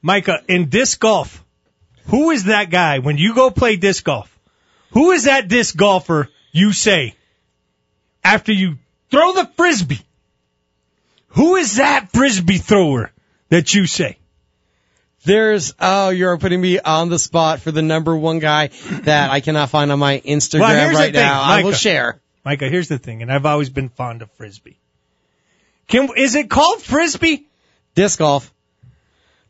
Micah, 0.00 0.40
in 0.48 0.70
disc 0.70 0.98
golf, 0.98 1.44
who 2.06 2.30
is 2.30 2.44
that 2.44 2.70
guy 2.70 3.00
when 3.00 3.18
you 3.18 3.34
go 3.34 3.50
play 3.50 3.76
disc 3.76 4.02
golf? 4.04 4.34
Who 4.92 5.10
is 5.10 5.24
that 5.24 5.48
disc 5.48 5.76
golfer 5.76 6.30
you 6.50 6.72
say 6.72 7.14
after 8.24 8.52
you 8.52 8.78
throw 9.10 9.34
the 9.34 9.50
frisbee? 9.56 10.00
Who 11.28 11.56
is 11.56 11.76
that 11.76 12.10
frisbee 12.10 12.56
thrower 12.56 13.12
that 13.50 13.74
you 13.74 13.86
say? 13.86 14.16
There's, 15.24 15.74
oh, 15.78 16.10
you're 16.10 16.36
putting 16.38 16.60
me 16.60 16.80
on 16.80 17.08
the 17.08 17.18
spot 17.18 17.60
for 17.60 17.70
the 17.70 17.82
number 17.82 18.16
one 18.16 18.40
guy 18.40 18.68
that 18.88 19.30
I 19.30 19.40
cannot 19.40 19.70
find 19.70 19.92
on 19.92 19.98
my 19.98 20.20
Instagram 20.20 20.60
Well, 20.60 20.94
right 20.94 21.12
now. 21.12 21.42
I 21.42 21.62
will 21.62 21.72
share. 21.72 22.20
Micah, 22.44 22.68
here's 22.68 22.88
the 22.88 22.98
thing, 22.98 23.22
and 23.22 23.30
I've 23.30 23.46
always 23.46 23.70
been 23.70 23.88
fond 23.88 24.22
of 24.22 24.30
frisbee. 24.32 24.78
Can 25.86 26.08
is 26.16 26.34
it 26.34 26.50
called 26.50 26.82
frisbee? 26.82 27.46
Disc 27.94 28.18
golf. 28.18 28.52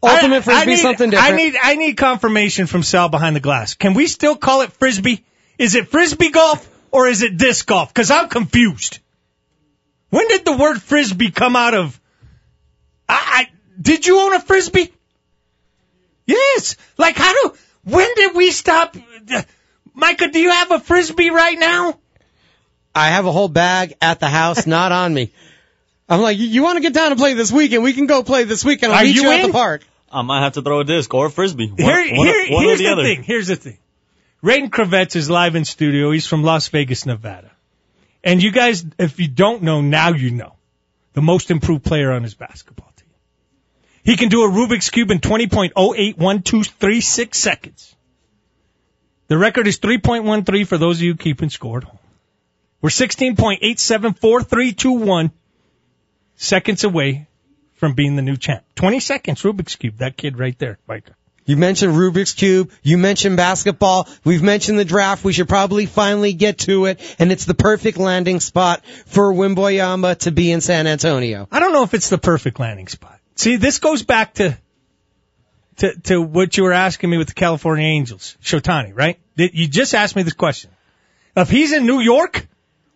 Ultimate 0.02 0.34
I- 0.34 0.38
I 0.38 0.40
frisbee, 0.40 0.70
need- 0.70 0.78
something 0.78 1.10
different. 1.10 1.32
I 1.32 1.36
need 1.36 1.56
I 1.62 1.76
need 1.76 1.96
confirmation 1.96 2.66
from 2.66 2.82
Sal 2.82 3.08
behind 3.08 3.36
the 3.36 3.40
glass. 3.40 3.74
Can 3.74 3.94
we 3.94 4.06
still 4.08 4.36
call 4.36 4.62
it 4.62 4.72
frisbee? 4.72 5.24
Is 5.58 5.74
it 5.74 5.88
frisbee 5.88 6.30
golf 6.30 6.68
or 6.90 7.06
is 7.06 7.22
it 7.22 7.36
disc 7.36 7.66
golf? 7.66 7.88
Because 7.94 8.10
I'm 8.10 8.28
confused. 8.28 8.98
When 10.10 10.28
did 10.28 10.44
the 10.44 10.56
word 10.56 10.82
frisbee 10.82 11.30
come 11.30 11.56
out 11.56 11.74
of? 11.74 11.98
I, 13.08 13.14
I 13.14 13.50
did 13.80 14.06
you 14.06 14.18
own 14.20 14.34
a 14.34 14.40
frisbee? 14.40 14.92
Yes. 16.32 16.76
Like 16.98 17.16
how 17.16 17.32
do? 17.32 17.54
When 17.84 18.08
did 18.14 18.34
we 18.34 18.50
stop? 18.50 18.96
Uh, 19.32 19.42
Micah, 19.94 20.28
do 20.28 20.38
you 20.38 20.50
have 20.50 20.70
a 20.70 20.80
frisbee 20.80 21.30
right 21.30 21.58
now? 21.58 21.98
I 22.94 23.08
have 23.08 23.26
a 23.26 23.32
whole 23.32 23.48
bag 23.48 23.94
at 24.00 24.20
the 24.20 24.28
house, 24.28 24.66
not 24.76 24.92
on 24.92 25.12
me. 25.14 25.32
I'm 26.08 26.20
like, 26.20 26.38
you, 26.38 26.46
you 26.46 26.62
want 26.62 26.76
to 26.76 26.82
get 26.82 26.92
down 26.92 27.10
and 27.12 27.18
play 27.20 27.34
this 27.34 27.50
weekend? 27.52 27.82
We 27.82 27.92
can 27.94 28.06
go 28.06 28.22
play 28.22 28.44
this 28.44 28.64
weekend. 28.64 28.92
I'll 28.92 29.00
Are 29.00 29.04
meet 29.04 29.14
you 29.14 29.22
you, 29.22 29.30
at 29.32 29.46
the 29.46 29.52
park. 29.52 29.82
I 30.10 30.22
might 30.22 30.42
have 30.42 30.52
to 30.54 30.62
throw 30.62 30.80
a 30.80 30.84
disc 30.84 31.12
or 31.14 31.26
a 31.26 31.30
frisbee. 31.30 31.68
One, 31.68 31.76
Here, 31.78 32.14
one- 32.16 32.26
here- 32.26 32.46
one 32.52 32.64
or 32.64 32.68
here's 32.68 32.78
the, 32.78 32.84
the, 32.84 32.92
other. 32.92 33.02
thing. 33.02 33.22
Here's 33.22 33.46
the 33.46 33.56
thing. 33.56 33.78
Rayden 34.44 34.68
Kravets 34.70 35.16
is 35.16 35.30
live 35.30 35.54
in 35.54 35.64
studio. 35.64 36.10
He's 36.10 36.26
from 36.26 36.42
Las 36.42 36.68
Vegas, 36.68 37.06
Nevada. 37.06 37.50
And 38.24 38.42
you 38.42 38.50
guys, 38.52 38.84
if 38.98 39.18
you 39.20 39.28
don't 39.28 39.62
know, 39.62 39.80
now 39.80 40.12
you 40.12 40.30
know. 40.30 40.54
The 41.14 41.22
most 41.22 41.50
improved 41.50 41.84
player 41.84 42.10
on 42.12 42.22
his 42.22 42.34
basketball 42.34 42.86
team. 42.86 42.91
He 44.04 44.16
can 44.16 44.28
do 44.28 44.44
a 44.44 44.48
Rubik's 44.48 44.90
Cube 44.90 45.10
in 45.10 45.18
20.081236 45.20 47.34
seconds. 47.34 47.96
The 49.28 49.38
record 49.38 49.66
is 49.68 49.78
3.13 49.78 50.66
for 50.66 50.76
those 50.76 50.98
of 50.98 51.02
you 51.02 51.14
keeping 51.14 51.48
score 51.50 51.78
at 51.78 51.84
home. 51.84 52.00
We're 52.80 52.90
16.874321 52.90 55.30
seconds 56.34 56.82
away 56.84 57.28
from 57.74 57.94
being 57.94 58.16
the 58.16 58.22
new 58.22 58.36
champ. 58.36 58.64
20 58.74 58.98
seconds, 59.00 59.42
Rubik's 59.42 59.76
Cube. 59.76 59.98
That 59.98 60.16
kid 60.16 60.36
right 60.38 60.58
there, 60.58 60.78
Micah. 60.88 61.14
You 61.44 61.56
mentioned 61.56 61.94
Rubik's 61.94 62.34
Cube. 62.34 62.70
You 62.82 62.98
mentioned 62.98 63.36
basketball. 63.36 64.08
We've 64.24 64.42
mentioned 64.42 64.78
the 64.78 64.84
draft. 64.84 65.24
We 65.24 65.32
should 65.32 65.48
probably 65.48 65.86
finally 65.86 66.34
get 66.34 66.58
to 66.58 66.84
it. 66.86 67.00
And 67.18 67.32
it's 67.32 67.44
the 67.44 67.54
perfect 67.54 67.98
landing 67.98 68.38
spot 68.40 68.84
for 69.06 69.32
Wembanyama 69.32 70.18
to 70.18 70.30
be 70.30 70.52
in 70.52 70.60
San 70.60 70.86
Antonio. 70.86 71.48
I 71.50 71.58
don't 71.60 71.72
know 71.72 71.82
if 71.82 71.94
it's 71.94 72.10
the 72.10 72.18
perfect 72.18 72.60
landing 72.60 72.88
spot. 72.88 73.18
See, 73.36 73.56
this 73.56 73.78
goes 73.78 74.02
back 74.02 74.34
to 74.34 74.56
to, 75.78 75.98
to 76.02 76.20
what 76.22 76.56
you 76.56 76.64
were 76.64 76.72
asking 76.72 77.10
me 77.10 77.18
with 77.18 77.28
the 77.28 77.34
California 77.34 77.86
Angels, 77.86 78.36
Shotani, 78.42 78.92
right? 78.94 79.18
Did- 79.36 79.54
You 79.54 79.66
just 79.68 79.94
asked 79.94 80.14
me 80.16 80.22
this 80.22 80.34
question. 80.34 80.70
If 81.34 81.48
he's 81.48 81.72
in 81.72 81.86
New 81.86 82.00
York, 82.00 82.46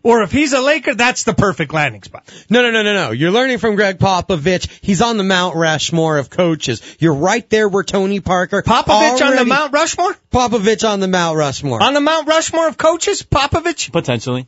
or 0.03 0.23
if 0.23 0.31
he's 0.31 0.53
a 0.53 0.61
Laker, 0.61 0.95
that's 0.95 1.25
the 1.25 1.33
perfect 1.33 1.73
landing 1.73 2.03
spot. 2.03 2.31
No, 2.51 2.61
no, 2.63 2.71
no, 2.71 2.83
no, 2.83 2.93
no. 2.95 3.11
You're 3.13 3.31
learning 3.33 3.59
from 3.59 3.77
Gregg 3.77 3.99
Popovich. 3.99 4.69
He's 4.83 5.01
on 5.01 5.17
the 5.17 5.25
Mount 5.25 5.57
Rushmore 5.57 6.19
of 6.19 6.29
coaches. 6.31 6.81
You're 7.01 7.15
right 7.15 7.49
there 7.49 7.67
where 7.69 7.83
Tony 7.83 8.21
Parker. 8.21 8.63
Popovich 8.63 9.21
on 9.27 9.37
the 9.37 9.45
Mount 9.47 9.73
Rushmore? 9.73 10.15
Popovich 10.31 10.87
on 10.89 11.01
the 11.01 11.09
Mount 11.09 11.37
Rushmore. 11.39 11.83
On 11.83 11.95
the 11.95 12.01
Mount 12.01 12.29
Rushmore 12.29 12.69
of 12.69 12.77
coaches? 12.77 13.23
Popovich? 13.23 13.91
Potentially. 13.91 14.47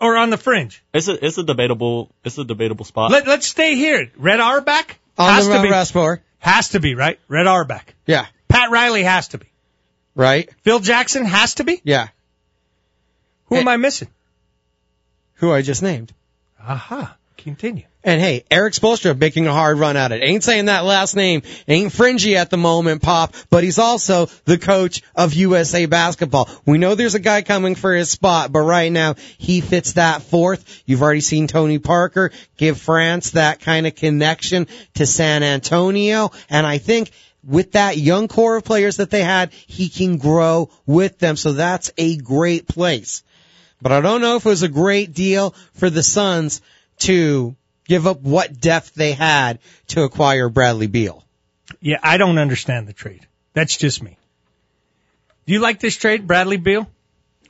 Or 0.00 0.16
on 0.16 0.30
the 0.30 0.38
fringe? 0.38 0.82
It's 0.94 1.08
a 1.08 1.24
it's 1.24 1.36
a 1.36 1.42
debatable 1.42 2.10
it's 2.24 2.38
a 2.38 2.44
debatable 2.44 2.86
spot. 2.86 3.10
Let, 3.12 3.26
let's 3.28 3.46
stay 3.46 3.74
here. 3.76 4.10
Red 4.16 4.40
Auerbach? 4.40 4.96
On 5.20 5.34
has 5.34 5.46
the 5.48 5.56
to 5.56 5.62
be. 5.62 5.70
Rushmore. 5.70 6.22
Has 6.38 6.70
to 6.70 6.80
be, 6.80 6.94
right? 6.94 7.18
Red 7.28 7.46
Auerbach. 7.46 7.94
Yeah. 8.06 8.26
Pat 8.48 8.70
Riley 8.70 9.02
has 9.02 9.28
to 9.28 9.38
be. 9.38 9.46
Right? 10.14 10.48
Phil 10.62 10.80
Jackson 10.80 11.24
has 11.24 11.54
to 11.56 11.64
be? 11.64 11.80
Yeah. 11.84 12.08
Who 13.46 13.56
Hey. 13.56 13.60
am 13.62 13.68
eh. 13.68 13.72
I 13.72 13.76
missing? 13.76 14.08
Who 15.34 15.52
I 15.52 15.62
just 15.62 15.82
named. 15.82 16.12
Aha. 16.60 17.16
Continue. 17.36 17.84
And 18.02 18.18
hey, 18.18 18.44
Erik 18.50 18.72
Spoelstra 18.72 19.18
making 19.18 19.46
a 19.46 19.52
hard 19.52 19.78
run 19.78 19.98
at 19.98 20.10
it. 20.10 20.22
Ain't 20.22 20.42
saying 20.42 20.66
that 20.66 20.86
last 20.86 21.16
name. 21.16 21.42
Ain't 21.68 21.92
fringy 21.92 22.36
at 22.36 22.48
the 22.48 22.56
moment, 22.56 23.02
Pop, 23.02 23.34
but 23.50 23.62
he's 23.62 23.78
also 23.78 24.26
the 24.46 24.56
coach 24.56 25.02
of 25.14 25.34
USA 25.34 25.84
basketball. 25.84 26.48
We 26.64 26.78
know 26.78 26.94
there's 26.94 27.14
a 27.14 27.20
guy 27.20 27.42
coming 27.42 27.74
for 27.74 27.92
his 27.92 28.10
spot, 28.10 28.52
but 28.52 28.60
right 28.60 28.90
now 28.90 29.16
he 29.36 29.60
fits 29.60 29.94
that 29.94 30.22
fourth. 30.22 30.82
You've 30.86 31.02
already 31.02 31.20
seen 31.20 31.46
Tony 31.46 31.78
Parker 31.78 32.30
give 32.56 32.80
France 32.80 33.32
that 33.32 33.60
kind 33.60 33.86
of 33.86 33.94
connection 33.94 34.66
to 34.94 35.04
San 35.04 35.42
Antonio, 35.42 36.30
and 36.48 36.66
I 36.66 36.78
think 36.78 37.10
with 37.44 37.72
that 37.72 37.98
young 37.98 38.28
core 38.28 38.56
of 38.56 38.64
players 38.64 38.96
that 38.96 39.10
they 39.10 39.22
had, 39.22 39.52
he 39.52 39.88
can 39.88 40.16
grow 40.16 40.70
with 40.86 41.18
them. 41.18 41.36
So 41.36 41.52
that's 41.52 41.90
a 41.98 42.16
great 42.16 42.66
place. 42.66 43.22
But 43.82 43.92
I 43.92 44.00
don't 44.00 44.20
know 44.20 44.36
if 44.36 44.44
it 44.44 44.48
was 44.48 44.62
a 44.62 44.68
great 44.68 45.14
deal 45.14 45.54
for 45.74 45.88
the 45.88 46.02
Suns 46.02 46.60
to 46.98 47.56
give 47.90 48.06
up 48.06 48.20
what 48.20 48.60
depth 48.60 48.94
they 48.94 49.10
had 49.10 49.58
to 49.88 50.04
acquire 50.04 50.48
Bradley 50.48 50.86
Beal. 50.86 51.24
Yeah, 51.80 51.98
I 52.00 52.18
don't 52.18 52.38
understand 52.38 52.86
the 52.86 52.92
trade. 52.92 53.26
That's 53.52 53.76
just 53.76 54.00
me. 54.00 54.16
Do 55.44 55.52
you 55.52 55.58
like 55.58 55.80
this 55.80 55.96
trade, 55.96 56.24
Bradley 56.24 56.56
Beal? 56.56 56.88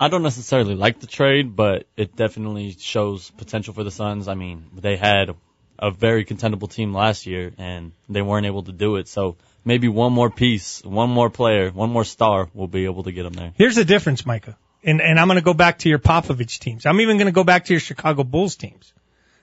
I 0.01 0.09
don't 0.09 0.22
necessarily 0.22 0.74
like 0.74 0.99
the 0.99 1.07
trade, 1.07 1.55
but 1.55 1.86
it 1.95 2.16
definitely 2.16 2.74
shows 2.78 3.28
potential 3.32 3.74
for 3.74 3.84
the 3.84 3.91
Suns. 3.91 4.28
I 4.28 4.34
mean, 4.34 4.64
they 4.74 4.97
had 4.97 5.36
a 5.78 5.91
very 5.91 6.24
contendable 6.24 6.72
team 6.72 6.95
last 6.95 7.26
year 7.26 7.53
and 7.59 7.93
they 8.09 8.22
weren't 8.22 8.47
able 8.47 8.62
to 8.62 8.72
do 8.72 8.97
it. 8.97 9.09
So 9.09 9.36
maybe 9.62 9.88
one 9.88 10.14
more 10.14 10.30
piece, 10.30 10.82
one 10.82 11.11
more 11.11 11.28
player, 11.28 11.68
one 11.70 11.91
more 11.91 12.05
star 12.05 12.49
will 12.55 12.68
be 12.68 12.86
able 12.86 13.03
to 13.03 13.12
get 13.12 13.24
them 13.24 13.34
there. 13.34 13.53
Here's 13.57 13.76
the 13.76 13.84
difference, 13.84 14.24
Micah. 14.24 14.57
And, 14.82 15.03
and 15.03 15.20
I'm 15.20 15.28
going 15.28 15.36
to 15.38 15.45
go 15.45 15.53
back 15.53 15.80
to 15.80 15.91
your 15.91 15.99
Popovich 15.99 16.61
teams. 16.61 16.86
I'm 16.86 17.03
even 17.03 17.18
going 17.18 17.26
to 17.26 17.32
go 17.32 17.45
back 17.45 17.66
to 17.66 17.74
your 17.74 17.80
Chicago 17.80 18.24
Bulls 18.24 18.57
teams. 18.57 18.95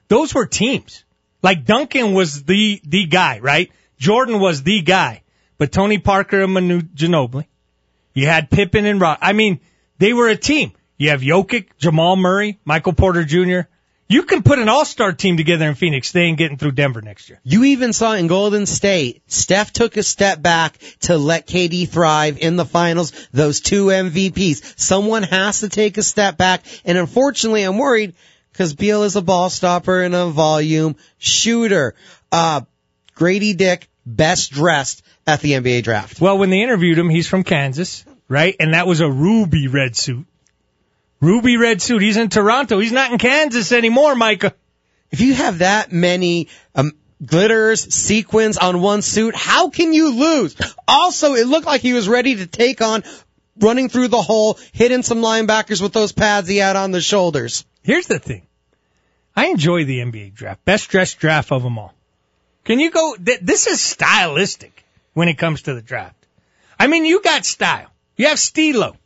Those 0.08 0.34
were 0.34 0.46
teams. 0.46 1.04
Like 1.42 1.66
Duncan 1.66 2.14
was 2.14 2.44
the, 2.44 2.82
the 2.84 3.06
guy, 3.06 3.40
right? 3.40 3.72
Jordan 3.98 4.40
was 4.40 4.64
the 4.64 4.82
guy. 4.82 5.24
But 5.58 5.72
Tony 5.72 5.98
Parker 5.98 6.44
and 6.44 6.54
Manu 6.54 6.82
Ginobili. 6.82 7.46
You 8.14 8.28
had 8.28 8.50
Pippen 8.50 8.86
and 8.86 9.02
Rod. 9.02 9.18
I 9.22 9.34
mean, 9.34 9.60
they 9.98 10.14
were 10.14 10.30
a 10.30 10.36
team. 10.36 10.74
You 10.98 11.10
have 11.10 11.22
Jokic, 11.22 11.68
Jamal 11.78 12.16
Murray, 12.16 12.60
Michael 12.66 12.94
Porter 12.94 13.24
Jr. 13.24 13.62
You 14.10 14.24
can 14.24 14.42
put 14.42 14.58
an 14.58 14.70
all-star 14.70 15.12
team 15.12 15.36
together 15.36 15.68
in 15.68 15.76
Phoenix. 15.76 16.12
They 16.12 16.22
ain't 16.22 16.38
getting 16.38 16.58
through 16.58 16.72
Denver 16.72 17.02
next 17.02 17.28
year. 17.28 17.40
You 17.44 17.66
even 17.66 17.92
saw 17.92 18.14
in 18.14 18.28
Golden 18.28 18.66
State, 18.66 19.22
Steph 19.28 19.74
took 19.74 19.98
a 19.98 20.04
step 20.04 20.42
back 20.42 20.78
to 21.02 21.18
let 21.18 21.46
KD 21.46 21.90
thrive 21.90 22.38
in 22.38 22.56
the 22.56 22.66
finals, 22.66 23.12
those 23.34 23.60
two 23.60 23.88
MVPs. 23.88 24.80
Someone 24.80 25.24
has 25.24 25.60
to 25.60 25.70
take 25.70 25.98
a 25.98 26.04
step 26.04 26.38
back, 26.38 26.64
and 26.86 26.98
unfortunately 26.98 27.64
I'm 27.64 27.78
worried 27.78 28.16
because 28.58 28.74
Beal 28.74 29.04
is 29.04 29.16
a 29.16 29.22
ball 29.22 29.52
stopper 29.52 30.02
and 30.02 30.16
a 30.16 30.26
volume 30.30 30.96
shooter. 31.20 31.94
Uh, 32.32 32.62
Grady 33.14 33.54
Dick, 33.54 33.88
best 34.04 34.52
dressed 34.52 35.04
at 35.28 35.42
the 35.42 35.52
NBA 35.52 35.84
draft. 35.84 36.20
Well, 36.20 36.40
when 36.40 36.50
they 36.50 36.64
interviewed 36.64 36.98
him, 36.98 37.08
he's 37.08 37.28
from 37.28 37.44
Kansas, 37.44 38.04
right? 38.28 38.56
And 38.60 38.74
that 38.74 38.88
was 38.88 39.00
a 39.00 39.10
ruby 39.10 39.68
red 39.68 39.96
suit. 39.96 40.26
Ruby 41.22 41.58
red 41.58 41.84
suit. 41.84 42.02
He's 42.02 42.18
in 42.18 42.30
Toronto. 42.30 42.80
He's 42.80 42.92
not 42.92 43.12
in 43.12 43.20
Kansas 43.20 43.72
anymore, 43.72 44.16
Micah. 44.16 44.56
If 45.12 45.22
you 45.22 45.36
have 45.36 45.60
that 45.60 45.92
many 45.92 46.48
um, 46.74 46.94
glitters, 47.24 47.94
sequins 47.94 48.58
on 48.58 48.82
one 48.82 49.04
suit, 49.04 49.36
how 49.36 49.70
can 49.70 49.94
you 49.94 50.16
lose? 50.16 50.56
Also, 50.88 51.36
it 51.36 51.46
looked 51.46 51.68
like 51.68 51.82
he 51.82 51.94
was 51.94 52.10
ready 52.10 52.38
to 52.38 52.48
take 52.48 52.82
on 52.82 53.04
running 53.60 53.90
through 53.90 54.08
the 54.08 54.22
hole, 54.22 54.58
hitting 54.74 55.04
some 55.04 55.20
linebackers 55.20 55.82
with 55.82 55.94
those 55.94 56.12
pads 56.12 56.48
he 56.48 56.58
had 56.58 56.76
on 56.76 56.92
the 56.92 57.02
shoulders. 57.02 57.66
Here's 57.88 58.08
the 58.08 58.20
thing. 58.20 58.46
I 59.34 59.46
enjoy 59.46 59.86
the 59.86 60.00
NBA 60.00 60.34
draft. 60.34 60.66
Best 60.66 60.90
dressed 60.90 61.20
draft 61.20 61.54
of 61.54 61.64
them 61.64 61.80
all. 61.80 61.94
Can 62.66 62.82
you 62.82 62.92
go? 62.92 63.16
Th- 63.16 63.40
this 63.40 63.66
is 63.66 63.80
stylistic 63.80 64.84
when 65.14 65.30
it 65.30 65.38
comes 65.38 65.62
to 65.64 65.74
the 65.74 65.82
draft. 65.82 66.26
I 66.78 66.88
mean, 66.88 67.06
you 67.06 67.22
got 67.22 67.46
style. 67.46 67.90
You 68.18 68.28
have 68.28 68.40
Stilo. 68.40 68.98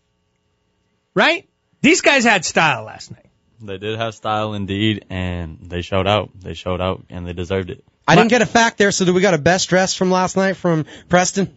Right? 1.14 1.48
These 1.82 2.02
guys 2.02 2.24
had 2.24 2.44
style 2.44 2.86
last 2.86 3.12
night. 3.12 3.28
They 3.62 3.78
did 3.78 4.00
have 4.00 4.16
style 4.16 4.56
indeed, 4.56 5.06
and 5.12 5.60
they 5.62 5.84
showed 5.84 6.08
out. 6.08 6.32
They 6.34 6.56
showed 6.56 6.82
out, 6.82 7.04
and 7.12 7.28
they 7.28 7.34
deserved 7.34 7.70
it. 7.70 7.84
I 8.08 8.16
didn't 8.16 8.32
get 8.32 8.42
a 8.42 8.48
fact 8.48 8.80
there, 8.80 8.92
so 8.92 9.06
do 9.06 9.14
we 9.14 9.22
got 9.22 9.36
a 9.36 9.38
best 9.38 9.70
dress 9.70 9.94
from 9.94 10.10
last 10.10 10.36
night 10.36 10.58
from 10.58 10.88
Preston? 11.08 11.54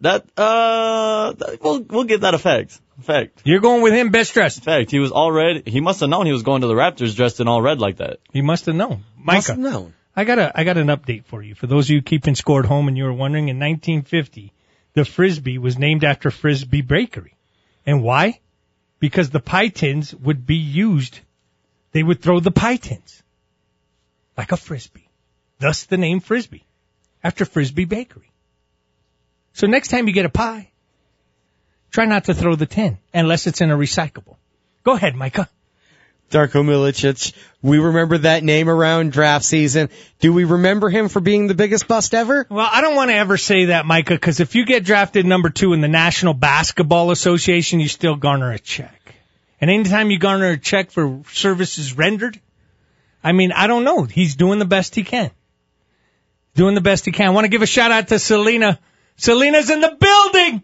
That 0.00 0.26
uh, 0.36 1.32
that- 1.32 1.58
we'll 1.62 1.82
we'll 1.82 2.04
give 2.04 2.20
that 2.22 2.34
a 2.34 2.38
fact. 2.38 2.80
Fact. 3.02 3.42
You're 3.44 3.60
going 3.60 3.82
with 3.82 3.92
him 3.92 4.10
best 4.10 4.32
dressed. 4.32 4.64
Fact. 4.64 4.90
He 4.90 4.98
was 4.98 5.12
all 5.12 5.30
red. 5.30 5.68
He 5.68 5.80
must 5.80 6.00
have 6.00 6.08
known 6.08 6.24
he 6.26 6.32
was 6.32 6.42
going 6.42 6.62
to 6.62 6.66
the 6.66 6.74
Raptors 6.74 7.14
dressed 7.14 7.40
in 7.40 7.48
all 7.48 7.60
red 7.60 7.78
like 7.78 7.98
that. 7.98 8.20
He 8.32 8.40
must 8.40 8.66
have 8.66 8.74
known. 8.74 9.04
Must 9.16 9.48
have 9.48 9.58
known. 9.58 9.92
I 10.14 10.24
got 10.24 10.38
a 10.38 10.50
I 10.58 10.64
got 10.64 10.78
an 10.78 10.86
update 10.86 11.26
for 11.26 11.42
you. 11.42 11.54
For 11.54 11.66
those 11.66 11.86
of 11.86 11.90
you 11.90 12.02
keeping 12.02 12.34
score 12.34 12.60
at 12.60 12.66
home 12.66 12.88
and 12.88 12.96
you 12.96 13.04
were 13.04 13.12
wondering, 13.12 13.48
in 13.48 13.58
1950, 13.58 14.52
the 14.94 15.04
frisbee 15.04 15.58
was 15.58 15.78
named 15.78 16.04
after 16.04 16.30
Frisbie 16.30 16.80
Bakery, 16.80 17.36
and 17.84 18.02
why? 18.02 18.40
Because 18.98 19.28
the 19.28 19.40
pie 19.40 19.68
tins 19.68 20.14
would 20.14 20.46
be 20.46 20.56
used. 20.56 21.20
They 21.92 22.02
would 22.02 22.22
throw 22.22 22.40
the 22.40 22.50
pie 22.50 22.76
tins 22.76 23.22
like 24.38 24.52
a 24.52 24.56
frisbee, 24.56 25.08
thus 25.58 25.84
the 25.84 25.98
name 25.98 26.20
Frisbee, 26.20 26.66
after 27.22 27.44
Frisbie 27.44 27.84
Bakery. 27.84 28.30
So 29.56 29.66
next 29.66 29.88
time 29.88 30.06
you 30.06 30.12
get 30.12 30.26
a 30.26 30.30
pie, 30.30 30.70
try 31.90 32.04
not 32.04 32.24
to 32.24 32.34
throw 32.34 32.56
the 32.56 32.66
tin 32.66 32.98
unless 33.14 33.46
it's 33.46 33.62
in 33.62 33.70
a 33.70 33.76
recyclable. 33.76 34.36
Go 34.84 34.92
ahead, 34.92 35.16
Micah. 35.16 35.48
Darko 36.30 36.62
Milicic. 36.62 37.32
We 37.62 37.78
remember 37.78 38.18
that 38.18 38.44
name 38.44 38.68
around 38.68 39.12
draft 39.12 39.46
season. 39.46 39.88
Do 40.20 40.34
we 40.34 40.44
remember 40.44 40.90
him 40.90 41.08
for 41.08 41.20
being 41.20 41.46
the 41.46 41.54
biggest 41.54 41.88
bust 41.88 42.12
ever? 42.12 42.46
Well, 42.50 42.68
I 42.70 42.82
don't 42.82 42.96
want 42.96 43.10
to 43.10 43.14
ever 43.14 43.38
say 43.38 43.66
that, 43.66 43.86
Micah, 43.86 44.12
because 44.12 44.40
if 44.40 44.54
you 44.54 44.66
get 44.66 44.84
drafted 44.84 45.24
number 45.24 45.48
two 45.48 45.72
in 45.72 45.80
the 45.80 45.88
National 45.88 46.34
Basketball 46.34 47.10
Association, 47.10 47.80
you 47.80 47.88
still 47.88 48.16
garner 48.16 48.52
a 48.52 48.58
check. 48.58 49.14
And 49.58 49.70
anytime 49.70 50.10
you 50.10 50.18
garner 50.18 50.50
a 50.50 50.58
check 50.58 50.90
for 50.90 51.22
services 51.32 51.96
rendered, 51.96 52.38
I 53.24 53.32
mean, 53.32 53.52
I 53.52 53.68
don't 53.68 53.84
know. 53.84 54.04
He's 54.04 54.36
doing 54.36 54.58
the 54.58 54.66
best 54.66 54.94
he 54.94 55.02
can. 55.02 55.30
Doing 56.54 56.74
the 56.74 56.82
best 56.82 57.06
he 57.06 57.12
can. 57.12 57.28
I 57.28 57.30
want 57.30 57.46
to 57.46 57.50
give 57.50 57.62
a 57.62 57.66
shout 57.66 57.90
out 57.90 58.08
to 58.08 58.18
Selena. 58.18 58.78
Selena's 59.16 59.70
in 59.70 59.80
the 59.80 59.96
building! 59.98 60.62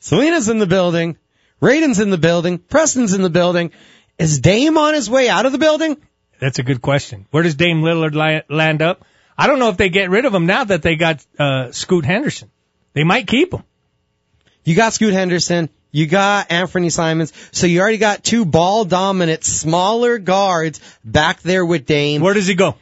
Selena's 0.00 0.48
in 0.48 0.58
the 0.58 0.66
building. 0.66 1.16
Raiden's 1.60 2.00
in 2.00 2.10
the 2.10 2.18
building. 2.18 2.58
Preston's 2.58 3.14
in 3.14 3.22
the 3.22 3.30
building. 3.30 3.72
Is 4.18 4.40
Dame 4.40 4.78
on 4.78 4.94
his 4.94 5.08
way 5.10 5.28
out 5.28 5.46
of 5.46 5.52
the 5.52 5.58
building? 5.58 5.96
That's 6.38 6.58
a 6.58 6.62
good 6.62 6.82
question. 6.82 7.26
Where 7.30 7.42
does 7.42 7.54
Dame 7.54 7.82
Lillard 7.82 8.44
land 8.48 8.82
up? 8.82 9.04
I 9.38 9.46
don't 9.46 9.58
know 9.58 9.68
if 9.68 9.76
they 9.76 9.88
get 9.88 10.10
rid 10.10 10.24
of 10.24 10.34
him 10.34 10.46
now 10.46 10.64
that 10.64 10.82
they 10.82 10.96
got 10.96 11.24
uh, 11.38 11.72
Scoot 11.72 12.04
Henderson. 12.04 12.50
They 12.92 13.04
might 13.04 13.26
keep 13.26 13.52
him. 13.52 13.62
You 14.64 14.74
got 14.74 14.92
Scoot 14.92 15.12
Henderson. 15.12 15.70
You 15.92 16.06
got 16.06 16.50
Anthony 16.50 16.90
Simons. 16.90 17.32
So 17.52 17.66
you 17.66 17.80
already 17.80 17.98
got 17.98 18.22
two 18.22 18.44
ball 18.44 18.84
dominant, 18.84 19.44
smaller 19.44 20.18
guards 20.18 20.80
back 21.04 21.40
there 21.40 21.64
with 21.64 21.86
Dame. 21.86 22.20
Where 22.20 22.34
does 22.34 22.46
he 22.46 22.54
go? 22.54 22.76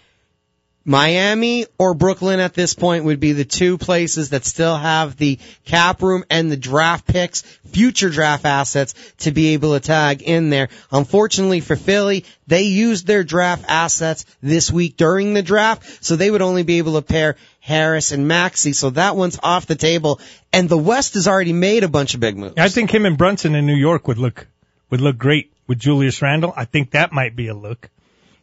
Miami 0.85 1.66
or 1.78 1.95
Brooklyn 1.95 2.41
at 2.41 2.53
this 2.53 2.74
point 2.74 3.05
would 3.05 3.20
be 3.20 3.32
the 3.32 3.45
two 3.45 3.78
places 3.78 4.30
that 4.30 4.45
still 4.45 4.76
have 4.76 5.16
the 5.16 5.39
cap 5.64 6.03
room 6.03 6.24
and 6.30 6.51
the 6.51 6.57
draft 6.57 7.07
picks, 7.07 7.41
future 7.41 8.11
draft 8.11 8.45
assets 8.45 8.95
to 9.18 9.30
be 9.30 9.55
able 9.55 9.72
to 9.72 9.80
tag 9.80 10.22
in 10.22 10.51
there. 10.51 10.68
Unfortunately 10.93 11.61
for 11.61 11.74
Philly, 11.74 12.24
they 12.47 12.62
used 12.64 13.07
their 13.07 13.24
draft 13.24 13.64
assets 13.66 14.26
this 14.43 14.70
week 14.70 14.97
during 14.97 15.32
the 15.32 15.43
draft, 15.43 16.05
so 16.05 16.16
they 16.16 16.30
would 16.30 16.43
only 16.43 16.64
be 16.64 16.78
able 16.78 16.95
to 16.95 17.03
pair 17.03 17.37
Harris 17.61 18.12
and 18.12 18.28
Maxey, 18.28 18.74
so 18.74 18.91
that 18.91 19.16
one's 19.16 19.39
off 19.43 19.64
the 19.64 19.74
table. 19.74 20.20
And 20.53 20.68
the 20.68 20.76
West 20.76 21.14
has 21.14 21.26
already 21.26 21.55
made 21.55 21.82
a 21.82 21.89
bunch 21.89 22.12
of 22.12 22.20
big 22.20 22.37
moves. 22.37 22.59
I 22.59 22.68
think 22.68 22.91
him 22.91 23.07
and 23.07 23.16
Brunson 23.16 23.55
in 23.55 23.64
New 23.64 23.74
York 23.74 24.07
would 24.07 24.18
look 24.18 24.47
would 24.91 25.01
look 25.01 25.16
great 25.16 25.51
with 25.66 25.78
Julius 25.78 26.20
Randle. 26.20 26.53
I 26.55 26.66
think 26.66 26.91
that 26.91 27.11
might 27.11 27.35
be 27.35 27.49
a 27.49 27.55
look. 27.55 27.89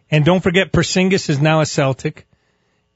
And 0.09 0.25
don't 0.25 0.41
forget, 0.41 0.71
Porzingis 0.71 1.29
is 1.29 1.39
now 1.39 1.61
a 1.61 1.65
Celtic, 1.65 2.25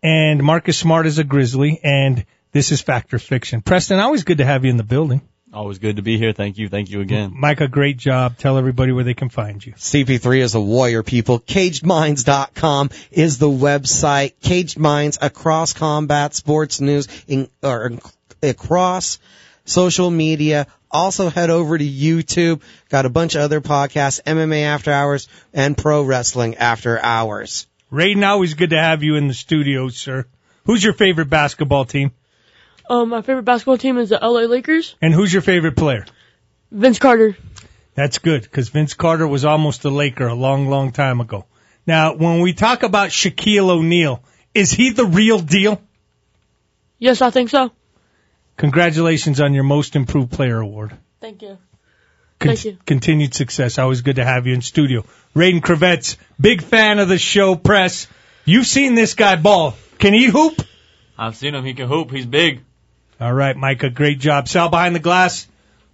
and 0.05 0.43
Marcus 0.43 0.77
Smart 0.77 1.07
is 1.07 1.17
a 1.17 1.23
Grizzly, 1.23 1.79
and 1.83 2.27
This 2.51 2.71
is 2.71 2.79
Fact 2.79 3.11
or 3.15 3.17
Fiction. 3.17 3.63
Preston, 3.63 3.99
always 3.99 4.23
good 4.23 4.37
to 4.37 4.45
have 4.45 4.63
you 4.63 4.69
in 4.69 4.77
the 4.77 4.83
building. 4.83 5.21
Always 5.51 5.79
good 5.79 5.95
to 5.95 6.03
be 6.03 6.19
here. 6.19 6.31
Thank 6.31 6.59
you. 6.59 6.69
Thank 6.69 6.91
you 6.91 7.01
again. 7.01 7.33
Micah, 7.33 7.67
great 7.67 7.97
job. 7.97 8.37
Tell 8.37 8.59
everybody 8.59 8.91
where 8.91 9.03
they 9.03 9.15
can 9.15 9.29
find 9.29 9.65
you. 9.65 9.73
CP3 9.73 10.41
is 10.41 10.53
a 10.53 10.61
warrior, 10.61 11.01
people. 11.01 11.39
CagedMinds.com 11.39 12.91
is 13.09 13.39
the 13.39 13.49
website. 13.49 14.33
Caged 14.41 14.77
Minds 14.77 15.17
across 15.19 15.73
combat 15.73 16.35
sports 16.35 16.79
news 16.79 17.07
in, 17.27 17.49
or 17.63 17.93
across 18.43 19.17
social 19.63 20.11
media. 20.11 20.67
Also 20.91 21.29
head 21.29 21.49
over 21.49 21.79
to 21.79 21.83
YouTube. 21.83 22.61
Got 22.89 23.07
a 23.07 23.09
bunch 23.09 23.33
of 23.33 23.41
other 23.41 23.59
podcasts, 23.59 24.21
MMA 24.21 24.65
After 24.65 24.91
Hours 24.91 25.27
and 25.51 25.75
Pro 25.75 26.03
Wrestling 26.03 26.57
After 26.57 26.99
Hours. 27.01 27.65
Raiden, 27.91 28.25
always 28.25 28.53
good 28.53 28.71
to 28.71 28.79
have 28.79 29.03
you 29.03 29.15
in 29.15 29.27
the 29.27 29.33
studio, 29.33 29.89
sir. 29.89 30.25
Who's 30.65 30.83
your 30.83 30.93
favorite 30.93 31.29
basketball 31.29 31.86
team? 31.86 32.11
Um, 32.89 33.09
my 33.09 33.21
favorite 33.21 33.43
basketball 33.43 33.77
team 33.77 33.97
is 33.97 34.09
the 34.09 34.19
LA 34.21 34.41
Lakers. 34.41 34.95
And 35.01 35.13
who's 35.13 35.31
your 35.31 35.41
favorite 35.41 35.75
player? 35.75 36.05
Vince 36.71 36.99
Carter. 36.99 37.38
That's 37.93 38.17
good 38.19 38.41
because 38.41 38.69
Vince 38.69 38.93
Carter 38.93 39.27
was 39.27 39.45
almost 39.45 39.86
a 39.86 39.89
Laker 39.89 40.27
a 40.27 40.36
long, 40.36 40.67
long 40.67 40.91
time 40.91 41.21
ago. 41.21 41.45
Now, 41.88 42.15
when 42.15 42.41
we 42.41 42.53
talk 42.53 42.83
about 42.83 43.09
Shaquille 43.09 43.69
O'Neal, 43.69 44.23
is 44.53 44.71
he 44.71 44.89
the 44.89 45.05
real 45.05 45.39
deal? 45.39 45.81
Yes, 46.97 47.21
I 47.21 47.29
think 47.29 47.49
so. 47.49 47.71
Congratulations 48.57 49.39
on 49.39 49.53
your 49.53 49.63
Most 49.63 49.95
Improved 49.95 50.31
Player 50.31 50.59
award. 50.59 50.97
Thank 51.21 51.41
you. 51.41 51.57
Con- 52.45 52.55
Thank 52.55 52.65
you. 52.65 52.77
Continued 52.85 53.33
success. 53.33 53.77
Always 53.79 54.01
good 54.01 54.17
to 54.17 54.25
have 54.25 54.47
you 54.47 54.53
in 54.53 54.61
studio. 54.61 55.03
Raiden 55.35 55.61
Crevettes, 55.61 56.17
big 56.39 56.61
fan 56.61 56.99
of 56.99 57.09
the 57.09 57.17
show 57.17 57.55
press. 57.55 58.07
You've 58.45 58.67
seen 58.67 58.95
this 58.95 59.15
guy 59.15 59.35
ball. 59.35 59.75
Can 59.97 60.13
he 60.13 60.25
hoop? 60.25 60.61
I've 61.17 61.35
seen 61.35 61.55
him. 61.55 61.65
He 61.65 61.73
can 61.73 61.87
hoop. 61.87 62.11
He's 62.11 62.25
big. 62.25 62.61
All 63.19 63.33
right, 63.33 63.55
Micah, 63.55 63.89
great 63.89 64.19
job. 64.19 64.47
Sal 64.47 64.69
behind 64.69 64.93
the 64.93 64.99
glass, 64.99 65.47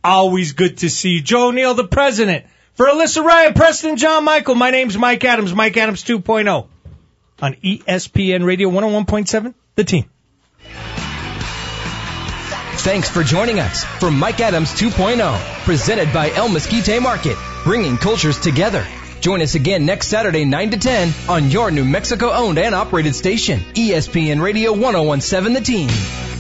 always 0.03 0.53
good 0.53 0.79
to 0.79 0.89
see 0.89 1.11
you. 1.11 1.21
Joe 1.21 1.51
Neal, 1.51 1.75
the 1.75 1.87
president. 1.87 2.45
For 2.73 2.87
Alyssa 2.87 3.23
Ryan, 3.23 3.53
Preston, 3.53 3.97
John 3.97 4.23
Michael, 4.25 4.55
my 4.55 4.71
name's 4.71 4.97
Mike 4.97 5.23
Adams, 5.23 5.53
Mike 5.53 5.77
Adams 5.77 6.03
2.0 6.03 6.67
on 7.41 7.53
ESPN 7.55 8.43
Radio 8.45 8.69
101.7, 8.69 9.53
The 9.75 9.83
Team. 9.83 10.09
Thanks 12.83 13.07
for 13.07 13.23
joining 13.23 13.59
us 13.59 13.83
for 13.83 14.09
Mike 14.09 14.39
Adams 14.39 14.71
2.0, 14.71 15.37
presented 15.65 16.11
by 16.11 16.31
El 16.31 16.49
Mesquite 16.49 16.99
Market, 16.99 17.37
bringing 17.63 17.95
cultures 17.95 18.39
together. 18.39 18.83
Join 19.19 19.43
us 19.43 19.53
again 19.53 19.85
next 19.85 20.07
Saturday, 20.07 20.45
9 20.45 20.71
to 20.71 20.77
10, 20.79 21.13
on 21.29 21.51
your 21.51 21.69
New 21.69 21.85
Mexico 21.85 22.31
owned 22.31 22.57
and 22.57 22.73
operated 22.73 23.15
station, 23.15 23.59
ESPN 23.75 24.41
Radio 24.41 24.73
1017 24.73 25.53
The 25.53 25.61
Team. 25.61 26.30